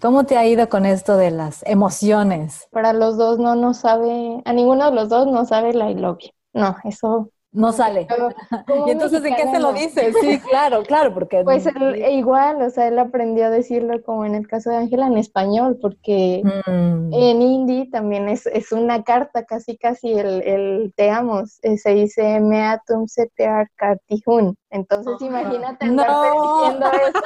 ¿cómo 0.00 0.24
te 0.24 0.36
ha 0.36 0.46
ido 0.46 0.68
con 0.68 0.84
esto 0.84 1.16
de 1.16 1.30
las 1.30 1.62
emociones? 1.66 2.66
Para 2.70 2.92
los 2.92 3.16
dos 3.16 3.38
no 3.38 3.54
nos 3.54 3.78
sabe, 3.78 4.42
a 4.44 4.52
ninguno 4.52 4.90
de 4.90 4.96
los 4.96 5.08
dos 5.08 5.26
no 5.26 5.46
sabe 5.46 5.72
la 5.72 5.90
I 5.90 5.94
love 5.94 6.18
No, 6.52 6.76
eso 6.84 7.30
No 7.56 7.72
sale. 7.72 8.06
¿Y 8.86 8.90
entonces 8.90 9.24
en 9.24 9.34
qué 9.34 9.50
se 9.50 9.58
lo 9.58 9.72
dice? 9.72 10.12
Sí, 10.20 10.38
claro, 10.40 10.82
claro, 10.82 11.14
porque... 11.14 11.42
Pues 11.42 11.66
e 11.66 12.12
igual, 12.12 12.60
o 12.60 12.68
sea, 12.68 12.88
él 12.88 12.98
aprendió 12.98 13.46
a 13.46 13.50
decirlo 13.50 14.02
como 14.02 14.26
en 14.26 14.34
el 14.34 14.46
caso 14.46 14.68
de 14.68 14.76
Ángela 14.76 15.06
en 15.06 15.16
español, 15.16 15.78
porque 15.80 16.42
mm. 16.44 17.14
en 17.14 17.42
hindi 17.42 17.88
también 17.90 18.28
es, 18.28 18.44
es, 18.46 18.72
una 18.72 19.04
carta, 19.04 19.46
casi 19.46 19.78
casi 19.78 20.12
el, 20.12 20.42
el 20.42 20.92
te 20.96 21.08
amo, 21.08 21.44
eh, 21.62 21.78
se 21.78 21.94
dice 21.94 22.40
me 22.40 22.62
atum 22.62 23.06
se 23.06 23.30
pear 23.34 23.70
kartihun. 23.76 24.54
Entonces 24.68 25.14
ah. 25.18 25.24
imagínate 25.24 25.86
andar 25.86 26.08
no. 26.08 26.60
diciendo 26.60 26.90
eso. 26.92 27.20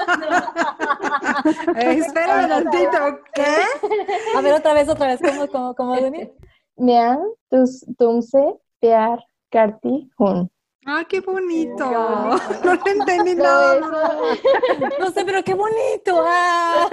espera 2.07 2.35
un 2.37 2.51
momentito, 2.51 2.99
¿qué? 3.35 3.57
A 4.37 4.41
ver, 4.43 4.53
otra 4.55 4.75
vez, 4.75 4.89
otra 4.89 5.09
vez, 5.09 5.21
¿cómo, 5.21 5.49
cómo, 5.49 5.75
cómo, 5.75 5.97
Me 6.77 6.99
han 6.99 7.19
tumse 7.99 8.55
pear 8.79 9.19
Carti 9.51 10.11
Hun. 10.19 10.51
¡Ah, 10.87 11.05
qué 11.09 11.21
bonito! 11.21 11.85
No 12.65 12.75
lo 12.75 12.87
entendí 12.87 13.35
nada. 13.35 13.81
No 14.99 15.11
sé, 15.11 15.25
pero 15.25 15.43
qué 15.43 15.55
bonito. 15.55 16.25
Ah. 16.27 16.89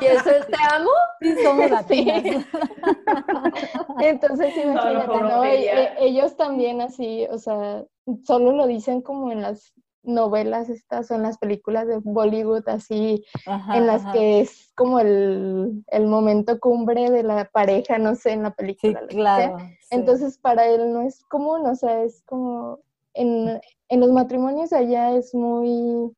¿Y 0.00 0.06
eso 0.06 0.30
es 0.30 0.46
te 0.46 0.56
amo? 0.70 0.90
Sí, 1.20 1.34
somos 1.42 1.70
latinas. 1.70 2.22
Entonces, 4.00 4.56
imagínate, 4.56 5.20
¿no? 5.20 5.44
E, 5.44 5.64
e, 5.64 5.94
ellos 6.00 6.36
también 6.36 6.80
así, 6.80 7.26
o 7.30 7.38
sea, 7.38 7.84
solo 8.24 8.52
lo 8.52 8.66
dicen 8.66 9.00
como 9.00 9.32
en 9.32 9.42
las 9.42 9.72
novelas 10.02 10.68
estas 10.68 11.10
o 11.10 11.14
en 11.14 11.22
las 11.22 11.38
películas 11.38 11.86
de 11.86 11.98
Bollywood 11.98 12.68
así, 12.68 13.24
en 13.46 13.86
las 13.86 14.04
que 14.12 14.40
es 14.40 14.72
como 14.74 14.98
el, 14.98 15.84
el, 15.88 16.06
momento 16.06 16.58
cumbre 16.58 17.10
de 17.10 17.22
la 17.22 17.44
pareja, 17.46 17.98
no 17.98 18.14
sé, 18.14 18.32
en 18.32 18.44
la 18.44 18.52
película. 18.52 19.00
Sí, 19.08 19.16
claro. 19.16 19.58
Entonces 19.90 20.38
para 20.38 20.66
él 20.66 20.92
no 20.92 21.02
es 21.02 21.22
común, 21.24 21.66
o 21.66 21.74
sea, 21.74 22.02
es 22.02 22.22
como 22.22 22.80
en, 23.14 23.60
en 23.88 24.00
los 24.00 24.10
matrimonios 24.10 24.72
allá 24.72 25.12
es 25.16 25.34
muy, 25.34 26.12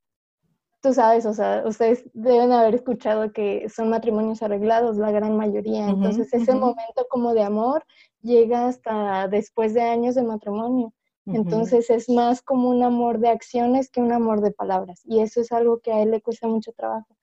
tú 0.80 0.92
sabes, 0.92 1.26
o 1.26 1.32
sea, 1.32 1.62
ustedes 1.66 2.04
deben 2.12 2.52
haber 2.52 2.74
escuchado 2.74 3.32
que 3.32 3.68
son 3.68 3.88
matrimonios 3.88 4.42
arreglados, 4.42 4.96
la 4.96 5.10
gran 5.10 5.36
mayoría. 5.36 5.88
Entonces 5.88 6.32
ese 6.34 6.54
momento 6.54 7.06
como 7.08 7.34
de 7.34 7.42
amor 7.42 7.84
llega 8.20 8.66
hasta 8.66 9.28
después 9.28 9.74
de 9.74 9.82
años 9.82 10.14
de 10.14 10.22
matrimonio. 10.22 10.92
Entonces 11.26 11.88
es 11.90 12.08
más 12.08 12.42
como 12.42 12.68
un 12.68 12.82
amor 12.82 13.18
de 13.20 13.28
acciones 13.28 13.90
que 13.90 14.00
un 14.00 14.12
amor 14.12 14.40
de 14.40 14.50
palabras. 14.50 15.02
Y 15.04 15.20
eso 15.20 15.40
es 15.40 15.52
algo 15.52 15.80
que 15.80 15.92
a 15.92 16.02
él 16.02 16.10
le 16.10 16.20
cuesta 16.20 16.48
mucho 16.48 16.72
trabajo. 16.72 17.14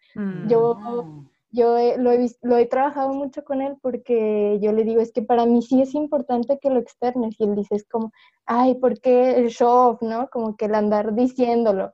Yo, 0.48 0.76
mm. 0.76 1.30
yo 1.52 1.76
lo, 1.98 2.12
he, 2.12 2.28
lo 2.42 2.58
he 2.58 2.66
trabajado 2.66 3.14
mucho 3.14 3.44
con 3.44 3.62
él 3.62 3.78
porque 3.82 4.58
yo 4.62 4.72
le 4.72 4.84
digo, 4.84 5.02
es 5.02 5.12
que 5.12 5.22
para 5.22 5.46
mí 5.46 5.62
sí 5.62 5.82
es 5.82 5.94
importante 5.96 6.60
que 6.60 6.70
lo 6.70 6.80
externes. 6.80 7.36
Y 7.40 7.44
él 7.44 7.56
dice, 7.56 7.76
es 7.76 7.86
como, 7.88 8.12
ay, 8.46 8.76
¿por 8.76 9.00
qué 9.02 9.32
el 9.36 9.50
show 9.50 9.92
off, 9.92 10.02
no? 10.02 10.30
Como 10.30 10.56
que 10.56 10.66
el 10.66 10.76
andar 10.76 11.14
diciéndolo. 11.14 11.92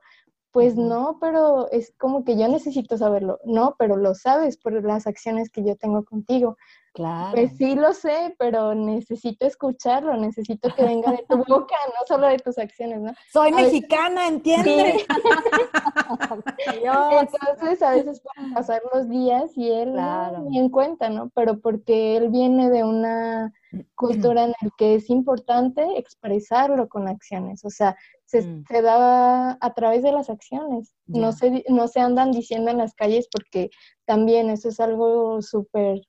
Pues 0.52 0.76
no, 0.76 1.18
pero 1.20 1.70
es 1.70 1.92
como 1.98 2.24
que 2.24 2.38
yo 2.38 2.48
necesito 2.48 2.96
saberlo. 2.96 3.40
No, 3.44 3.74
pero 3.78 3.96
lo 3.96 4.14
sabes 4.14 4.56
por 4.56 4.72
las 4.82 5.06
acciones 5.06 5.50
que 5.50 5.62
yo 5.62 5.76
tengo 5.76 6.04
contigo. 6.04 6.56
Claro. 6.96 7.32
Pues 7.34 7.52
sí 7.58 7.74
lo 7.74 7.92
sé, 7.92 8.34
pero 8.38 8.74
necesito 8.74 9.46
escucharlo, 9.46 10.16
necesito 10.16 10.74
que 10.74 10.82
venga 10.82 11.12
de 11.12 11.26
tu 11.28 11.36
boca, 11.44 11.74
no 11.88 12.06
solo 12.08 12.26
de 12.26 12.38
tus 12.38 12.56
acciones, 12.56 13.02
¿no? 13.02 13.12
Soy 13.30 13.52
mexicana, 13.52 14.26
¿entiendes? 14.28 15.04
Entonces 16.66 17.82
a 17.82 17.90
veces 17.90 18.22
pueden 18.22 18.54
pasar 18.54 18.80
los 18.94 19.10
días 19.10 19.50
y 19.58 19.70
él 19.70 19.92
no 19.92 20.38
ni 20.48 20.58
en 20.58 20.70
cuenta, 20.70 21.10
¿no? 21.10 21.30
Pero 21.34 21.60
porque 21.60 22.16
él 22.16 22.30
viene 22.30 22.70
de 22.70 22.82
una 22.82 23.52
cultura 23.94 24.44
en 24.44 24.50
la 24.52 24.70
que 24.78 24.94
es 24.94 25.10
importante 25.10 25.98
expresarlo 25.98 26.88
con 26.88 27.08
acciones, 27.08 27.62
o 27.66 27.68
sea, 27.68 27.94
se, 28.24 28.40
mm. 28.40 28.64
se 28.66 28.80
da 28.80 29.58
a 29.60 29.74
través 29.74 30.02
de 30.02 30.12
las 30.12 30.30
acciones, 30.30 30.94
no, 31.04 31.32
se, 31.32 31.62
no 31.68 31.88
se 31.88 32.00
andan 32.00 32.32
diciendo 32.32 32.70
en 32.70 32.78
las 32.78 32.94
calles 32.94 33.28
porque 33.30 33.68
también 34.06 34.48
eso 34.48 34.70
es 34.70 34.80
algo 34.80 35.42
súper 35.42 36.00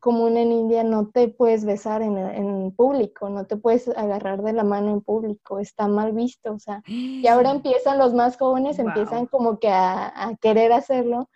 común 0.00 0.36
en 0.38 0.50
India, 0.50 0.82
no 0.82 1.08
te 1.08 1.28
puedes 1.28 1.64
besar 1.64 2.02
en, 2.02 2.72
público, 2.72 3.28
no 3.28 3.44
te 3.44 3.56
puedes 3.56 3.86
agarrar 3.88 4.42
de 4.42 4.52
la 4.52 4.64
mano 4.64 4.90
en 4.90 5.00
público, 5.02 5.58
está 5.58 5.86
mal 5.86 6.12
visto, 6.12 6.52
o 6.52 6.58
sea, 6.58 6.82
y 6.86 7.26
ahora 7.26 7.50
empiezan 7.50 7.98
los 7.98 8.14
más 8.14 8.36
jóvenes, 8.36 8.78
empiezan 8.78 9.26
como 9.26 9.58
que 9.58 9.68
a, 9.68 10.36
querer 10.40 10.72
hacerlo, 10.72 11.28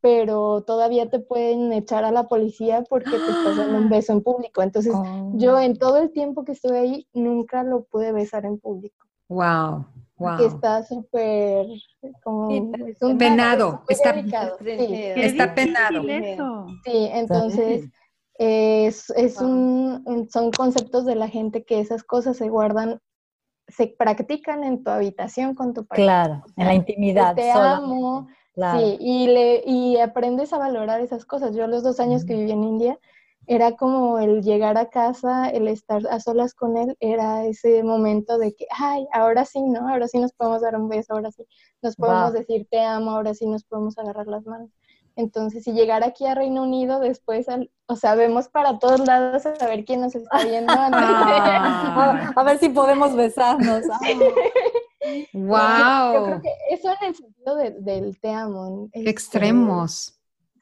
pero 0.00 0.62
todavía 0.62 1.08
te 1.08 1.20
pueden 1.20 1.72
echar 1.72 2.04
a 2.04 2.10
la 2.10 2.28
policía 2.28 2.84
porque 2.88 3.10
te 3.10 3.16
estás 3.16 3.56
dando 3.56 3.78
un 3.78 3.88
beso 3.88 4.12
en 4.12 4.22
público. 4.22 4.62
Entonces, 4.62 4.94
yo 5.34 5.58
en 5.58 5.76
todo 5.76 5.98
el 5.98 6.12
tiempo 6.12 6.44
que 6.44 6.52
estuve 6.52 6.78
ahí, 6.78 7.08
nunca 7.12 7.62
lo 7.62 7.84
pude 7.84 8.12
besar 8.12 8.44
en 8.44 8.58
público. 8.58 9.06
Wow. 9.28 9.86
Wow. 10.16 10.36
Que 10.36 10.46
está 10.46 10.82
súper 10.82 11.66
como 12.24 12.50
es 12.50 13.00
un 13.02 13.18
penado, 13.18 13.84
está, 13.88 14.10
está 14.10 15.54
penado. 15.54 16.02
Sí, 16.84 17.08
entonces 17.12 17.88
es, 18.38 19.10
es 19.10 19.40
un, 19.40 20.28
son 20.32 20.50
conceptos 20.52 21.04
de 21.04 21.16
la 21.16 21.28
gente 21.28 21.64
que 21.64 21.80
esas 21.80 22.04
cosas 22.04 22.36
se 22.36 22.48
guardan, 22.48 23.00
se 23.66 23.88
practican 23.88 24.64
en 24.64 24.82
tu 24.82 24.90
habitación 24.90 25.54
con 25.54 25.74
tu 25.74 25.84
pareja. 25.84 26.06
Claro, 26.06 26.44
en 26.56 26.66
la 26.66 26.74
intimidad. 26.74 27.34
Te 27.34 27.50
amo. 27.50 28.28
Sí, 28.54 28.96
y, 28.98 29.26
le, 29.28 29.62
y 29.64 29.98
aprendes 29.98 30.52
a 30.52 30.58
valorar 30.58 31.00
esas 31.00 31.24
cosas. 31.24 31.54
Yo 31.54 31.68
los 31.68 31.84
dos 31.84 32.00
años 32.00 32.24
que 32.24 32.34
viví 32.34 32.50
en 32.50 32.64
India, 32.64 32.98
era 33.48 33.76
como 33.76 34.18
el 34.18 34.42
llegar 34.42 34.76
a 34.76 34.90
casa, 34.90 35.48
el 35.48 35.68
estar 35.68 36.06
a 36.08 36.20
solas 36.20 36.54
con 36.54 36.76
él, 36.76 36.96
era 37.00 37.46
ese 37.46 37.82
momento 37.82 38.36
de 38.36 38.54
que, 38.54 38.66
ay, 38.70 39.06
ahora 39.12 39.46
sí, 39.46 39.62
¿no? 39.62 39.88
Ahora 39.88 40.06
sí 40.06 40.18
nos 40.18 40.32
podemos 40.32 40.60
dar 40.60 40.76
un 40.76 40.88
beso, 40.88 41.14
ahora 41.14 41.30
sí 41.30 41.44
nos 41.80 41.96
podemos 41.96 42.34
decir 42.34 42.66
te 42.70 42.80
amo, 42.80 43.12
ahora 43.12 43.32
sí 43.32 43.46
nos 43.46 43.64
podemos 43.64 43.96
agarrar 43.96 44.26
las 44.26 44.44
manos. 44.44 44.70
Entonces, 45.18 45.64
si 45.64 45.72
llegar 45.72 46.04
aquí 46.04 46.26
a 46.26 46.36
Reino 46.36 46.62
Unido 46.62 47.00
después, 47.00 47.46
o 47.86 47.96
sea, 47.96 48.14
vemos 48.14 48.48
para 48.48 48.78
todos 48.78 49.00
lados 49.00 49.44
a 49.46 49.66
ver 49.66 49.84
quién 49.84 50.00
nos 50.00 50.14
está 50.14 50.44
viendo. 50.44 50.72
Ah. 50.80 52.32
a, 52.36 52.42
ver 52.44 52.58
si 52.58 52.68
podemos 52.68 53.16
besarnos. 53.16 53.82
¡Wow! 55.32 55.50
Yo 56.14 56.24
creo 56.24 56.42
que 56.42 56.50
eso 56.70 56.90
en 57.00 57.08
el 57.08 57.14
sentido 57.16 57.56
del 57.56 58.20
te 58.20 58.30
amo. 58.30 58.88
Este, 58.92 59.10
Extremos. 59.10 60.20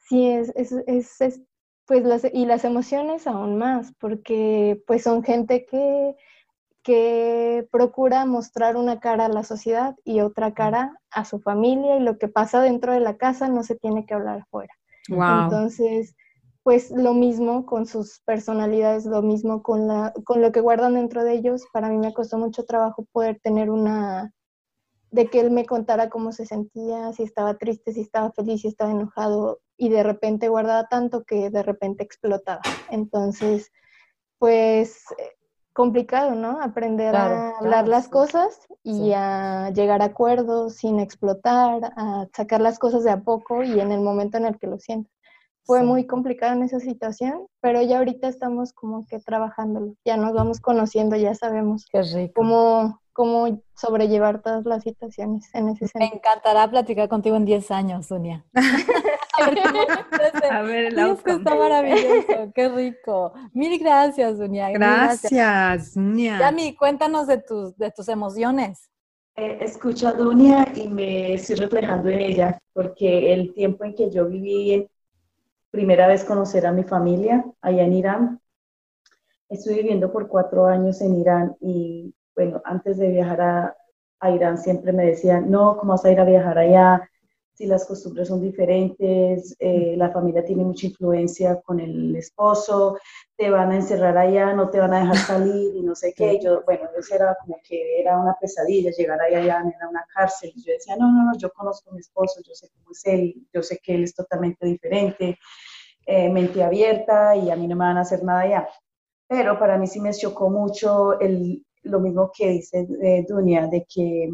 Sí, 0.09 0.27
es, 0.27 0.51
es, 0.55 1.21
es, 1.21 1.41
pues 1.85 2.03
las, 2.03 2.23
y 2.33 2.47
las 2.47 2.65
emociones 2.65 3.27
aún 3.27 3.59
más, 3.59 3.93
porque 3.99 4.81
pues 4.87 5.03
son 5.03 5.23
gente 5.23 5.67
que 5.67 6.15
que 6.87 7.67
procura 7.69 8.25
mostrar 8.25 8.77
una 8.77 9.01
cara 9.01 9.25
a 9.25 9.29
la 9.29 9.43
sociedad 9.43 9.97
y 10.05 10.21
otra 10.21 10.53
cara 10.53 10.97
a 11.11 11.25
su 11.25 11.41
familia 11.41 11.97
y 11.97 11.99
lo 11.99 12.17
que 12.17 12.29
pasa 12.29 12.61
dentro 12.61 12.93
de 12.93 13.01
la 13.01 13.17
casa 13.17 13.49
no 13.49 13.63
se 13.63 13.75
tiene 13.75 14.05
que 14.05 14.13
hablar 14.13 14.39
afuera. 14.39 14.73
Entonces, 15.09 16.15
pues 16.63 16.89
lo 16.91 17.13
mismo 17.13 17.65
con 17.65 17.87
sus 17.87 18.21
personalidades, 18.21 19.05
lo 19.05 19.21
mismo 19.21 19.63
con, 19.63 19.89
la, 19.89 20.13
con 20.23 20.41
lo 20.41 20.53
que 20.53 20.61
guardan 20.61 20.93
dentro 20.93 21.25
de 21.25 21.33
ellos. 21.33 21.65
Para 21.73 21.89
mí 21.89 21.97
me 21.97 22.13
costó 22.13 22.37
mucho 22.37 22.63
trabajo 22.63 23.05
poder 23.11 23.37
tener 23.43 23.69
una, 23.69 24.31
de 25.11 25.27
que 25.27 25.41
él 25.41 25.51
me 25.51 25.65
contara 25.65 26.09
cómo 26.09 26.31
se 26.31 26.45
sentía, 26.45 27.11
si 27.11 27.23
estaba 27.23 27.57
triste, 27.57 27.91
si 27.91 27.99
estaba 27.99 28.31
feliz, 28.31 28.61
si 28.61 28.69
estaba 28.69 28.91
enojado, 28.91 29.59
y 29.75 29.89
de 29.89 30.03
repente 30.03 30.47
guardaba 30.47 30.87
tanto 30.87 31.25
que 31.25 31.49
de 31.49 31.63
repente 31.63 32.05
explotaba. 32.05 32.61
Entonces, 32.89 33.73
pues 34.39 35.03
complicado, 35.77 36.33
¿no? 36.33 36.59
Aprender 36.59 37.15
a 37.15 37.51
hablar 37.59 37.87
las 37.87 38.07
cosas 38.07 38.67
y 38.83 39.11
a 39.13 39.69
llegar 39.69 40.01
a 40.01 40.05
acuerdos 40.05 40.77
sin 40.77 40.99
explotar, 40.99 41.93
a 41.95 42.25
sacar 42.35 42.61
las 42.61 42.79
cosas 42.79 43.03
de 43.03 43.11
a 43.11 43.21
poco 43.21 43.61
y 43.61 43.79
en 43.79 43.91
el 43.91 44.01
momento 44.01 44.39
en 44.39 44.47
el 44.47 44.57
que 44.57 44.65
lo 44.65 44.79
siento. 44.79 45.11
Fue 45.65 45.83
muy 45.83 46.07
complicado 46.07 46.53
en 46.53 46.63
esa 46.63 46.79
situación, 46.79 47.45
pero 47.61 47.83
ya 47.83 47.99
ahorita 47.99 48.27
estamos 48.27 48.73
como 48.73 49.05
que 49.05 49.19
trabajándolo, 49.19 49.93
ya 50.03 50.17
nos 50.17 50.33
vamos 50.33 50.61
conociendo, 50.61 51.15
ya 51.15 51.35
sabemos 51.35 51.85
cómo, 52.33 52.99
cómo 53.17 53.63
sobrellevar 53.73 54.43
todas 54.43 54.63
las 54.67 54.83
situaciones 54.83 55.49
en 55.55 55.69
ese 55.69 55.87
sentido. 55.87 56.11
Me 56.11 56.17
encantará 56.17 56.69
platicar 56.69 57.09
contigo 57.09 57.35
en 57.35 57.45
10 57.45 57.71
años, 57.71 58.05
Sonia. 58.05 58.45
a 60.51 60.61
ver, 60.61 60.93
el 60.93 60.99
está 60.99 61.55
maravilloso, 61.55 62.51
qué 62.53 62.69
rico. 62.69 63.33
Mil 63.53 63.79
gracias, 63.79 64.37
Sonia. 64.37 64.69
Gracias, 64.69 65.93
Sonia. 65.93 66.37
Yami, 66.37 66.75
cuéntanos 66.75 67.25
de 67.25 67.39
tus, 67.39 67.75
de 67.75 67.89
tus 67.89 68.07
emociones. 68.07 68.87
Eh, 69.35 69.57
escucho 69.61 70.09
a 70.09 70.13
Dunia 70.13 70.71
y 70.75 70.87
me 70.87 71.33
estoy 71.33 71.55
reflejando 71.55 72.09
en 72.09 72.19
ella, 72.19 72.59
porque 72.71 73.33
el 73.33 73.51
tiempo 73.55 73.83
en 73.83 73.95
que 73.95 74.11
yo 74.11 74.27
viví, 74.27 74.87
primera 75.71 76.07
vez 76.07 76.23
conocer 76.23 76.67
a 76.67 76.71
mi 76.71 76.83
familia 76.83 77.43
allá 77.61 77.83
en 77.83 77.93
Irán, 77.93 78.41
estuve 79.49 79.77
viviendo 79.77 80.11
por 80.11 80.27
cuatro 80.27 80.67
años 80.67 81.01
en 81.01 81.19
Irán 81.19 81.57
y 81.59 82.13
bueno, 82.37 82.61
antes 82.63 82.97
de 82.97 83.09
viajar 83.09 83.41
a, 83.41 84.31
Irán 84.31 84.57
siempre 84.57 84.93
me 84.93 85.05
decían, 85.07 85.51
no, 85.51 85.77
¿cómo 85.77 85.91
vas 85.91 86.05
a 86.05 86.11
ir 86.11 86.19
a 86.19 86.25
viajar 86.25 86.57
allá? 86.57 87.09
si 87.57 87.65
las 87.65 87.87
costumbres 87.87 88.27
son 88.27 88.39
diferentes, 88.39 89.55
eh, 89.57 89.95
la 89.97 90.11
familia 90.11 90.45
tiene 90.45 90.63
mucha 90.63 90.85
influencia 90.85 91.59
con 91.61 91.79
el 91.79 92.15
esposo, 92.15 92.99
te 93.35 93.49
van 93.49 93.71
a 93.71 93.77
encerrar 93.77 94.15
allá, 94.15 94.53
no 94.53 94.69
te 94.69 94.79
van 94.79 94.93
a 94.93 94.99
dejar 94.99 95.17
salir 95.17 95.75
y 95.75 95.81
no 95.81 95.95
sé 95.95 96.13
qué. 96.15 96.39
Yo, 96.39 96.61
bueno, 96.65 96.87
eso 96.95 97.15
era 97.15 97.35
como 97.41 97.57
que 97.67 97.99
era 97.99 98.19
una 98.19 98.35
pesadilla, 98.39 98.91
llegar 98.91 99.19
allá, 99.19 99.39
era 99.39 99.89
una 99.89 100.05
cárcel. 100.13 100.53
Yo 100.55 100.71
decía, 100.71 100.97
no, 100.97 101.11
no, 101.11 101.31
no, 101.31 101.37
yo 101.39 101.49
conozco 101.49 101.89
a 101.89 101.93
mi 101.93 101.99
esposo, 102.01 102.41
yo 102.47 102.53
sé 102.53 102.69
cómo 102.69 102.91
es 102.91 103.03
él, 103.05 103.33
yo 103.51 103.63
sé 103.63 103.79
que 103.81 103.95
él 103.95 104.03
es 104.03 104.13
totalmente 104.13 104.67
diferente, 104.67 105.39
eh, 106.05 106.29
mente 106.29 106.63
abierta 106.63 107.35
y 107.35 107.49
a 107.49 107.55
mí 107.55 107.67
no 107.67 107.75
me 107.75 107.85
van 107.85 107.97
a 107.97 108.01
hacer 108.01 108.23
nada 108.23 108.41
allá. 108.41 108.69
Pero 109.27 109.57
para 109.57 109.79
mí 109.79 109.87
sí 109.87 109.99
me 109.99 110.13
chocó 110.13 110.51
mucho 110.51 111.19
el, 111.19 111.65
lo 111.89 111.99
mismo 111.99 112.31
que 112.35 112.49
dice 112.49 112.87
eh, 113.01 113.25
Dunia, 113.27 113.67
de 113.67 113.85
que 113.85 114.29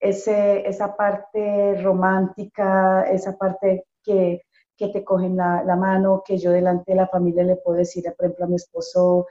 ese, 0.00 0.66
esa 0.68 0.96
parte 0.96 1.80
romántica, 1.82 3.02
esa 3.10 3.36
parte 3.36 3.84
que, 4.02 4.42
que 4.76 4.88
te 4.88 5.04
cogen 5.04 5.36
la, 5.36 5.76
mano, 5.76 6.22
que 6.24 6.38
yo 6.38 6.52
delante 6.52 6.92
de 6.92 6.96
la 6.96 7.08
familia 7.08 7.42
le 7.44 7.56
puedo 7.56 7.78
decir, 7.78 8.04
por 8.16 8.26
ejemplo, 8.26 8.44
a 8.44 8.48
mi 8.48 8.56
esposo, 8.56 9.26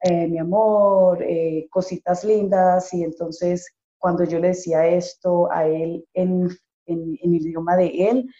eh, 0.00 0.26
mi 0.28 0.38
amor, 0.38 1.22
eh, 1.22 1.66
cositas 1.70 2.24
lindas, 2.24 2.92
y 2.94 3.04
entonces 3.04 3.74
cuando 3.98 4.24
yo 4.24 4.38
le 4.38 4.48
decía 4.48 4.86
esto 4.86 5.50
a 5.50 5.66
él 5.66 6.06
en, 6.14 6.48
en 6.86 7.18
el 7.22 7.34
idioma 7.34 7.76
de 7.76 8.08
él, 8.08 8.30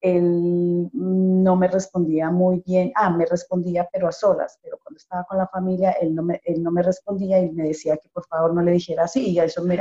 él 0.00 0.88
no 0.92 1.56
me 1.56 1.68
respondía 1.68 2.30
muy 2.30 2.62
bien, 2.64 2.92
ah, 2.94 3.10
me 3.10 3.26
respondía 3.26 3.88
pero 3.92 4.08
a 4.08 4.12
solas, 4.12 4.58
pero 4.62 4.78
cuando 4.82 4.98
estaba 4.98 5.24
con 5.24 5.38
la 5.38 5.48
familia 5.48 5.92
él 5.92 6.14
no 6.14 6.22
me, 6.22 6.40
él 6.44 6.62
no 6.62 6.70
me 6.70 6.82
respondía 6.82 7.40
y 7.40 7.50
me 7.50 7.64
decía 7.64 7.96
que 7.96 8.08
por 8.10 8.26
favor 8.26 8.54
no 8.54 8.62
le 8.62 8.72
dijera 8.72 9.04
así 9.04 9.30
y 9.30 9.38
a 9.38 9.44
eso 9.44 9.62
me, 9.62 9.76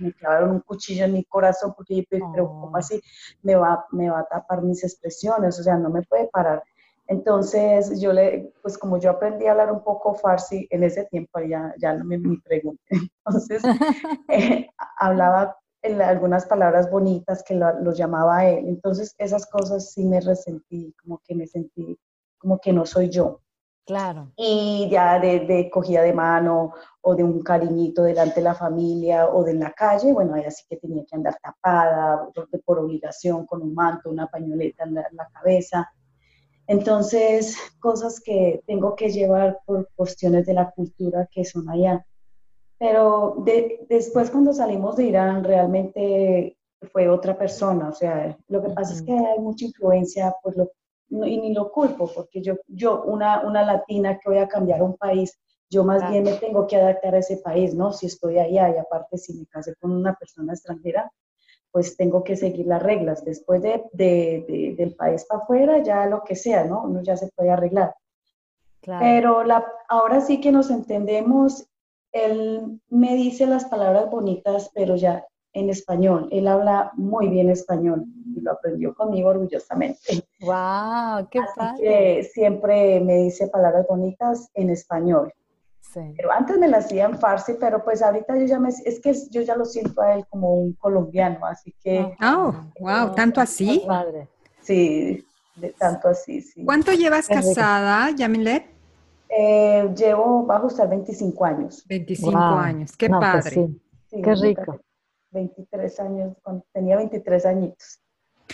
me 0.00 0.12
clavaron 0.12 0.50
un 0.50 0.60
cuchillo 0.60 1.04
en 1.04 1.14
mi 1.14 1.24
corazón 1.24 1.72
porque 1.76 1.96
yo 1.96 2.02
pero 2.10 2.48
¿cómo 2.48 2.70
oh. 2.72 2.76
así 2.76 3.00
me 3.42 3.54
va, 3.54 3.86
me 3.92 4.10
va 4.10 4.20
a 4.20 4.26
tapar 4.26 4.62
mis 4.62 4.84
expresiones? 4.84 5.58
O 5.58 5.62
sea, 5.62 5.76
no 5.76 5.90
me 5.90 6.02
puede 6.02 6.28
parar. 6.28 6.62
Entonces 7.08 8.00
yo 8.00 8.12
le, 8.12 8.52
pues 8.62 8.78
como 8.78 8.98
yo 8.98 9.10
aprendí 9.10 9.46
a 9.46 9.52
hablar 9.52 9.72
un 9.72 9.82
poco 9.82 10.14
farsi 10.14 10.66
en 10.70 10.84
ese 10.84 11.04
tiempo, 11.06 11.40
ya, 11.40 11.74
ya 11.78 11.94
no 11.94 12.04
me, 12.04 12.18
me 12.18 12.38
pregunté, 12.42 12.80
entonces 13.26 13.62
eh, 14.28 14.68
hablaba 14.98 15.56
algunas 15.82 16.46
palabras 16.46 16.90
bonitas 16.90 17.42
que 17.42 17.54
lo, 17.54 17.92
llamaba 17.92 18.46
él. 18.46 18.68
Entonces 18.68 19.14
esas 19.18 19.46
cosas 19.46 19.92
sí 19.92 20.04
me 20.04 20.20
resentí, 20.20 20.94
como 21.02 21.20
que 21.24 21.34
me 21.34 21.46
sentí 21.46 21.98
como 22.38 22.58
que 22.58 22.72
no 22.72 22.86
soy 22.86 23.08
yo. 23.08 23.40
Claro. 23.84 24.32
Y 24.36 24.88
ya 24.90 25.18
de, 25.18 25.40
de, 25.40 25.68
cogida 25.70 26.02
de 26.02 26.12
mano 26.12 26.72
o 27.00 27.14
de 27.16 27.24
un 27.24 27.42
cariñito 27.42 28.04
delante 28.04 28.36
de 28.36 28.44
la 28.44 28.54
familia 28.54 29.28
o 29.28 29.42
de 29.42 29.54
la 29.54 29.72
calle, 29.72 30.12
bueno, 30.12 30.34
ahí 30.34 30.44
así 30.44 30.64
que 30.68 30.76
tenía 30.76 31.04
que 31.04 31.16
andar 31.16 31.36
tapada 31.42 32.28
por, 32.64 32.78
obligación 32.78 33.44
con 33.44 33.62
un 33.62 33.74
manto, 33.74 34.10
una 34.10 34.28
pañoleta 34.28 34.84
en 34.84 34.94
la, 34.94 35.02
en 35.02 35.16
la 35.16 35.28
cabeza. 35.32 35.90
Entonces, 36.66 37.56
cosas 37.80 38.20
que 38.20 38.62
tengo 38.66 38.94
que 38.94 39.10
llevar 39.10 39.58
por 39.66 39.88
cuestiones 39.96 40.46
de 40.46 40.54
la 40.54 40.70
cultura 40.70 41.28
que 41.30 41.44
son 41.44 41.68
allá. 41.68 42.06
Pero 42.82 43.36
después 43.88 44.28
cuando 44.28 44.52
salimos 44.52 44.96
de 44.96 45.04
Irán 45.04 45.44
realmente 45.44 46.58
fue 46.90 47.08
otra 47.08 47.38
persona, 47.38 47.90
o 47.90 47.92
sea, 47.92 48.36
lo 48.48 48.60
que 48.60 48.70
pasa 48.70 48.92
es 48.92 49.02
que 49.02 49.12
hay 49.12 49.38
mucha 49.38 49.66
influencia, 49.66 50.34
pues 50.42 50.56
lo, 50.56 50.72
y 51.24 51.40
ni 51.40 51.54
lo 51.54 51.70
culpo, 51.70 52.10
porque 52.12 52.42
yo, 52.42 52.56
yo 52.66 53.04
una, 53.04 53.46
una 53.46 53.62
latina 53.62 54.18
que 54.18 54.30
voy 54.30 54.38
a 54.38 54.48
cambiar 54.48 54.82
un 54.82 54.96
país, 54.96 55.38
yo 55.70 55.84
más 55.84 56.10
bien 56.10 56.24
me 56.24 56.32
tengo 56.32 56.66
que 56.66 56.74
adaptar 56.74 57.14
a 57.14 57.18
ese 57.18 57.36
país, 57.36 57.72
¿no? 57.72 57.92
Si 57.92 58.06
estoy 58.06 58.40
allá 58.40 58.74
y 58.74 58.78
aparte 58.78 59.16
si 59.16 59.34
me 59.34 59.46
casé 59.46 59.76
con 59.76 59.92
una 59.92 60.16
persona 60.16 60.52
extranjera, 60.52 61.08
pues 61.70 61.96
tengo 61.96 62.24
que 62.24 62.34
seguir 62.34 62.66
las 62.66 62.82
reglas. 62.82 63.24
Después 63.24 63.62
de, 63.62 63.84
de, 63.92 64.74
del 64.76 64.96
país 64.96 65.24
para 65.24 65.40
afuera, 65.40 65.78
ya 65.84 66.06
lo 66.06 66.24
que 66.24 66.34
sea, 66.34 66.64
¿no? 66.64 66.82
Uno 66.82 67.00
ya 67.00 67.16
se 67.16 67.28
puede 67.28 67.50
arreglar. 67.50 67.94
Claro. 68.80 69.04
Pero 69.04 69.44
la, 69.44 69.64
ahora 69.88 70.20
sí 70.20 70.40
que 70.40 70.50
nos 70.50 70.68
entendemos 70.68 71.68
él 72.12 72.80
me 72.88 73.14
dice 73.16 73.46
las 73.46 73.64
palabras 73.64 74.10
bonitas, 74.10 74.70
pero 74.74 74.96
ya 74.96 75.24
en 75.54 75.70
español. 75.70 76.28
Él 76.30 76.48
habla 76.48 76.92
muy 76.94 77.28
bien 77.28 77.50
español 77.50 78.04
y 78.34 78.40
lo 78.40 78.52
aprendió 78.52 78.94
conmigo 78.94 79.30
orgullosamente. 79.30 80.24
¡Wow! 80.40 81.28
¡Qué 81.30 81.40
Así 81.40 81.82
Que 81.82 82.30
siempre 82.32 83.00
me 83.00 83.16
dice 83.16 83.48
palabras 83.48 83.86
bonitas 83.88 84.50
en 84.54 84.70
español. 84.70 85.32
Sí. 85.80 86.00
Pero 86.16 86.32
antes 86.32 86.56
me 86.58 86.68
las 86.68 86.86
hacía 86.86 87.04
en 87.04 87.18
farsi, 87.18 87.54
pero 87.60 87.84
pues 87.84 88.00
ahorita 88.02 88.38
yo 88.38 88.46
ya 88.46 88.58
me, 88.58 88.70
es 88.70 89.00
que 89.00 89.14
yo 89.30 89.42
ya 89.42 89.56
lo 89.56 89.66
siento 89.66 90.00
a 90.00 90.14
él 90.14 90.24
como 90.30 90.54
un 90.54 90.72
colombiano, 90.72 91.44
así 91.44 91.74
que... 91.82 92.14
¡Oh, 92.22 92.54
wow! 92.80 93.14
¿Tanto 93.14 93.42
así? 93.42 93.82
Sí, 94.62 95.22
de, 95.56 95.70
tanto 95.72 96.08
así, 96.08 96.40
sí. 96.40 96.64
¿Cuánto 96.64 96.92
llevas 96.92 97.28
casada, 97.28 98.10
Yamilet? 98.10 98.71
Eh, 99.34 99.90
llevo, 99.96 100.46
va 100.46 100.56
a 100.56 100.58
ajustar 100.58 100.88
25 100.90 101.44
años. 101.44 101.84
25 101.88 102.38
años, 102.38 102.96
qué 102.96 103.08
pues 103.08 103.20
padre. 103.20 103.68
qué 104.10 104.34
rico. 104.34 104.80
23 105.30 106.00
años, 106.00 106.36
tenía 106.72 106.96
23 106.96 107.46
añitos. 107.46 107.98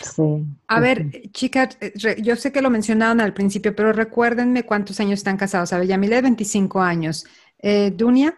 Sí. 0.01 0.45
A 0.67 0.79
ver, 0.79 1.11
chicas, 1.31 1.77
eh, 1.81 1.91
yo 2.21 2.35
sé 2.37 2.53
que 2.53 2.61
lo 2.61 2.69
mencionaron 2.69 3.19
al 3.19 3.33
principio, 3.33 3.75
pero 3.75 3.91
recuérdenme 3.91 4.65
cuántos 4.65 4.99
años 5.01 5.19
están 5.19 5.35
casados. 5.35 5.73
A 5.73 5.79
ver, 5.79 5.87
Yamile, 5.87 6.21
25 6.21 6.79
años. 6.79 7.25
Eh, 7.57 7.91
¿Dunia? 7.91 8.37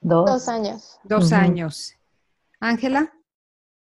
Dos. 0.00 0.48
años. 0.48 0.98
Dos 1.04 1.32
años. 1.32 1.94
¿Ángela? 2.60 3.12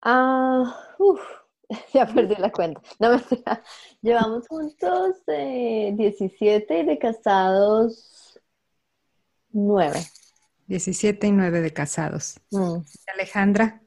Ah, 0.03 0.74
uff, 0.99 1.20
ya 1.93 2.07
perdí 2.07 2.35
la 2.37 2.51
cuenta. 2.51 2.81
No 2.99 3.11
me 3.31 3.41
Llevamos 4.03 4.47
juntos 4.49 5.16
eh, 5.27 5.93
17 5.95 6.81
y 6.81 6.87
de 6.87 6.99
casados 6.99 8.41
9. 9.51 9.99
17 10.66 11.27
y 11.27 11.33
9 11.33 11.61
de 11.61 11.73
casados. 11.73 12.41
Mm. 12.51 12.79
Alejandra. 13.14 13.83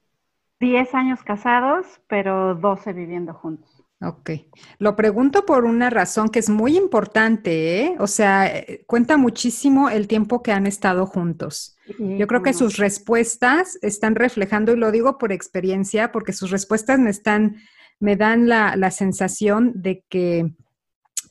10 0.60 0.94
años 0.94 1.24
casados, 1.24 1.88
pero 2.08 2.56
12 2.56 2.94
viviendo 2.94 3.34
juntos. 3.34 3.70
Ok. 4.02 4.32
Lo 4.80 4.95
pregunto 4.95 5.45
por 5.45 5.66
una 5.66 5.89
razón 5.89 6.30
que 6.30 6.39
es 6.39 6.49
muy 6.49 6.76
importante, 6.76 7.82
¿eh? 7.82 7.95
O 7.99 8.08
sea, 8.08 8.47
eh, 8.47 8.84
cuenta 8.88 9.18
muchísimo 9.18 9.89
el 9.89 10.08
tiempo 10.08 10.41
que 10.41 10.52
han 10.52 10.66
estado 10.66 11.06
juntos. 11.06 11.78
Yo 11.99 12.26
creo 12.26 12.41
que 12.41 12.54
sus 12.54 12.78
respuestas 12.78 13.78
están 13.82 14.16
reflejando, 14.16 14.72
y 14.72 14.78
lo 14.78 14.91
digo 14.91 15.18
por 15.18 15.32
experiencia, 15.32 16.12
porque 16.12 16.32
sus 16.32 16.49
respuestas 16.49 16.99
me 16.99 17.10
están 17.10 17.58
me 18.02 18.16
dan 18.16 18.49
la, 18.49 18.76
la 18.76 18.91
sensación 18.91 19.74
de 19.76 20.04
que 20.10 20.52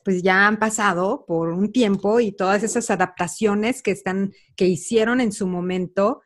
pues 0.03 0.23
ya 0.23 0.47
han 0.47 0.57
pasado 0.57 1.25
por 1.27 1.49
un 1.49 1.71
tiempo 1.71 2.19
y 2.19 2.31
todas 2.31 2.63
esas 2.63 2.89
adaptaciones 2.89 3.83
que 3.83 3.91
están, 3.91 4.31
que 4.55 4.65
hicieron 4.65 5.21
en 5.21 5.31
su 5.31 5.45
momento, 5.45 6.21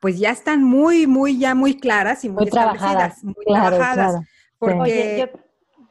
pues 0.00 0.18
ya 0.18 0.30
están 0.30 0.64
muy, 0.64 1.06
muy, 1.06 1.38
ya 1.38 1.54
muy 1.54 1.78
claras 1.78 2.24
y 2.24 2.28
muy, 2.28 2.46
trabajadas. 2.46 3.22
Muy 3.22 3.34
trabajadas. 3.46 4.24
Porque, 4.66 5.18
yo 5.18 5.40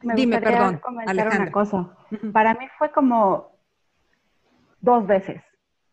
me 0.02 0.14
dime, 0.14 0.40
perdón, 0.40 0.78
comentar 0.78 1.26
una 1.26 1.52
cosa. 1.52 1.90
Para 2.32 2.54
mí 2.54 2.66
fue 2.78 2.90
como 2.90 3.52
dos 4.80 5.06
veces. 5.06 5.42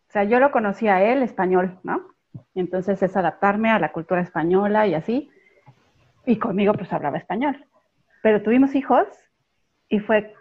O 0.08 0.12
sea, 0.12 0.24
yo 0.24 0.40
lo 0.40 0.50
conocí 0.50 0.88
a 0.88 1.02
él 1.02 1.22
español, 1.22 1.78
¿no? 1.82 2.08
Y 2.54 2.60
entonces 2.60 3.02
es 3.02 3.16
adaptarme 3.16 3.70
a 3.70 3.78
la 3.78 3.92
cultura 3.92 4.22
española 4.22 4.86
y 4.86 4.94
así 4.94 5.30
y 6.24 6.38
conmigo 6.38 6.72
pues 6.72 6.92
hablaba 6.92 7.18
español. 7.18 7.66
Pero 8.22 8.42
tuvimos 8.42 8.74
hijos 8.74 9.06
y 9.88 10.00
fue 10.00 10.34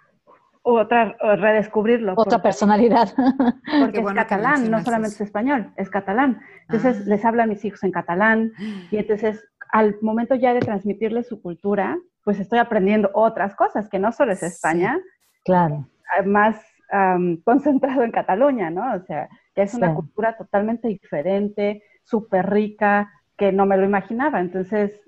otra, 0.61 1.15
redescubrirlo. 1.19 2.13
Otra 2.15 2.41
personalidad. 2.41 3.09
Porque 3.79 3.99
es 3.99 4.13
catalán, 4.13 4.69
no 4.69 4.83
solamente 4.83 5.15
es 5.15 5.21
español, 5.21 5.73
es 5.77 5.89
catalán. 5.89 6.41
Entonces 6.61 7.01
ah. 7.01 7.03
les 7.07 7.25
habla 7.25 7.43
a 7.43 7.47
mis 7.47 7.63
hijos 7.65 7.83
en 7.83 7.91
catalán 7.91 8.53
y 8.91 8.97
entonces 8.97 9.45
al 9.71 9.97
momento 10.01 10.35
ya 10.35 10.53
de 10.53 10.59
transmitirles 10.61 11.27
su 11.27 11.41
cultura, 11.41 11.97
pues 12.23 12.39
estoy 12.39 12.59
aprendiendo 12.59 13.09
otras 13.13 13.55
cosas, 13.55 13.89
que 13.89 13.99
no 13.99 14.11
solo 14.11 14.33
es 14.33 14.43
España. 14.43 14.99
claro. 15.43 15.87
Más 16.25 16.55
concentrado 17.43 18.03
en 18.03 18.11
Cataluña, 18.11 18.69
¿no? 18.69 18.95
O 18.95 18.99
sea, 19.05 19.29
que 19.53 19.61
es 19.61 19.73
una 19.73 19.93
cultura 19.93 20.35
totalmente 20.37 20.87
diferente, 20.87 21.83
súper 22.03 22.49
rica, 22.49 23.11
que 23.37 23.51
no 23.51 23.65
me 23.65 23.77
lo 23.77 23.85
imaginaba. 23.85 24.39
Entonces, 24.39 24.99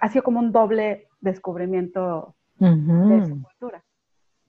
ha 0.00 0.08
sido 0.08 0.24
como 0.24 0.40
un 0.40 0.52
doble 0.52 1.08
descubrimiento 1.20 2.34
de 2.58 3.26
su 3.26 3.42
cultura. 3.42 3.84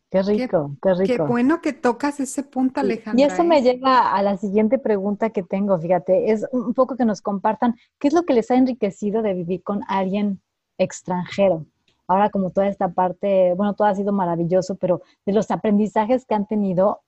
Qué 0.09 0.23
rico, 0.23 0.75
qué, 0.81 0.93
rico. 0.95 1.05
Qué 1.05 1.21
bueno 1.21 1.61
que 1.61 1.71
tocas 1.71 2.19
ese 2.19 2.41
punto, 2.41 2.79
Alejandra. 2.79 3.21
Y 3.21 3.27
eso 3.27 3.43
me 3.43 3.59
¿eh? 3.59 3.61
lleva 3.61 4.11
a 4.11 4.23
la 4.23 4.37
siguiente 4.37 4.79
pregunta 4.79 5.29
que 5.29 5.43
tengo, 5.43 5.77
fíjate, 5.77 6.31
es 6.31 6.47
un 6.51 6.73
poco 6.73 6.95
que 6.95 7.05
nos 7.05 7.21
compartan 7.21 7.75
qué 7.99 8.07
es 8.07 8.15
lo 8.15 8.23
que 8.23 8.33
les 8.33 8.49
ha 8.49 8.55
enriquecido 8.55 9.21
de 9.21 9.35
vivir 9.35 9.61
con 9.61 9.81
alguien 9.87 10.41
extranjero. 10.79 11.65
Ahora 12.09 12.31
como 12.31 12.49
toda 12.49 12.67
esta 12.67 12.89
parte, 12.89 13.53
bueno, 13.55 13.75
todo 13.75 13.87
ha 13.87 13.93
sido 13.93 14.11
maravilloso, 14.11 14.75
pero 14.75 15.03
de 15.27 15.31
los 15.31 15.51
aprendizajes 15.51 16.25
que 16.25 16.33
han 16.33 16.47
tenido, 16.47 17.01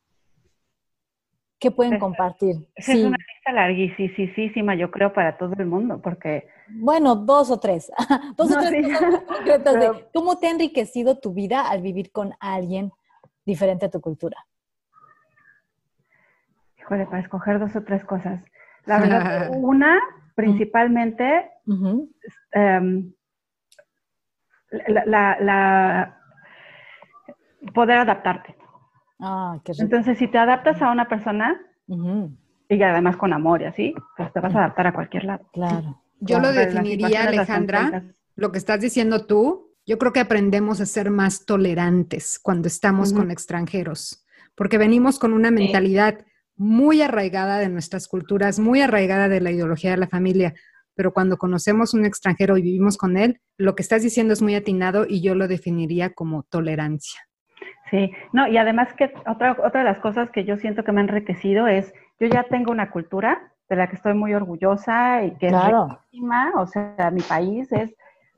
¿Qué 1.59 1.69
pueden 1.69 1.99
compartir? 1.99 2.55
Sí. 2.77 2.93
Es 2.93 3.05
una 3.05 3.17
lista 3.17 3.51
larguísima, 3.51 4.73
yo 4.73 4.89
creo, 4.89 5.13
para 5.13 5.37
todo 5.37 5.53
el 5.59 5.67
mundo, 5.67 6.01
porque... 6.01 6.47
Bueno, 6.69 7.15
dos 7.15 7.51
o 7.51 7.59
tres. 7.59 7.91
dos 8.35 8.51
o 8.51 8.59
tres 8.59 8.87
de 8.87 10.07
cómo 10.11 10.39
te 10.39 10.47
ha 10.47 10.51
enriquecido 10.51 11.19
tu 11.19 11.33
vida 11.33 11.69
al 11.69 11.83
vivir 11.83 12.11
con 12.11 12.33
alguien 12.39 12.91
diferente 13.45 13.85
a 13.85 13.89
tu 13.91 14.01
cultura. 14.01 14.37
Híjole, 16.79 17.05
para 17.05 17.19
escoger 17.19 17.59
dos 17.59 17.75
o 17.75 17.83
tres 17.83 18.03
cosas. 18.05 18.43
La 18.85 18.99
verdad, 18.99 19.51
una, 19.55 19.99
principalmente, 20.33 21.47
em, 22.53 23.13
la, 24.71 26.17
poder 27.73 27.97
adaptarte. 27.99 28.55
Ah, 29.19 29.59
qué 29.63 29.73
Entonces, 29.79 30.17
si 30.17 30.27
te 30.27 30.37
adaptas 30.37 30.81
a 30.81 30.91
una 30.91 31.07
persona, 31.07 31.59
y 31.87 32.81
además 32.81 33.17
con 33.17 33.33
amor 33.33 33.61
y 33.61 33.65
así, 33.65 33.93
pues 34.17 34.31
te 34.33 34.39
vas 34.39 34.55
a 34.55 34.59
adaptar 34.59 34.87
a 34.87 34.93
cualquier 34.93 35.25
lado. 35.25 35.45
Claro. 35.51 36.01
Yo 36.19 36.39
lo 36.39 36.51
definiría, 36.51 37.23
Alejandra, 37.23 38.03
lo 38.35 38.51
que 38.51 38.57
estás 38.57 38.79
diciendo 38.79 39.25
tú, 39.25 39.71
yo 39.85 39.97
creo 39.97 40.13
que 40.13 40.19
aprendemos 40.19 40.79
a 40.79 40.85
ser 40.85 41.09
más 41.09 41.45
tolerantes 41.45 42.39
cuando 42.39 42.67
estamos 42.67 43.13
con 43.13 43.31
extranjeros, 43.31 44.25
porque 44.55 44.77
venimos 44.77 45.19
con 45.19 45.33
una 45.33 45.51
mentalidad 45.51 46.25
muy 46.55 47.01
arraigada 47.01 47.57
de 47.57 47.69
nuestras 47.69 48.07
culturas, 48.07 48.59
muy 48.59 48.81
arraigada 48.81 49.27
de 49.27 49.41
la 49.41 49.51
ideología 49.51 49.91
de 49.91 49.97
la 49.97 50.07
familia, 50.07 50.53
pero 50.95 51.13
cuando 51.13 51.37
conocemos 51.37 51.93
un 51.93 52.05
extranjero 52.05 52.57
y 52.57 52.61
vivimos 52.61 52.97
con 52.97 53.17
él, 53.17 53.39
lo 53.57 53.75
que 53.75 53.83
estás 53.83 54.03
diciendo 54.03 54.33
es 54.33 54.41
muy 54.41 54.55
atinado 54.55 55.05
y 55.07 55.21
yo 55.21 55.35
lo 55.35 55.47
definiría 55.47 56.13
como 56.13 56.43
tolerancia. 56.43 57.21
Sí, 57.89 58.11
no, 58.31 58.47
y 58.47 58.57
además 58.57 58.93
que 58.93 59.13
otra, 59.27 59.57
otra 59.63 59.81
de 59.81 59.85
las 59.85 59.99
cosas 59.99 60.29
que 60.31 60.45
yo 60.45 60.57
siento 60.57 60.83
que 60.83 60.91
me 60.91 61.01
han 61.01 61.09
enriquecido 61.09 61.67
es, 61.67 61.93
yo 62.19 62.27
ya 62.27 62.43
tengo 62.43 62.71
una 62.71 62.89
cultura 62.89 63.51
de 63.69 63.75
la 63.75 63.87
que 63.87 63.95
estoy 63.95 64.13
muy 64.13 64.33
orgullosa 64.33 65.23
y 65.23 65.31
que 65.35 65.47
es 65.47 65.53
riquísima, 65.53 66.51
o 66.55 66.67
sea, 66.67 67.09
mi 67.11 67.21
país 67.21 67.71
es 67.71 67.93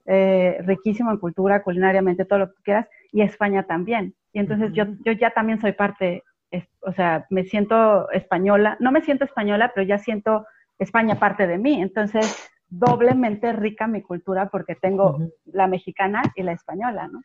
eh, 0.06 0.58
riquísimo 0.66 1.12
en 1.12 1.18
cultura, 1.18 1.64
culinariamente, 1.64 2.26
todo 2.26 2.40
lo 2.40 2.48
que 2.54 2.62
quieras, 2.64 2.88
y 3.12 3.22
España 3.22 3.64
también. 3.64 4.16
Y 4.32 4.40
entonces 4.40 4.72
yo, 4.74 4.86
yo 5.06 5.12
ya 5.12 5.32
también 5.32 5.62
soy 5.62 5.74
parte, 5.74 6.24
o 6.82 6.92
sea, 6.92 7.26
me 7.30 7.44
siento 7.46 8.10
española, 8.12 8.76
no 8.80 8.92
me 8.92 9.02
siento 9.02 9.24
española, 9.26 9.72
pero 9.74 9.88
ya 9.88 9.98
siento 9.98 10.46
España 10.84 11.20
parte 11.20 11.48
de 11.48 11.58
mí. 11.58 11.82
Entonces, 11.82 12.36
doblemente 12.68 13.54
rica 13.54 13.88
mi 13.88 14.02
cultura 14.02 14.50
porque 14.50 14.76
tengo 14.76 15.18
la 15.46 15.68
mexicana 15.68 16.22
y 16.36 16.44
la 16.44 16.54
española, 16.54 17.08
¿no? 17.08 17.22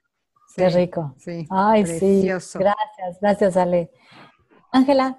Qué 0.54 0.68
rico. 0.70 1.14
Sí. 1.18 1.46
Ay, 1.50 1.86
sí. 1.86 2.26
Gracias, 2.26 3.20
gracias, 3.20 3.56
Ale. 3.56 3.90
Ángela. 4.72 5.18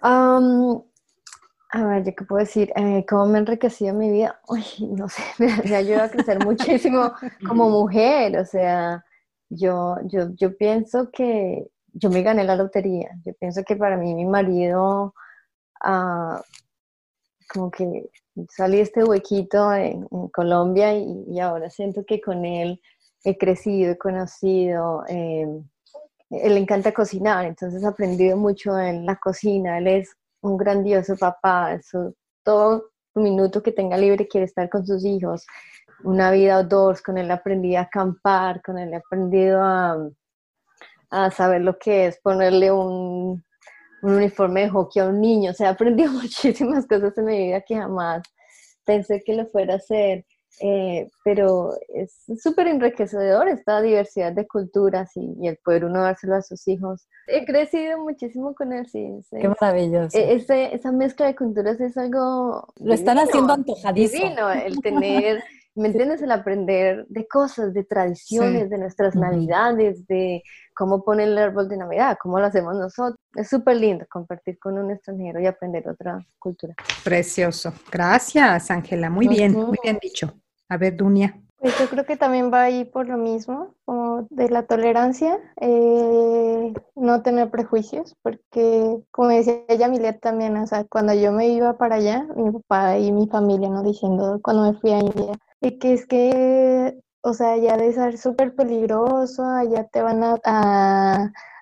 a 0.00 0.40
ver, 1.72 2.04
¿yo 2.04 2.14
qué 2.14 2.24
puedo 2.24 2.40
decir? 2.40 2.72
Eh, 2.74 3.04
¿Cómo 3.08 3.26
me 3.26 3.38
ha 3.38 3.40
enriquecido 3.40 3.94
mi 3.94 4.10
vida? 4.10 4.40
Uy, 4.48 4.64
no 4.90 5.08
sé, 5.08 5.22
me, 5.64 5.76
ayuda 5.76 6.04
a 6.04 6.10
crecer 6.10 6.44
muchísimo 6.44 7.12
como 7.46 7.70
mujer. 7.70 8.38
O 8.38 8.44
sea, 8.44 9.04
yo, 9.48 9.96
yo, 10.04 10.28
yo 10.34 10.56
pienso 10.56 11.10
que 11.10 11.68
yo 11.92 12.10
me 12.10 12.22
gané 12.22 12.44
la 12.44 12.56
lotería. 12.56 13.10
Yo 13.24 13.32
pienso 13.34 13.62
que 13.64 13.76
para 13.76 13.96
mí 13.96 14.14
mi 14.14 14.24
marido, 14.24 15.14
uh, 15.84 16.40
como 17.48 17.70
que 17.70 18.10
salí 18.50 18.80
este 18.80 19.04
huequito 19.04 19.72
en, 19.72 20.06
Colombia 20.32 20.94
y, 20.94 21.40
ahora 21.40 21.70
siento 21.70 22.04
que 22.06 22.20
con 22.20 22.44
él 22.44 22.80
he 23.24 23.36
crecido, 23.36 23.92
he 23.92 23.98
conocido, 23.98 25.04
eh, 25.08 25.46
él 26.30 26.54
le 26.54 26.60
encanta 26.60 26.92
cocinar, 26.92 27.46
entonces 27.46 27.82
he 27.82 27.86
aprendido 27.86 28.36
mucho 28.36 28.78
en 28.78 29.06
la 29.06 29.16
cocina, 29.16 29.78
él 29.78 29.88
es 29.88 30.14
un 30.42 30.56
grandioso 30.56 31.16
papá, 31.16 31.74
eso, 31.74 32.14
todo 32.44 32.90
minuto 33.14 33.62
que 33.62 33.72
tenga 33.72 33.96
libre 33.96 34.28
quiere 34.28 34.44
estar 34.44 34.68
con 34.68 34.86
sus 34.86 35.04
hijos, 35.04 35.44
una 36.04 36.30
vida 36.30 36.56
outdoors, 36.56 37.02
con 37.02 37.18
él 37.18 37.30
aprendí 37.30 37.74
a 37.74 37.82
acampar, 37.82 38.62
con 38.62 38.78
él 38.78 38.92
he 38.92 38.96
aprendido 38.96 39.60
a 39.62 41.30
saber 41.30 41.62
lo 41.62 41.78
que 41.78 42.06
es 42.06 42.20
ponerle 42.20 42.70
un, 42.70 43.42
un 44.02 44.14
uniforme 44.14 44.62
de 44.62 44.70
hockey 44.70 45.02
a 45.02 45.06
un 45.06 45.20
niño, 45.20 45.50
o 45.50 45.54
sea, 45.54 45.68
he 45.68 45.70
aprendido 45.70 46.12
muchísimas 46.12 46.86
cosas 46.86 47.16
en 47.18 47.24
mi 47.24 47.46
vida 47.46 47.60
que 47.60 47.76
jamás 47.76 48.22
pensé 48.84 49.22
que 49.24 49.34
lo 49.34 49.46
fuera 49.46 49.74
a 49.74 49.76
hacer. 49.76 50.24
Eh, 50.60 51.08
pero 51.22 51.70
es 51.94 52.24
súper 52.42 52.66
enriquecedor 52.66 53.46
esta 53.46 53.80
diversidad 53.80 54.32
de 54.32 54.48
culturas 54.48 55.10
y, 55.14 55.46
el 55.46 55.56
poder 55.58 55.84
uno 55.84 56.02
dárselo 56.02 56.34
a 56.34 56.42
sus 56.42 56.66
hijos. 56.66 57.06
He 57.28 57.44
crecido 57.44 57.98
muchísimo 57.98 58.54
con 58.54 58.72
él, 58.72 58.84
sí. 58.88 59.08
Qué 59.30 59.48
maravilloso. 59.48 60.18
E, 60.18 60.42
esa 60.72 60.90
mezcla 60.90 61.26
de 61.26 61.36
culturas 61.36 61.80
es 61.80 61.96
algo... 61.96 62.66
Lo 62.80 62.92
están 62.92 63.18
haciendo 63.18 63.52
antojadísimo. 63.52 64.24
Divino, 64.24 64.50
el 64.50 64.80
tener... 64.80 65.42
¿Me 65.78 65.86
entiendes? 65.86 66.20
El 66.22 66.32
aprender 66.32 67.06
de 67.08 67.28
cosas, 67.28 67.72
de 67.72 67.84
tradiciones, 67.84 68.68
de 68.68 68.78
nuestras 68.78 69.14
navidades, 69.14 70.04
de 70.08 70.42
cómo 70.74 71.04
poner 71.04 71.28
el 71.28 71.38
árbol 71.38 71.68
de 71.68 71.76
Navidad, 71.76 72.18
cómo 72.20 72.40
lo 72.40 72.46
hacemos 72.46 72.74
nosotros. 72.74 73.16
Es 73.36 73.48
súper 73.48 73.76
lindo 73.76 74.04
compartir 74.10 74.58
con 74.58 74.76
un 74.76 74.90
extranjero 74.90 75.40
y 75.40 75.46
aprender 75.46 75.88
otra 75.88 76.18
cultura. 76.36 76.74
Precioso. 77.04 77.72
Gracias, 77.92 78.72
Ángela. 78.72 79.08
Muy 79.08 79.28
bien, 79.28 79.52
muy 79.52 79.78
bien 79.80 79.98
dicho. 80.02 80.34
A 80.68 80.76
ver, 80.76 80.96
Dunia. 80.96 81.40
Pues 81.60 81.76
yo 81.76 81.88
creo 81.88 82.06
que 82.06 82.16
también 82.16 82.52
va 82.52 82.62
ahí 82.62 82.84
por 82.84 83.08
lo 83.08 83.16
mismo, 83.16 83.74
como 83.84 84.28
de 84.30 84.48
la 84.48 84.66
tolerancia, 84.66 85.40
eh, 85.60 86.72
no 86.94 87.22
tener 87.22 87.50
prejuicios, 87.50 88.14
porque 88.22 89.02
como 89.10 89.28
decía 89.30 89.66
Yamilet 89.76 90.20
también, 90.20 90.56
o 90.56 90.66
sea, 90.68 90.84
cuando 90.84 91.14
yo 91.14 91.32
me 91.32 91.48
iba 91.48 91.76
para 91.76 91.96
allá, 91.96 92.28
mi 92.36 92.52
papá 92.52 92.98
y 92.98 93.10
mi 93.10 93.26
familia, 93.26 93.70
¿no? 93.70 93.82
Diciendo, 93.82 94.38
cuando 94.40 94.70
me 94.70 94.78
fui 94.78 94.92
a 94.92 95.00
India, 95.00 95.32
y 95.60 95.78
que 95.78 95.94
es 95.94 96.06
que, 96.06 97.00
o 97.22 97.34
sea, 97.34 97.56
ya 97.56 97.76
de 97.76 97.92
ser 97.92 98.18
súper 98.18 98.54
peligroso, 98.54 99.44
allá 99.44 99.84
te 99.88 100.00
van 100.00 100.22
a, 100.22 100.36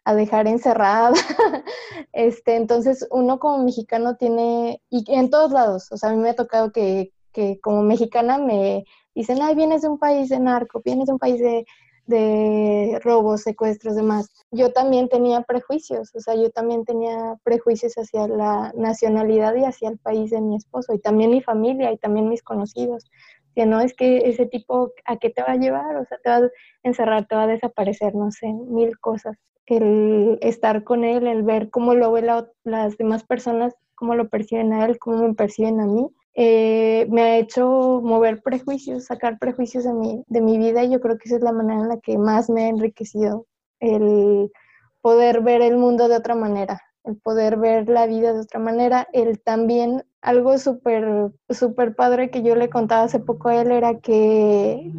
a, 0.04 0.14
dejar 0.14 0.46
encerrada. 0.46 1.12
este, 2.12 2.56
entonces, 2.56 3.06
uno 3.10 3.38
como 3.38 3.64
mexicano 3.64 4.16
tiene, 4.16 4.82
y 4.90 5.04
en 5.08 5.30
todos 5.30 5.52
lados, 5.52 5.90
o 5.90 5.96
sea, 5.96 6.10
a 6.10 6.12
mí 6.12 6.18
me 6.18 6.30
ha 6.30 6.36
tocado 6.36 6.70
que 6.72 7.12
que 7.36 7.60
como 7.60 7.82
mexicana 7.82 8.38
me 8.38 8.84
dicen, 9.14 9.42
ay, 9.42 9.54
vienes 9.54 9.82
de 9.82 9.88
un 9.90 9.98
país 9.98 10.30
de 10.30 10.40
narco, 10.40 10.80
vienes 10.82 11.06
de 11.06 11.12
un 11.12 11.18
país 11.18 11.38
de, 11.38 11.66
de 12.06 12.98
robos, 13.04 13.42
secuestros, 13.42 13.94
demás. 13.94 14.30
Yo 14.50 14.72
también 14.72 15.10
tenía 15.10 15.42
prejuicios, 15.42 16.14
o 16.14 16.20
sea, 16.20 16.34
yo 16.34 16.50
también 16.50 16.86
tenía 16.86 17.36
prejuicios 17.44 17.92
hacia 17.96 18.26
la 18.26 18.72
nacionalidad 18.74 19.54
y 19.54 19.64
hacia 19.64 19.90
el 19.90 19.98
país 19.98 20.30
de 20.30 20.40
mi 20.40 20.56
esposo, 20.56 20.94
y 20.94 20.98
también 20.98 21.30
mi 21.30 21.42
familia 21.42 21.92
y 21.92 21.98
también 21.98 22.30
mis 22.30 22.42
conocidos. 22.42 23.04
Que 23.54 23.66
no 23.66 23.80
es 23.80 23.92
que 23.94 24.18
ese 24.30 24.46
tipo, 24.46 24.92
¿a 25.04 25.18
qué 25.18 25.28
te 25.28 25.42
va 25.42 25.52
a 25.52 25.56
llevar? 25.56 25.96
O 25.96 26.06
sea, 26.06 26.18
te 26.24 26.30
va 26.30 26.36
a 26.36 26.50
encerrar, 26.84 27.26
te 27.26 27.36
va 27.36 27.42
a 27.42 27.46
desaparecer, 27.48 28.14
no 28.14 28.30
sé, 28.30 28.46
mil 28.46 28.98
cosas. 28.98 29.36
El 29.66 30.38
estar 30.40 30.84
con 30.84 31.04
él, 31.04 31.26
el 31.26 31.42
ver 31.42 31.68
cómo 31.68 31.94
lo 31.94 32.12
ven 32.12 32.28
las 32.64 32.96
demás 32.96 33.24
personas, 33.24 33.74
cómo 33.94 34.14
lo 34.14 34.28
perciben 34.28 34.72
a 34.72 34.86
él, 34.86 34.98
cómo 34.98 35.26
me 35.26 35.34
perciben 35.34 35.80
a 35.80 35.86
mí, 35.86 36.06
eh, 36.38 37.06
me 37.08 37.22
ha 37.22 37.38
hecho 37.38 38.02
mover 38.04 38.42
prejuicios, 38.42 39.06
sacar 39.06 39.38
prejuicios 39.38 39.84
de 39.84 39.94
mi, 39.94 40.22
de 40.26 40.42
mi 40.42 40.58
vida 40.58 40.84
y 40.84 40.90
yo 40.90 41.00
creo 41.00 41.16
que 41.16 41.24
esa 41.24 41.36
es 41.36 41.42
la 41.42 41.52
manera 41.52 41.80
en 41.80 41.88
la 41.88 41.98
que 41.98 42.18
más 42.18 42.50
me 42.50 42.64
ha 42.64 42.68
enriquecido, 42.68 43.46
el 43.80 44.52
poder 45.00 45.40
ver 45.40 45.62
el 45.62 45.78
mundo 45.78 46.08
de 46.08 46.16
otra 46.16 46.34
manera, 46.34 46.82
el 47.04 47.16
poder 47.16 47.56
ver 47.56 47.88
la 47.88 48.06
vida 48.06 48.34
de 48.34 48.40
otra 48.40 48.60
manera, 48.60 49.08
el 49.14 49.40
también, 49.40 50.04
algo 50.20 50.58
súper, 50.58 51.32
súper 51.48 51.94
padre 51.94 52.28
que 52.30 52.42
yo 52.42 52.54
le 52.54 52.68
contaba 52.68 53.04
hace 53.04 53.18
poco 53.18 53.48
a 53.48 53.62
él 53.62 53.72
era 53.72 53.98
que 54.00 54.92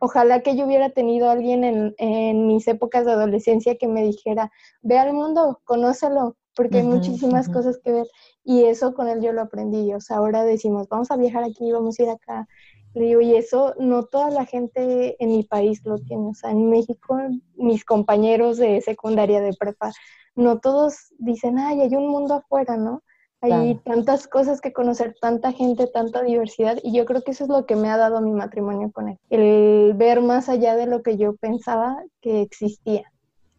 ojalá 0.00 0.40
que 0.40 0.56
yo 0.56 0.66
hubiera 0.66 0.90
tenido 0.90 1.30
alguien 1.30 1.62
en, 1.62 1.94
en 1.98 2.48
mis 2.48 2.66
épocas 2.66 3.04
de 3.04 3.12
adolescencia 3.12 3.76
que 3.76 3.86
me 3.86 4.02
dijera, 4.02 4.50
ve 4.82 4.98
al 4.98 5.12
mundo, 5.12 5.60
conócelo, 5.64 6.36
porque 6.54 6.78
hay 6.78 6.84
muchísimas 6.84 7.48
cosas 7.48 7.78
que 7.82 7.92
ver. 7.92 8.06
Y 8.44 8.64
eso 8.64 8.94
con 8.94 9.08
él 9.08 9.20
yo 9.20 9.32
lo 9.32 9.42
aprendí. 9.42 9.92
O 9.94 10.00
sea, 10.00 10.18
ahora 10.18 10.44
decimos, 10.44 10.88
vamos 10.88 11.10
a 11.10 11.16
viajar 11.16 11.44
aquí, 11.44 11.70
vamos 11.72 11.98
a 11.98 12.02
ir 12.02 12.08
acá. 12.10 12.48
Le 12.94 13.06
digo, 13.06 13.20
y 13.20 13.34
eso 13.34 13.74
no 13.78 14.04
toda 14.04 14.30
la 14.30 14.44
gente 14.44 15.16
en 15.18 15.30
mi 15.30 15.42
país 15.42 15.84
lo 15.84 15.98
tiene. 15.98 16.28
O 16.28 16.34
sea, 16.34 16.50
en 16.50 16.70
México, 16.70 17.18
mis 17.56 17.84
compañeros 17.84 18.56
de 18.56 18.80
secundaria, 18.80 19.40
de 19.40 19.52
prepa, 19.58 19.92
no 20.36 20.58
todos 20.60 21.12
dicen, 21.18 21.58
ay, 21.58 21.80
hay 21.80 21.94
un 21.94 22.08
mundo 22.08 22.34
afuera, 22.34 22.76
¿no? 22.76 23.02
Hay 23.40 23.78
tantas 23.84 24.26
cosas 24.26 24.62
que 24.62 24.72
conocer, 24.72 25.14
tanta 25.20 25.52
gente, 25.52 25.86
tanta 25.86 26.22
diversidad, 26.22 26.78
y 26.82 26.96
yo 26.96 27.04
creo 27.04 27.20
que 27.20 27.32
eso 27.32 27.44
es 27.44 27.50
lo 27.50 27.66
que 27.66 27.76
me 27.76 27.90
ha 27.90 27.98
dado 27.98 28.22
mi 28.22 28.32
matrimonio 28.32 28.90
con 28.90 29.10
él, 29.10 29.18
el 29.28 29.92
ver 29.94 30.22
más 30.22 30.48
allá 30.48 30.76
de 30.76 30.86
lo 30.86 31.02
que 31.02 31.18
yo 31.18 31.36
pensaba 31.36 32.02
que 32.22 32.40
existía. 32.40 33.12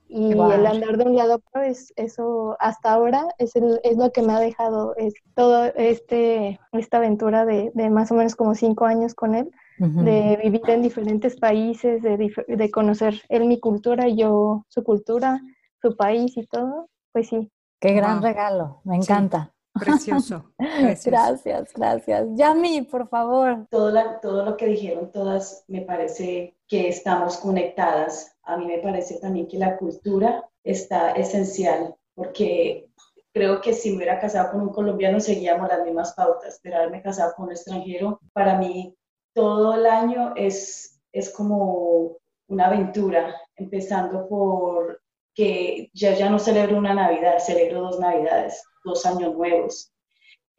Y 0.08 0.32
el 0.34 0.66
andar 0.66 0.98
de 0.98 1.06
un 1.06 1.16
lado 1.16 1.42
es 1.64 1.92
eso 1.96 2.56
hasta 2.60 2.94
ahora 2.94 3.28
es, 3.40 3.56
el, 3.56 3.80
es 3.84 3.98
lo 3.98 4.12
que 4.12 4.22
me 4.22 4.34
ha 4.34 4.40
dejado 4.40 4.96
es 4.98 5.16
todo 5.34 5.66
este 5.76 6.60
esta 6.74 6.98
aventura 6.98 7.46
de, 7.46 7.72
de 7.74 7.90
más 7.90 8.12
o 8.12 8.16
menos 8.16 8.36
como 8.36 8.54
cinco 8.54 8.86
años 8.86 9.16
con 9.16 9.34
él, 9.34 9.52
de 9.78 10.40
vivir 10.42 10.62
en 10.68 10.84
diferentes 10.84 11.38
países, 11.38 12.02
de, 12.02 12.32
de 12.48 12.72
conocer 12.72 13.22
él 13.30 13.46
mi 13.46 13.60
cultura 13.60 14.08
y 14.08 14.18
yo 14.18 14.66
su 14.70 14.84
cultura, 14.84 15.42
su 15.82 15.96
país 15.98 16.38
y 16.38 16.46
todo, 16.46 16.88
pues 17.12 17.30
sí. 17.30 17.52
Qué 17.80 17.94
gran 17.94 18.22
regalo, 18.22 18.82
me 18.84 18.96
encanta. 18.96 19.55
Precioso, 19.80 20.54
Gracias, 20.58 21.74
gracias. 21.74 22.28
Yami, 22.36 22.84
por 22.84 23.10
favor. 23.10 23.68
Todo, 23.70 23.94
todo 24.22 24.46
lo 24.46 24.56
que 24.56 24.68
dijeron 24.68 25.12
todas 25.12 25.66
me 25.68 25.82
parece 25.82 26.58
que 26.68 26.88
estamos 26.88 27.38
conectadas. 27.38 28.38
A 28.44 28.58
mí 28.58 28.66
me 28.66 28.80
parece 28.80 29.20
también 29.20 29.48
que 29.48 29.58
la 29.58 29.78
cultura 29.78 30.50
está 30.64 31.12
esencial 31.12 31.96
porque 32.14 32.90
creo 33.34 33.60
que 33.60 33.74
si 33.74 33.92
me 33.92 33.98
hubiera 33.98 34.20
casado 34.20 34.52
con 34.52 34.62
un 34.62 34.70
colombiano 34.70 35.20
seguíamos 35.20 35.68
las 35.68 35.84
mismas 35.84 36.14
pautas, 36.14 36.60
pero 36.64 36.78
haberme 36.78 37.02
casado 37.02 37.34
con 37.36 37.48
un 37.48 37.52
extranjero, 37.52 38.22
para 38.32 38.58
mí 38.58 38.96
todo 39.34 39.74
el 39.74 39.86
año 39.86 40.34
es, 40.38 41.02
es 41.12 41.30
como 41.32 42.18
una 42.48 42.68
aventura, 42.68 43.36
empezando 43.58 44.28
por 44.30 45.02
que 45.36 45.92
ya, 45.94 46.16
ya 46.16 46.30
no 46.30 46.40
celebro 46.40 46.78
una 46.78 46.94
Navidad, 46.94 47.40
celebro 47.40 47.82
dos 47.82 48.00
Navidades 48.00 48.64
dos 48.86 49.06
años 49.06 49.36
nuevos. 49.36 49.92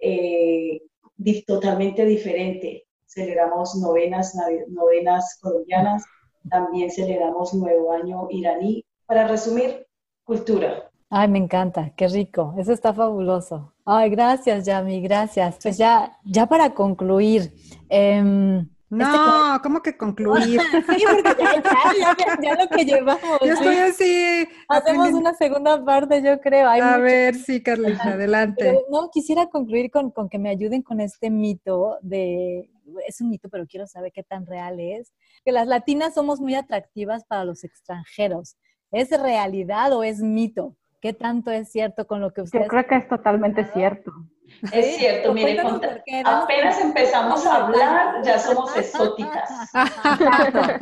Eh, 0.00 0.82
totalmente 1.46 2.04
diferente. 2.04 2.84
Celebramos 3.06 3.74
novenas, 3.76 4.36
novenas 4.68 5.38
colombianas, 5.40 6.04
también 6.50 6.90
celebramos 6.90 7.54
Nuevo 7.54 7.92
Año 7.92 8.26
iraní. 8.30 8.84
Para 9.06 9.26
resumir, 9.26 9.86
cultura. 10.24 10.90
Ay, 11.08 11.28
me 11.28 11.38
encanta, 11.38 11.92
qué 11.96 12.08
rico, 12.08 12.54
eso 12.58 12.72
está 12.72 12.92
fabuloso. 12.92 13.72
Ay, 13.84 14.10
gracias, 14.10 14.66
Yami, 14.66 15.00
gracias. 15.00 15.56
Pues 15.62 15.78
ya, 15.78 16.18
ya 16.24 16.46
para 16.46 16.74
concluir, 16.74 17.52
eh, 17.88 18.66
este 18.88 19.04
no, 19.04 19.60
¿cómo 19.62 19.82
que 19.82 19.96
concluir? 19.96 20.60
sí, 20.70 21.04
porque 21.24 21.44
ya, 22.42 22.54
lo 22.54 22.68
que 22.68 22.84
llevamos. 22.84 23.40
Yo 23.44 23.52
estoy 23.52 23.76
así. 23.76 24.48
Hacemos 24.68 25.12
una 25.12 25.34
segunda 25.34 25.84
parte, 25.84 26.22
yo 26.22 26.40
creo. 26.40 26.68
a 26.68 26.98
ver, 26.98 27.34
sí, 27.34 27.62
Carlita, 27.62 28.10
adelante. 28.10 28.78
no, 28.90 29.10
quisiera 29.10 29.46
concluir 29.46 29.90
con, 29.90 30.10
con, 30.10 30.28
que 30.28 30.38
me 30.38 30.50
ayuden 30.50 30.82
con 30.82 31.00
este 31.00 31.30
mito 31.30 31.98
de, 32.00 32.70
es 33.06 33.20
un 33.20 33.30
mito, 33.30 33.48
pero 33.48 33.66
quiero 33.66 33.86
saber 33.86 34.12
qué 34.12 34.22
tan 34.22 34.46
real 34.46 34.78
es, 34.78 35.12
que 35.44 35.52
las 35.52 35.66
latinas 35.66 36.14
somos 36.14 36.40
muy 36.40 36.54
atractivas 36.54 37.24
para 37.24 37.44
los 37.44 37.64
extranjeros. 37.64 38.56
¿Es 38.92 39.10
realidad 39.10 39.92
o 39.92 40.04
es 40.04 40.20
mito? 40.20 40.76
¿Qué 41.06 41.12
tanto 41.12 41.52
es 41.52 41.68
cierto 41.68 42.04
con 42.04 42.20
lo 42.20 42.32
que 42.32 42.42
ustedes... 42.42 42.64
Yo 42.64 42.68
creo 42.68 42.84
que 42.84 42.96
es 42.96 43.06
totalmente 43.06 43.64
cierto. 43.66 44.10
Es 44.72 44.96
cierto, 44.96 45.32
mire, 45.32 45.56
apenas 46.24 46.80
empezamos 46.80 47.46
a 47.46 47.64
hablar, 47.64 48.24
ya 48.24 48.40
somos 48.40 48.76
exóticas. 48.76 49.48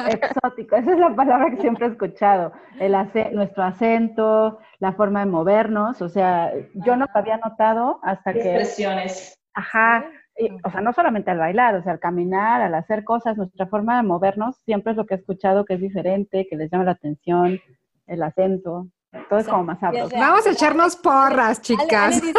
exótico, 0.09 0.77
esa 0.77 0.93
es 0.95 0.99
la 0.99 1.15
palabra 1.15 1.51
que 1.51 1.59
siempre 1.59 1.85
he 1.85 1.91
escuchado. 1.91 2.53
El 2.81 2.97
nuestro 3.33 3.65
acento, 3.65 4.61
la 4.79 4.95
forma 4.95 5.21
de 5.21 5.27
movernos, 5.27 6.01
o 6.01 6.09
sea, 6.09 6.51
yo 6.73 6.97
no 6.97 7.05
lo 7.05 7.21
había 7.21 7.37
notado 7.37 8.01
hasta 8.03 8.33
que... 8.33 8.39
Expresiones. 8.39 9.39
Ajá, 9.53 10.07
o 10.65 10.71
sea, 10.71 10.81
no 10.81 10.95
solamente 10.95 11.33
al 11.33 11.39
bailar, 11.39 11.75
o 11.75 11.83
sea, 11.83 11.93
al 11.93 12.01
caminar, 12.01 12.63
al 12.63 12.75
hacer 12.75 13.05
cosas, 13.05 13.37
nuestra 13.37 13.67
forma 13.67 13.99
de 13.99 14.05
movernos 14.05 14.57
siempre 14.65 14.93
es 14.93 14.97
lo 14.97 15.05
que 15.05 15.17
he 15.17 15.19
escuchado 15.19 15.67
que 15.67 15.75
es 15.75 15.81
diferente, 15.81 16.47
que 16.49 16.57
les 16.57 16.71
llama 16.71 16.85
la 16.85 16.93
atención, 16.93 17.61
el 18.07 18.23
acento. 18.23 18.89
Todo 19.29 19.39
es 19.39 19.49
como 19.49 19.65
más 19.65 19.81
sabroso. 19.81 20.15
Vamos 20.17 20.47
a 20.47 20.51
echarnos 20.51 20.97
porras, 20.97 21.61
chicas. 21.61 22.21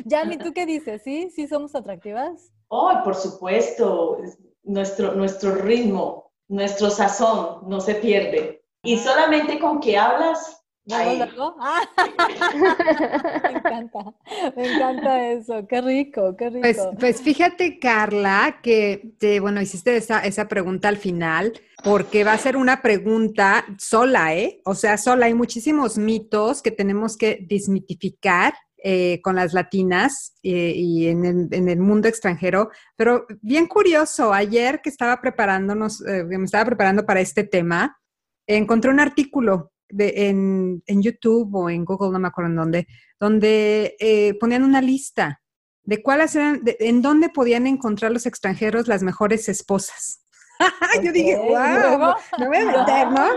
Yami, 0.04 0.38
¿tú 0.38 0.52
qué 0.52 0.66
dices? 0.66 1.02
¿Sí? 1.02 1.30
¿Sí 1.30 1.46
somos 1.46 1.74
atractivas? 1.74 2.52
Oh, 2.68 2.92
por 3.04 3.14
supuesto. 3.14 4.18
Nuestro, 4.62 5.14
nuestro 5.14 5.54
ritmo, 5.54 6.32
nuestro 6.48 6.90
sazón 6.90 7.68
no 7.68 7.80
se 7.80 7.94
pierde. 7.94 8.62
Y 8.82 8.98
solamente 8.98 9.58
con 9.58 9.80
que 9.80 9.96
hablas, 9.98 10.59
Ah. 10.92 11.82
me 13.44 13.50
encanta, 13.50 14.14
me 14.56 14.74
encanta 14.74 15.30
eso, 15.32 15.66
qué 15.68 15.80
rico, 15.80 16.36
qué 16.36 16.50
pues, 16.50 16.76
rico. 16.76 16.90
Pues, 16.98 17.22
fíjate, 17.22 17.78
Carla, 17.78 18.60
que 18.62 19.14
bueno, 19.40 19.60
hiciste 19.60 19.96
esa, 19.96 20.20
esa 20.20 20.48
pregunta 20.48 20.88
al 20.88 20.96
final, 20.96 21.52
porque 21.84 22.24
va 22.24 22.32
a 22.32 22.38
ser 22.38 22.56
una 22.56 22.82
pregunta 22.82 23.66
sola, 23.78 24.34
¿eh? 24.34 24.60
O 24.64 24.74
sea, 24.74 24.96
sola, 24.96 25.26
hay 25.26 25.34
muchísimos 25.34 25.98
mitos 25.98 26.62
que 26.62 26.70
tenemos 26.70 27.16
que 27.16 27.44
desmitificar 27.48 28.54
eh, 28.82 29.20
con 29.22 29.36
las 29.36 29.52
latinas 29.52 30.34
eh, 30.42 30.72
y 30.74 31.08
en 31.08 31.26
el, 31.26 31.48
en 31.50 31.68
el, 31.68 31.80
mundo 31.80 32.08
extranjero. 32.08 32.70
Pero 32.96 33.26
bien 33.42 33.66
curioso, 33.66 34.32
ayer 34.32 34.80
que 34.82 34.88
estaba 34.88 35.20
preparándonos, 35.20 36.00
eh, 36.06 36.24
me 36.24 36.44
estaba 36.46 36.64
preparando 36.64 37.04
para 37.04 37.20
este 37.20 37.44
tema, 37.44 38.00
encontré 38.46 38.90
un 38.90 39.00
artículo 39.00 39.72
en, 39.98 40.82
YouTube 40.86 41.54
o 41.54 41.70
en 41.70 41.84
Google, 41.84 42.12
no 42.12 42.18
me 42.18 42.28
acuerdo 42.28 42.50
en 42.50 42.56
dónde, 42.56 42.86
donde 43.18 43.96
eh, 43.98 44.34
ponían 44.34 44.64
una 44.64 44.80
lista 44.80 45.40
de 45.84 46.02
cuáles 46.02 46.34
eran, 46.36 46.62
en 46.64 47.02
dónde 47.02 47.28
podían 47.30 47.66
encontrar 47.66 48.12
los 48.12 48.26
extranjeros 48.26 48.88
las 48.88 49.02
mejores 49.02 49.48
esposas. 49.48 50.24
Yo 51.02 51.10
dije, 51.12 51.36
wow, 51.36 52.14
me 52.38 52.46
voy 52.48 52.56
a 52.58 52.66
meter, 52.66 53.10
¿no? 53.10 53.28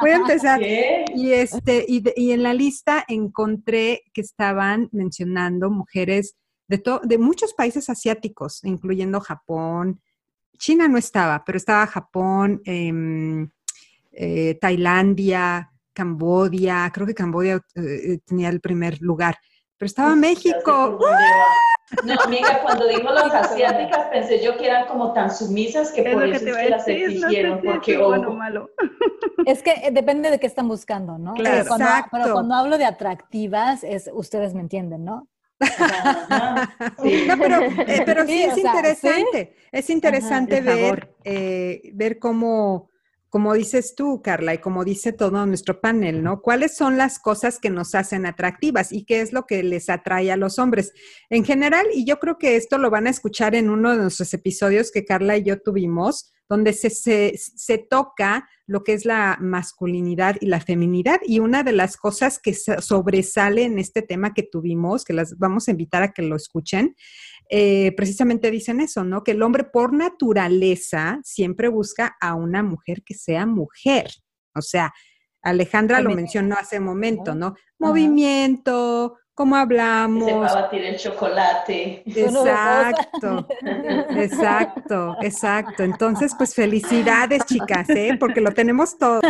Voy 0.00 0.10
a 0.10 0.16
empezar. 0.16 0.60
Y, 0.62 1.32
este, 1.32 1.84
y, 1.86 2.02
y, 2.16 2.32
en 2.32 2.42
la 2.42 2.54
lista 2.54 3.04
encontré 3.06 4.02
que 4.12 4.20
estaban 4.20 4.88
mencionando 4.92 5.70
mujeres 5.70 6.36
de, 6.68 6.82
de 7.04 7.18
muchos 7.18 7.54
países 7.54 7.88
asiáticos, 7.88 8.64
incluyendo 8.64 9.20
Japón. 9.20 10.00
China 10.58 10.88
no 10.88 10.98
estaba, 10.98 11.44
pero 11.44 11.56
estaba 11.56 11.86
Japón, 11.86 12.60
em, 12.64 13.48
eh, 14.12 14.58
Tailandia, 14.60 15.71
Cambodia, 15.92 16.90
creo 16.92 17.06
que 17.06 17.14
Cambodia 17.14 17.60
eh, 17.74 18.18
tenía 18.24 18.48
el 18.48 18.60
primer 18.60 19.00
lugar, 19.00 19.36
pero 19.76 19.86
estaba 19.86 20.14
México. 20.14 20.98
No, 22.04 22.14
amiga, 22.24 22.60
cuando 22.62 22.86
dijo 22.88 23.10
las 23.10 23.34
asiáticas 23.34 24.06
pensé 24.10 24.42
yo 24.42 24.56
que 24.56 24.66
eran 24.66 24.86
como 24.86 25.12
tan 25.12 25.34
sumisas 25.34 25.92
que 25.92 26.02
por 26.04 26.24
eso 26.26 26.46
es 26.46 26.56
que 26.56 26.70
las 26.70 26.88
exigieron, 26.88 27.60
porque 27.62 27.98
bueno, 27.98 28.32
malo. 28.32 28.70
Es 29.44 29.60
que 29.60 29.72
eh, 29.72 29.90
depende 29.90 30.30
de 30.30 30.38
qué 30.38 30.46
están 30.46 30.68
buscando, 30.68 31.18
¿no? 31.18 31.34
Claro. 31.34 31.64
Cuando, 31.66 31.86
pero 32.12 32.32
cuando 32.32 32.54
hablo 32.54 32.78
de 32.78 32.84
atractivas, 32.84 33.82
es, 33.82 34.08
ustedes 34.12 34.54
me 34.54 34.60
entienden, 34.60 35.04
¿no? 35.04 35.26
sí. 37.02 37.24
No, 37.26 37.36
pero, 37.38 37.62
eh, 37.62 38.02
pero 38.06 38.24
sí, 38.24 38.44
es 38.44 38.56
interesante, 38.56 39.56
es 39.72 39.90
interesante 39.90 40.60
ver, 40.60 41.16
ver 41.92 42.18
cómo 42.20 42.91
como 43.32 43.54
dices 43.54 43.94
tú, 43.94 44.20
Carla, 44.20 44.52
y 44.52 44.58
como 44.58 44.84
dice 44.84 45.10
todo 45.10 45.46
nuestro 45.46 45.80
panel, 45.80 46.22
¿no? 46.22 46.42
¿Cuáles 46.42 46.76
son 46.76 46.98
las 46.98 47.18
cosas 47.18 47.58
que 47.58 47.70
nos 47.70 47.94
hacen 47.94 48.26
atractivas 48.26 48.92
y 48.92 49.06
qué 49.06 49.22
es 49.22 49.32
lo 49.32 49.46
que 49.46 49.62
les 49.62 49.88
atrae 49.88 50.30
a 50.30 50.36
los 50.36 50.58
hombres? 50.58 50.92
En 51.30 51.42
general, 51.42 51.86
y 51.94 52.04
yo 52.04 52.18
creo 52.18 52.36
que 52.36 52.56
esto 52.56 52.76
lo 52.76 52.90
van 52.90 53.06
a 53.06 53.10
escuchar 53.10 53.54
en 53.54 53.70
uno 53.70 53.92
de 53.92 54.02
nuestros 54.02 54.34
episodios 54.34 54.92
que 54.92 55.06
Carla 55.06 55.38
y 55.38 55.44
yo 55.44 55.62
tuvimos, 55.62 56.34
donde 56.52 56.74
se, 56.74 56.90
se, 57.38 57.78
toca 57.78 58.46
lo 58.66 58.84
que 58.84 58.92
es 58.92 59.06
la 59.06 59.38
masculinidad 59.40 60.36
y 60.38 60.48
la 60.48 60.60
feminidad. 60.60 61.18
Y 61.24 61.38
una 61.38 61.62
de 61.62 61.72
las 61.72 61.96
cosas 61.96 62.38
que 62.38 62.52
sobresale 62.52 63.64
en 63.64 63.78
este 63.78 64.02
tema 64.02 64.34
que 64.34 64.42
tuvimos, 64.42 65.06
que 65.06 65.14
las 65.14 65.38
vamos 65.38 65.66
a 65.66 65.70
invitar 65.70 66.02
a 66.02 66.12
que 66.12 66.20
lo 66.20 66.36
escuchen, 66.36 66.94
eh, 67.48 67.92
precisamente 67.96 68.50
dicen 68.50 68.80
eso, 68.80 69.02
¿no? 69.02 69.24
Que 69.24 69.30
el 69.30 69.42
hombre 69.42 69.64
por 69.64 69.94
naturaleza 69.94 71.20
siempre 71.24 71.68
busca 71.68 72.18
a 72.20 72.34
una 72.34 72.62
mujer 72.62 73.02
que 73.02 73.14
sea 73.14 73.46
mujer. 73.46 74.10
O 74.54 74.60
sea, 74.60 74.92
Alejandra 75.40 76.02
lo 76.02 76.10
mencionó 76.10 76.56
hace 76.56 76.80
un 76.80 76.84
momento, 76.84 77.34
¿no? 77.34 77.54
Movimiento, 77.78 79.16
cómo 79.34 79.56
hablamos. 79.56 80.28
Se 80.28 80.34
va 80.34 80.46
a 80.46 80.62
batir 80.62 80.84
el 80.84 80.96
chocolate. 80.96 82.02
Exacto, 82.06 83.46
exacto, 84.10 85.16
exacto. 85.20 85.82
Entonces, 85.82 86.34
pues 86.36 86.54
felicidades, 86.54 87.44
chicas, 87.46 87.88
¿eh? 87.90 88.16
Porque 88.18 88.40
lo 88.40 88.52
tenemos 88.52 88.96
todo. 88.98 89.20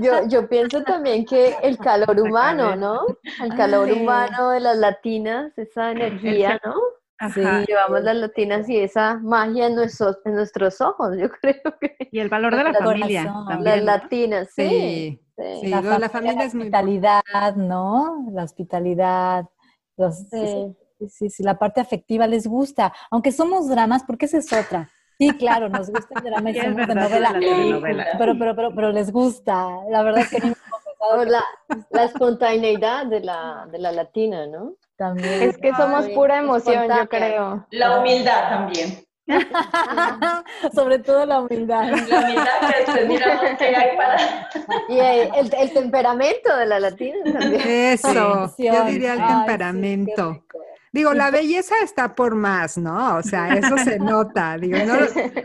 Yo, 0.00 0.26
yo 0.28 0.48
pienso 0.48 0.82
también 0.82 1.24
que 1.24 1.56
el 1.62 1.78
calor 1.78 2.20
humano, 2.20 2.76
¿no? 2.76 3.00
El 3.42 3.54
calor 3.56 3.90
humano 3.90 4.50
de 4.50 4.60
las 4.60 4.76
latinas, 4.76 5.56
esa 5.56 5.92
energía, 5.92 6.60
¿no? 6.64 6.74
Sí, 7.32 7.40
llevamos 7.40 8.02
las 8.02 8.16
latinas 8.16 8.68
y 8.68 8.76
esa 8.78 9.18
magia 9.18 9.68
en 9.68 9.76
nuestros, 9.76 10.18
en 10.24 10.34
nuestros 10.34 10.80
ojos, 10.80 11.16
yo 11.16 11.30
creo 11.40 11.78
que. 11.80 12.08
Y 12.10 12.18
el 12.18 12.28
valor 12.28 12.54
de 12.56 12.64
la, 12.64 12.74
familia. 12.74 13.24
También, 13.48 13.64
las 13.64 13.84
latinas, 13.84 14.48
sí. 14.54 15.20
sí. 15.36 15.68
la, 15.68 16.08
familia, 16.08 16.44
es 16.44 16.54
muy 16.54 16.64
hospitalidad, 16.64 17.22
¿no? 17.56 18.26
La 18.32 18.44
hospitalidad, 18.44 19.46
sí. 20.30 20.76
sí, 21.08 21.30
sí, 21.30 21.42
la 21.42 21.58
parte 21.58 21.80
afectiva 21.80 22.26
les 22.26 22.46
gusta, 22.46 22.92
aunque 23.10 23.32
somos 23.32 23.68
dramas, 23.68 24.02
porque 24.04 24.26
esa 24.26 24.38
es 24.38 24.52
otra. 24.52 24.90
Sí, 25.18 25.30
claro, 25.38 25.68
nos 25.68 25.90
gusta 25.90 26.18
el 26.18 26.24
drama 26.24 26.50
y 26.50 26.54
somos 26.60 26.88
de 26.88 26.94
novela, 26.94 27.34
pero, 28.18 28.36
pero, 28.36 28.56
pero, 28.56 28.74
pero 28.74 28.92
les 28.92 29.12
gusta, 29.12 29.68
la 29.88 30.02
verdad 30.02 30.22
es 30.22 30.30
que 30.30 30.54
la, 31.26 31.44
la 31.90 32.04
espontaneidad 32.04 33.06
de 33.06 33.20
la, 33.20 33.68
de 33.70 33.78
la 33.78 33.92
latina, 33.92 34.46
¿no? 34.46 34.74
También. 34.96 35.42
Es 35.42 35.58
que 35.58 35.74
somos 35.74 36.08
pura 36.10 36.38
emoción, 36.38 36.88
yo 36.88 37.08
creo. 37.08 37.66
La 37.70 37.98
humildad 37.98 38.48
también. 38.48 39.04
Sobre 40.74 40.98
todo 40.98 41.24
la 41.24 41.40
humildad. 41.40 41.84
La 42.08 42.20
humildad 42.20 42.60
que 42.60 42.76
después 42.78 43.08
miramos 43.08 43.44
qué 43.58 43.76
hay 43.76 43.96
para... 43.96 44.48
Y 44.88 44.98
el, 44.98 45.54
el, 45.54 45.72
temperamento 45.72 46.56
de 46.56 46.66
la 46.66 46.80
latina 46.80 47.16
también. 47.24 47.62
Eso, 47.64 48.54
yo 48.58 48.84
diría 48.84 49.14
el 49.14 49.26
temperamento. 49.26 50.44
Digo, 50.94 51.12
la 51.12 51.32
belleza 51.32 51.74
está 51.82 52.14
por 52.14 52.36
más, 52.36 52.78
¿no? 52.78 53.16
O 53.16 53.22
sea, 53.24 53.52
eso 53.52 53.76
se 53.78 53.98
nota. 53.98 54.56
Digo, 54.56 54.78
no, 54.78 54.94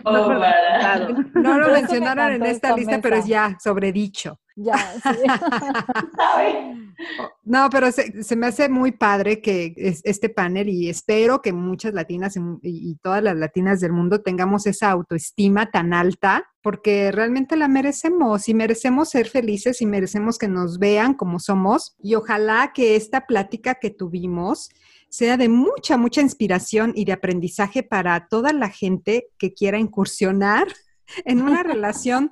oh, 0.03 0.31
no, 1.33 1.57
lo 1.57 1.71
mencionaron 1.73 2.33
en 2.33 2.45
esta 2.45 2.75
lista, 2.75 3.01
pero 3.01 3.15
es 3.15 3.25
ya 3.25 3.57
sobredicho. 3.59 4.39
Ya, 4.55 4.77
sí. 4.77 5.09
no, 7.45 7.67
pero 7.71 7.91
se, 7.91 8.35
me 8.35 8.45
hace 8.45 8.69
muy 8.69 8.91
padre 8.91 9.41
que 9.41 9.73
este 9.75 10.29
panel 10.29 10.69
y 10.69 10.87
espero 10.87 11.41
que 11.41 11.51
muchas 11.51 11.95
latinas 11.95 12.35
y, 12.61 12.95
todas 13.01 13.23
las 13.23 13.35
latinas 13.35 13.79
del 13.79 13.93
mundo 13.93 14.21
tengamos 14.21 14.67
esa 14.67 14.91
autoestima 14.91 15.71
tan 15.71 15.93
alta 15.93 16.45
porque 16.61 17.11
realmente 17.11 17.55
la 17.55 17.69
merecemos 17.69 18.49
y 18.49 18.53
merecemos 18.53 19.09
ser 19.09 19.29
felices 19.29 19.81
y 19.81 19.87
merecemos 19.87 20.37
que 20.37 20.47
nos 20.47 20.77
vean 20.77 21.15
como 21.15 21.39
somos 21.39 21.95
y 22.03 22.13
ojalá 22.13 22.71
que 22.75 22.95
esta 22.95 23.25
plática 23.25 23.75
que 23.75 23.89
tuvimos 23.89 24.69
sea 25.09 25.37
de 25.37 25.49
mucha, 25.49 25.97
mucha 25.97 26.21
inspiración 26.21 26.93
y 26.95 27.05
de 27.05 27.13
aprendizaje 27.13 27.83
para 27.83 28.27
toda 28.27 28.53
la 28.53 28.69
gente 28.69 29.27
que 29.37 29.53
quiera 29.53 29.79
incursionar 29.79 30.67
en 31.25 31.41
una 31.41 31.63
relación 31.63 32.31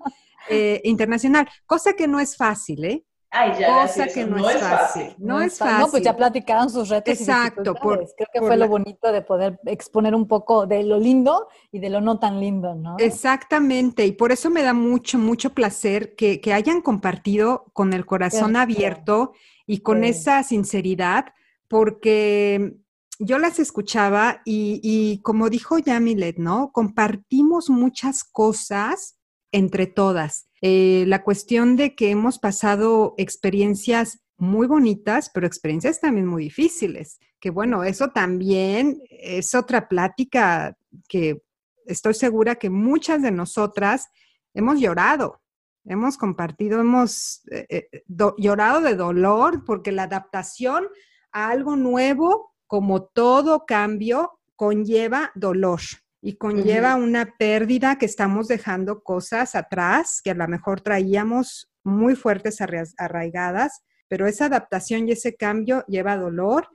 eh, 0.49 0.81
internacional, 0.83 1.47
cosa 1.65 1.93
que 1.93 2.07
no 2.07 2.19
es 2.19 2.37
fácil, 2.37 2.85
¿eh? 2.85 3.03
Ay, 3.29 3.59
ya, 3.59 3.81
cosa 3.81 4.07
que 4.07 4.25
no, 4.25 4.49
es 4.49 4.61
fácil. 4.61 5.15
No, 5.17 5.41
es 5.41 5.57
fácil. 5.57 5.79
No, 5.79 5.91
pues 5.91 6.01
ya 6.01 6.15
platicaron 6.15 6.69
sus 6.69 6.87
retos. 6.87 7.19
Exacto. 7.19 7.75
Creo 7.75 8.27
que 8.33 8.39
fue 8.39 8.55
lo 8.55 8.69
bonito 8.69 9.11
de 9.11 9.21
poder 9.21 9.59
exponer 9.65 10.15
un 10.15 10.27
poco 10.27 10.65
de 10.65 10.83
lo 10.83 10.97
lindo 10.97 11.49
y 11.69 11.79
de 11.79 11.89
lo 11.89 11.99
no 11.99 12.19
tan 12.19 12.39
lindo, 12.39 12.73
¿no? 12.73 12.95
Exactamente. 12.99 14.05
Y 14.05 14.13
por 14.13 14.31
eso 14.31 14.49
me 14.49 14.63
da 14.63 14.73
mucho, 14.73 15.17
mucho 15.17 15.49
placer 15.49 16.15
que, 16.15 16.41
hayan 16.53 16.81
compartido 16.81 17.65
con 17.73 17.91
el 17.91 18.05
corazón 18.05 18.55
abierto 18.55 19.33
y 19.65 19.79
con 19.79 20.05
esa 20.05 20.41
sinceridad 20.43 21.33
porque 21.67 22.77
yo 23.19 23.39
las 23.39 23.59
escuchaba 23.59 24.41
y, 24.45 25.19
como 25.23 25.49
dijo 25.49 25.79
Yamilet, 25.79 26.37
¿no? 26.37 26.71
Compartimos 26.71 27.69
muchas 27.69 28.23
cosas 28.23 29.17
entre 29.51 29.87
todas. 29.87 30.49
Eh, 30.61 31.05
la 31.07 31.23
cuestión 31.23 31.75
de 31.75 31.95
que 31.95 32.11
hemos 32.11 32.39
pasado 32.39 33.15
experiencias 33.17 34.19
muy 34.37 34.67
bonitas, 34.67 35.31
pero 35.33 35.47
experiencias 35.47 35.99
también 35.99 36.27
muy 36.27 36.43
difíciles, 36.43 37.19
que 37.39 37.49
bueno, 37.49 37.83
eso 37.83 38.09
también 38.09 39.01
es 39.09 39.55
otra 39.55 39.87
plática 39.87 40.77
que 41.07 41.41
estoy 41.85 42.13
segura 42.13 42.55
que 42.55 42.69
muchas 42.69 43.21
de 43.21 43.31
nosotras 43.31 44.09
hemos 44.53 44.79
llorado, 44.79 45.41
hemos 45.85 46.17
compartido, 46.17 46.79
hemos 46.81 47.41
eh, 47.49 47.65
eh, 47.69 48.03
llorado 48.37 48.81
de 48.81 48.95
dolor 48.95 49.63
porque 49.65 49.91
la 49.91 50.03
adaptación 50.03 50.87
algo 51.31 51.75
nuevo, 51.75 52.53
como 52.67 53.03
todo 53.03 53.65
cambio, 53.65 54.39
conlleva 54.55 55.31
dolor 55.35 55.81
y 56.21 56.35
conlleva 56.37 56.95
una 56.95 57.35
pérdida 57.37 57.97
que 57.97 58.05
estamos 58.05 58.47
dejando 58.47 59.01
cosas 59.03 59.55
atrás 59.55 60.19
que 60.23 60.31
a 60.31 60.35
lo 60.35 60.47
mejor 60.47 60.81
traíamos 60.81 61.71
muy 61.83 62.15
fuertes 62.15 62.59
arraigadas, 62.97 63.83
pero 64.07 64.27
esa 64.27 64.45
adaptación 64.45 65.07
y 65.07 65.11
ese 65.11 65.35
cambio 65.35 65.85
lleva 65.87 66.17
dolor, 66.17 66.67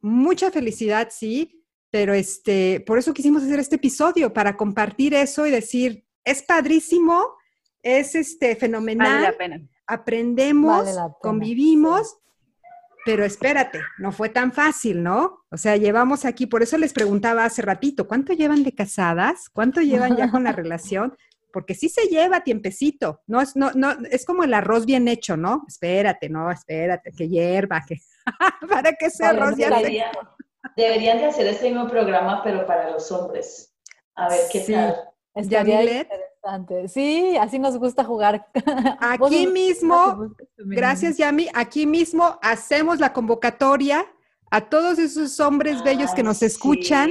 mucha 0.00 0.50
felicidad, 0.50 1.08
sí, 1.10 1.64
pero 1.90 2.14
este, 2.14 2.82
por 2.86 2.98
eso 2.98 3.12
quisimos 3.12 3.42
hacer 3.42 3.60
este 3.60 3.76
episodio 3.76 4.32
para 4.32 4.56
compartir 4.56 5.14
eso 5.14 5.46
y 5.46 5.50
decir, 5.50 6.04
es 6.24 6.42
padrísimo, 6.42 7.34
es 7.82 8.14
este 8.14 8.56
fenomenal, 8.56 9.36
aprendemos, 9.86 10.88
convivimos 11.20 12.18
pero 13.04 13.24
espérate, 13.24 13.80
no 13.98 14.12
fue 14.12 14.28
tan 14.28 14.52
fácil, 14.52 15.02
¿no? 15.02 15.44
O 15.50 15.56
sea, 15.56 15.76
llevamos 15.76 16.24
aquí, 16.24 16.46
por 16.46 16.62
eso 16.62 16.78
les 16.78 16.92
preguntaba 16.92 17.44
hace 17.44 17.62
ratito, 17.62 18.06
¿cuánto 18.06 18.32
llevan 18.32 18.62
de 18.62 18.74
casadas? 18.74 19.48
¿Cuánto 19.52 19.80
llevan 19.80 20.16
ya 20.16 20.30
con 20.30 20.44
la 20.44 20.52
relación? 20.52 21.16
Porque 21.52 21.74
sí 21.74 21.88
se 21.88 22.06
lleva 22.06 22.44
tiempecito, 22.44 23.20
no 23.26 23.40
es, 23.40 23.56
no, 23.56 23.72
no, 23.74 23.90
es 24.10 24.24
como 24.24 24.44
el 24.44 24.54
arroz 24.54 24.86
bien 24.86 25.08
hecho, 25.08 25.36
¿no? 25.36 25.64
Espérate, 25.68 26.28
no, 26.28 26.50
espérate, 26.50 27.12
que 27.12 27.28
hierva, 27.28 27.82
que 27.86 27.98
para 28.68 28.92
que 28.92 29.06
ese 29.06 29.26
arroz 29.26 29.56
ya 29.56 29.70
Deberían 30.76 31.18
de 31.18 31.26
hacer 31.26 31.46
este 31.48 31.70
mismo 31.70 31.88
programa, 31.88 32.42
pero 32.42 32.64
para 32.64 32.90
los 32.90 33.10
hombres. 33.10 33.74
A 34.14 34.28
ver 34.28 34.40
qué 34.50 34.60
tal. 34.60 34.96
Estaría 35.34 36.06
Sí, 36.88 37.36
así 37.36 37.58
nos 37.58 37.78
gusta 37.78 38.04
jugar. 38.04 38.48
Aquí 39.00 39.46
mismo, 39.46 40.34
gracias 40.56 41.16
Yami, 41.16 41.48
aquí 41.54 41.86
mismo 41.86 42.38
hacemos 42.42 42.98
la 42.98 43.12
convocatoria 43.12 44.04
a 44.50 44.60
todos 44.60 44.98
esos 44.98 45.38
hombres 45.40 45.82
bellos 45.82 46.12
que 46.12 46.22
nos 46.22 46.42
escuchan 46.42 47.10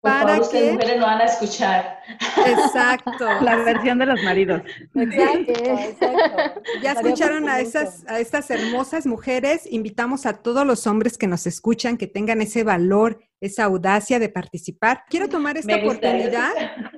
para 0.00 0.40
que 0.40 0.72
mujeres 0.72 1.00
no 1.00 1.06
van 1.06 1.20
a 1.20 1.24
escuchar. 1.24 1.98
Exacto. 2.46 3.26
La 3.40 3.56
versión 3.56 3.98
de 3.98 4.06
los 4.06 4.22
maridos. 4.22 4.62
Exacto, 4.94 5.52
exacto. 5.52 6.60
Ya 6.82 6.92
escucharon 6.92 7.48
a 7.48 7.60
esas 7.60 8.04
a 8.06 8.20
estas 8.20 8.50
hermosas 8.50 9.06
mujeres, 9.06 9.66
invitamos 9.70 10.26
a 10.26 10.34
todos 10.34 10.66
los 10.66 10.86
hombres 10.86 11.18
que 11.18 11.26
nos 11.26 11.46
escuchan 11.46 11.96
que 11.96 12.06
tengan 12.06 12.40
ese 12.40 12.62
valor 12.62 13.20
esa 13.40 13.64
audacia 13.64 14.18
de 14.18 14.28
participar. 14.28 15.04
Quiero 15.08 15.28
tomar 15.28 15.56
esta 15.56 15.76
oportunidad 15.76 16.52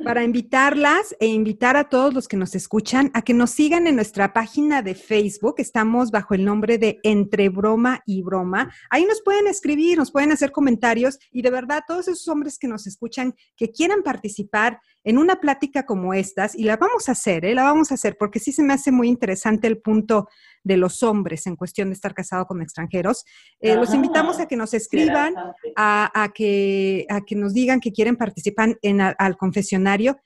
para 0.04 0.24
invitarlas 0.24 1.16
e 1.20 1.26
invitar 1.26 1.76
a 1.76 1.88
todos 1.88 2.14
los 2.14 2.28
que 2.28 2.36
nos 2.36 2.54
escuchan 2.54 3.10
a 3.14 3.22
que 3.22 3.34
nos 3.34 3.50
sigan 3.50 3.86
en 3.86 3.96
nuestra 3.96 4.32
página 4.32 4.82
de 4.82 4.94
Facebook. 4.94 5.56
Estamos 5.58 6.10
bajo 6.10 6.34
el 6.34 6.44
nombre 6.44 6.78
de 6.78 7.00
Entre 7.02 7.48
Broma 7.48 8.02
y 8.06 8.22
Broma. 8.22 8.72
Ahí 8.90 9.04
nos 9.04 9.22
pueden 9.22 9.46
escribir, 9.46 9.98
nos 9.98 10.10
pueden 10.10 10.32
hacer 10.32 10.52
comentarios 10.52 11.18
y 11.30 11.42
de 11.42 11.50
verdad 11.50 11.82
todos 11.86 12.08
esos 12.08 12.28
hombres 12.28 12.58
que 12.58 12.68
nos 12.68 12.86
escuchan 12.86 13.34
que 13.56 13.70
quieran 13.70 14.02
participar 14.02 14.80
en 15.08 15.16
una 15.16 15.40
plática 15.40 15.86
como 15.86 16.12
estas, 16.12 16.54
y 16.54 16.64
la 16.64 16.76
vamos 16.76 17.08
a 17.08 17.12
hacer, 17.12 17.46
¿eh? 17.46 17.54
la 17.54 17.62
vamos 17.62 17.90
a 17.90 17.94
hacer 17.94 18.18
porque 18.18 18.38
sí 18.38 18.52
se 18.52 18.62
me 18.62 18.74
hace 18.74 18.92
muy 18.92 19.08
interesante 19.08 19.66
el 19.66 19.78
punto 19.78 20.28
de 20.62 20.76
los 20.76 21.02
hombres 21.02 21.46
en 21.46 21.56
cuestión 21.56 21.88
de 21.88 21.94
estar 21.94 22.12
casado 22.12 22.44
con 22.46 22.60
extranjeros. 22.60 23.24
Eh, 23.58 23.74
los 23.74 23.94
invitamos 23.94 24.38
a 24.38 24.46
que 24.46 24.56
nos 24.56 24.74
escriban, 24.74 25.34
a, 25.76 26.30
que, 26.34 27.06
a 27.08 27.22
que 27.22 27.36
nos 27.36 27.54
digan 27.54 27.80
que 27.80 27.90
quieren 27.90 28.16
participar 28.16 28.78
en, 28.82 29.00
al 29.00 29.38
confesionario 29.38 30.18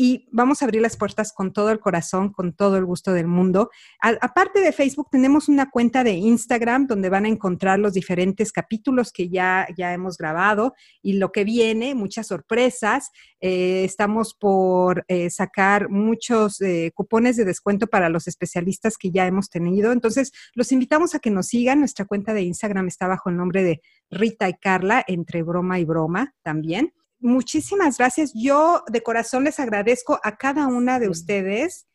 y 0.00 0.28
vamos 0.30 0.62
a 0.62 0.64
abrir 0.64 0.80
las 0.80 0.96
puertas 0.96 1.32
con 1.32 1.52
todo 1.52 1.70
el 1.70 1.80
corazón, 1.80 2.32
con 2.32 2.52
todo 2.52 2.76
el 2.76 2.84
gusto 2.84 3.12
del 3.12 3.26
mundo. 3.26 3.68
aparte 4.00 4.60
de 4.60 4.70
Facebook, 4.70 5.08
tenemos 5.10 5.48
una 5.48 5.70
cuenta 5.70 6.04
de 6.04 6.12
Instagram 6.12 6.86
donde 6.86 7.08
van 7.08 7.24
a 7.24 7.28
encontrar 7.28 7.80
los 7.80 7.94
diferentes 7.94 8.52
capítulos 8.52 9.10
que 9.10 9.28
ya, 9.28 9.66
ya 9.76 9.92
hemos 9.92 10.16
grabado 10.16 10.74
y 11.02 11.14
lo 11.14 11.32
que 11.32 11.42
viene, 11.42 11.96
muchas 11.96 12.28
sorpresas. 12.28 13.10
Eh, 13.40 13.82
estamos 13.84 14.34
por 14.34 15.04
eh, 15.08 15.30
sacar 15.30 15.88
muchos 15.88 16.60
eh, 16.60 16.92
cupones 16.94 17.36
de 17.36 17.44
descuento 17.44 17.88
para 17.88 18.08
los 18.08 18.28
especialistas 18.28 18.96
que 18.98 19.10
ya 19.10 19.26
hemos 19.26 19.50
tenido. 19.50 19.90
Entonces, 19.90 20.30
los 20.54 20.70
invitamos 20.70 21.16
a 21.16 21.18
que 21.18 21.30
nos 21.30 21.48
sigan. 21.48 21.80
Nuestra 21.80 22.04
cuenta 22.04 22.34
de 22.34 22.42
Instagram 22.42 22.86
está 22.86 23.08
bajo 23.08 23.30
el 23.30 23.36
nombre 23.36 23.64
de 23.64 23.80
Rita 24.12 24.48
y 24.48 24.54
Carla, 24.54 25.04
entre 25.08 25.42
broma 25.42 25.80
y 25.80 25.84
broma 25.84 26.36
también 26.44 26.92
muchísimas 27.20 27.98
gracias. 27.98 28.32
Yo 28.34 28.82
de 28.88 29.02
corazón 29.02 29.44
les 29.44 29.58
agradezco 29.60 30.18
a 30.22 30.36
cada 30.36 30.66
una 30.66 30.98
de 30.98 31.08
ustedes. 31.08 31.86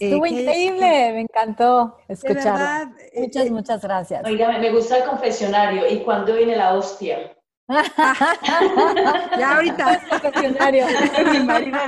Eh, 0.00 0.06
Estuvo 0.06 0.26
increíble, 0.26 1.12
me 1.12 1.20
encantó 1.22 1.96
escuchar. 2.08 2.88
Muchas, 3.14 3.46
eh, 3.46 3.50
muchas 3.50 3.82
gracias. 3.82 4.24
Oiga, 4.24 4.58
me 4.58 4.70
gusta 4.72 4.98
el 4.98 5.04
confesionario. 5.04 5.86
¿Y 5.88 6.02
cuándo 6.02 6.34
viene 6.34 6.56
la 6.56 6.74
hostia? 6.74 7.36
ya 9.38 9.56
ahorita. 9.56 10.00
confesionario. 10.20 10.86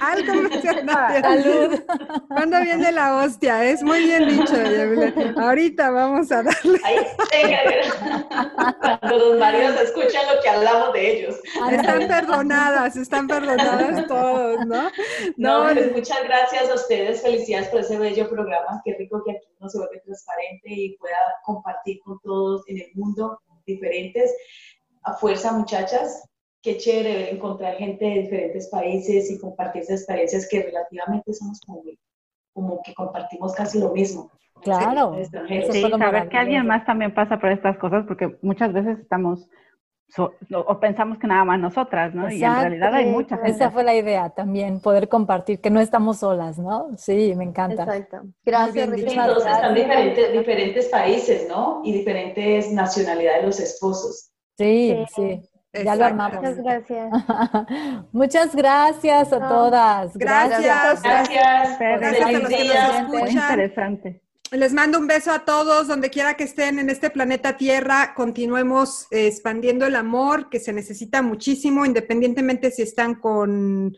Al 0.03 0.27
confesionario. 0.27 1.21
Salud. 1.21 1.81
¿Cuándo 2.29 2.61
viene 2.61 2.93
la 2.93 3.17
hostia? 3.17 3.65
Es 3.65 3.83
muy 3.83 4.05
bien 4.05 4.29
dicho. 4.29 4.55
Ahorita 5.37 5.91
vamos 5.91 6.31
a 6.31 6.43
darle. 6.45 6.81
Cuando 8.81 9.19
los 9.19 9.39
maridos 9.39 9.81
escuchan 9.81 10.23
lo 10.35 10.41
que 10.43 10.49
hablamos 10.49 10.93
de 10.93 11.19
ellos. 11.19 11.41
Están 11.71 12.07
perdonadas, 12.07 12.97
están 12.97 13.27
perdonadas 13.27 14.07
todos, 14.07 14.65
¿no? 14.67 14.91
No, 15.37 15.73
pues 15.73 15.93
muchas 15.93 16.23
gracias 16.25 16.71
a 16.71 16.75
ustedes. 16.75 17.23
Felicidades 17.23 17.69
por 17.69 17.81
ese 17.81 17.99
bello 17.99 18.31
programa. 18.31 18.81
Qué 18.85 18.95
rico 18.97 19.23
que 19.25 19.33
aquí 19.33 19.47
uno 19.59 19.69
se 19.69 19.79
vuelve 19.79 20.01
transparente 20.01 20.69
y 20.69 20.97
pueda 20.99 21.19
compartir 21.45 21.99
con 22.05 22.21
todos 22.21 22.63
en 22.69 22.79
el 22.79 22.91
mundo 22.95 23.41
diferentes 23.67 24.31
a 25.05 25.13
fuerza, 25.15 25.53
muchachas. 25.53 26.29
Qué 26.63 26.79
chévere 26.79 27.31
encontrar 27.31 27.77
gente 27.77 28.05
de 28.05 28.23
diferentes 28.23 28.69
países 28.69 29.31
y 29.31 29.39
compartir 29.39 29.83
esas 29.83 30.01
experiencias 30.01 30.49
que 30.49 30.63
relativamente 30.63 31.33
somos 31.35 31.61
como, 31.61 31.83
como 32.55 32.83
que 32.83 32.95
compartimos 32.95 33.55
casi 33.55 33.79
lo 33.79 33.91
mismo. 33.91 34.31
Claro. 34.63 35.15
Sí, 35.71 35.83
saber 35.83 36.29
que 36.29 36.39
alguien 36.39 36.67
más 36.67 36.87
también 36.87 37.13
pasa 37.13 37.39
por 37.39 37.51
estas 37.51 37.77
cosas, 37.77 38.07
porque 38.07 38.39
muchas 38.41 38.73
veces 38.73 38.99
estamos 38.99 39.47
o 40.19 40.79
pensamos 40.79 41.19
que 41.19 41.27
nada 41.27 41.45
más 41.45 41.59
nosotras, 41.59 42.15
¿no? 42.15 42.31
y 42.31 42.43
en 42.43 42.55
realidad 42.55 42.95
hay 42.95 43.07
mucha 43.07 43.37
gente. 43.37 43.51
Esa 43.51 43.71
fue 43.71 43.83
la 43.83 43.95
idea 43.95 44.31
también, 44.31 44.81
poder 44.81 45.09
compartir, 45.09 45.61
que 45.61 45.71
no 45.71 45.81
estamos 45.81 46.19
solas, 46.19 46.59
¿no? 46.59 46.91
Sí, 46.97 47.35
me 47.37 47.45
encanta. 47.45 47.83
Exacto. 47.83 48.29
Gracias, 48.45 48.89
están 48.93 49.75
diferentes, 49.75 50.33
diferentes 50.33 50.87
países, 50.87 51.49
¿no? 51.49 51.81
Y 51.85 51.93
diferentes 51.93 52.71
nacionalidades 52.73 53.41
de 53.41 53.47
los 53.47 53.61
esposos. 53.61 54.31
Sí, 54.57 55.05
sí. 55.15 55.41
Ya 55.73 55.97
lo 55.97 56.05
armamos. 56.05 56.37
Muchas 56.37 56.57
gracias. 56.59 57.11
Muchas 58.13 58.55
gracias 58.55 59.33
a 59.33 59.49
todas. 59.49 60.17
Gracias. 60.17 61.03
Gracias. 61.03 61.79
Gracias. 61.79 63.09
Muy 63.09 63.31
interesante. 63.31 64.21
Les 64.53 64.73
mando 64.73 64.99
un 64.99 65.09
beso 65.09 65.33
a 65.33 65.45
todos, 65.45 65.89
donde 65.89 66.11
quiera 66.11 66.35
que 66.35 66.45
estén 66.45 66.79
en 66.79 66.89
este 66.89 67.11
planeta 67.11 67.57
Tierra. 67.57 68.15
Continuemos 68.15 69.09
eh, 69.11 69.27
expandiendo 69.27 69.85
el 69.85 69.97
amor, 69.97 70.49
que 70.49 70.61
se 70.61 70.73
necesita 70.73 71.23
muchísimo, 71.23 71.85
independientemente 71.85 72.71
si 72.71 72.83
están 72.83 73.17
con 73.17 73.97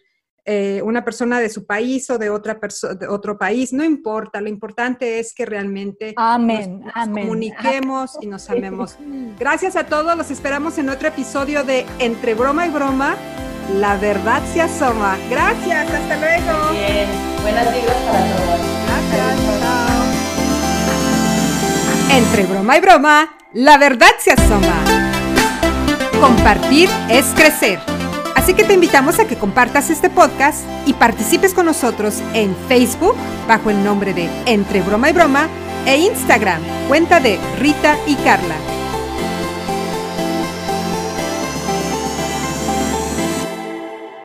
eh, 0.48 0.80
una 0.84 1.04
persona 1.04 1.40
de 1.40 1.48
su 1.48 1.66
país 1.66 2.08
o 2.08 2.18
de, 2.18 2.30
otra 2.30 2.60
de 2.98 3.08
otro 3.08 3.36
país. 3.36 3.72
No 3.72 3.82
importa, 3.82 4.40
lo 4.40 4.48
importante 4.48 5.18
es 5.18 5.34
que 5.34 5.44
realmente 5.44 6.14
amén, 6.16 6.82
nos, 6.84 7.08
comuniquemos 7.08 8.16
y 8.20 8.28
nos 8.28 8.48
amemos. 8.50 8.96
Gracias 9.40 9.74
a 9.74 9.86
todos, 9.86 10.16
los 10.16 10.30
esperamos 10.30 10.78
en 10.78 10.88
otro 10.88 11.08
episodio 11.08 11.64
de 11.64 11.84
Entre 11.98 12.34
Broma 12.34 12.64
y 12.64 12.70
Broma. 12.70 13.16
La 13.74 13.96
verdad 13.96 14.40
se 14.54 14.62
asoma. 14.62 15.18
Gracias, 15.28 15.90
hasta 15.90 16.16
luego. 16.16 16.70
Bien, 16.70 17.08
buenas 17.42 17.74
vibras 17.74 17.96
para 18.06 18.20
todos. 18.36 18.60
Gracias, 18.86 19.60
chao. 19.60 19.86
Entre 22.16 22.44
broma 22.44 22.78
y 22.78 22.80
broma, 22.80 23.36
la 23.52 23.78
verdad 23.78 24.12
se 24.20 24.30
asoma. 24.30 24.84
Compartir 26.20 26.88
es 27.10 27.26
crecer. 27.34 27.95
Así 28.46 28.54
que 28.54 28.62
te 28.62 28.74
invitamos 28.74 29.18
a 29.18 29.26
que 29.26 29.34
compartas 29.34 29.90
este 29.90 30.08
podcast 30.08 30.64
y 30.86 30.92
participes 30.92 31.52
con 31.52 31.66
nosotros 31.66 32.22
en 32.32 32.54
Facebook 32.68 33.16
bajo 33.48 33.70
el 33.70 33.82
nombre 33.82 34.14
de 34.14 34.30
Entre 34.46 34.82
Broma 34.82 35.10
y 35.10 35.12
Broma 35.12 35.48
e 35.84 35.96
Instagram, 35.96 36.62
cuenta 36.86 37.18
de 37.18 37.40
Rita 37.58 37.96
y 38.06 38.14
Carla. 38.14 38.54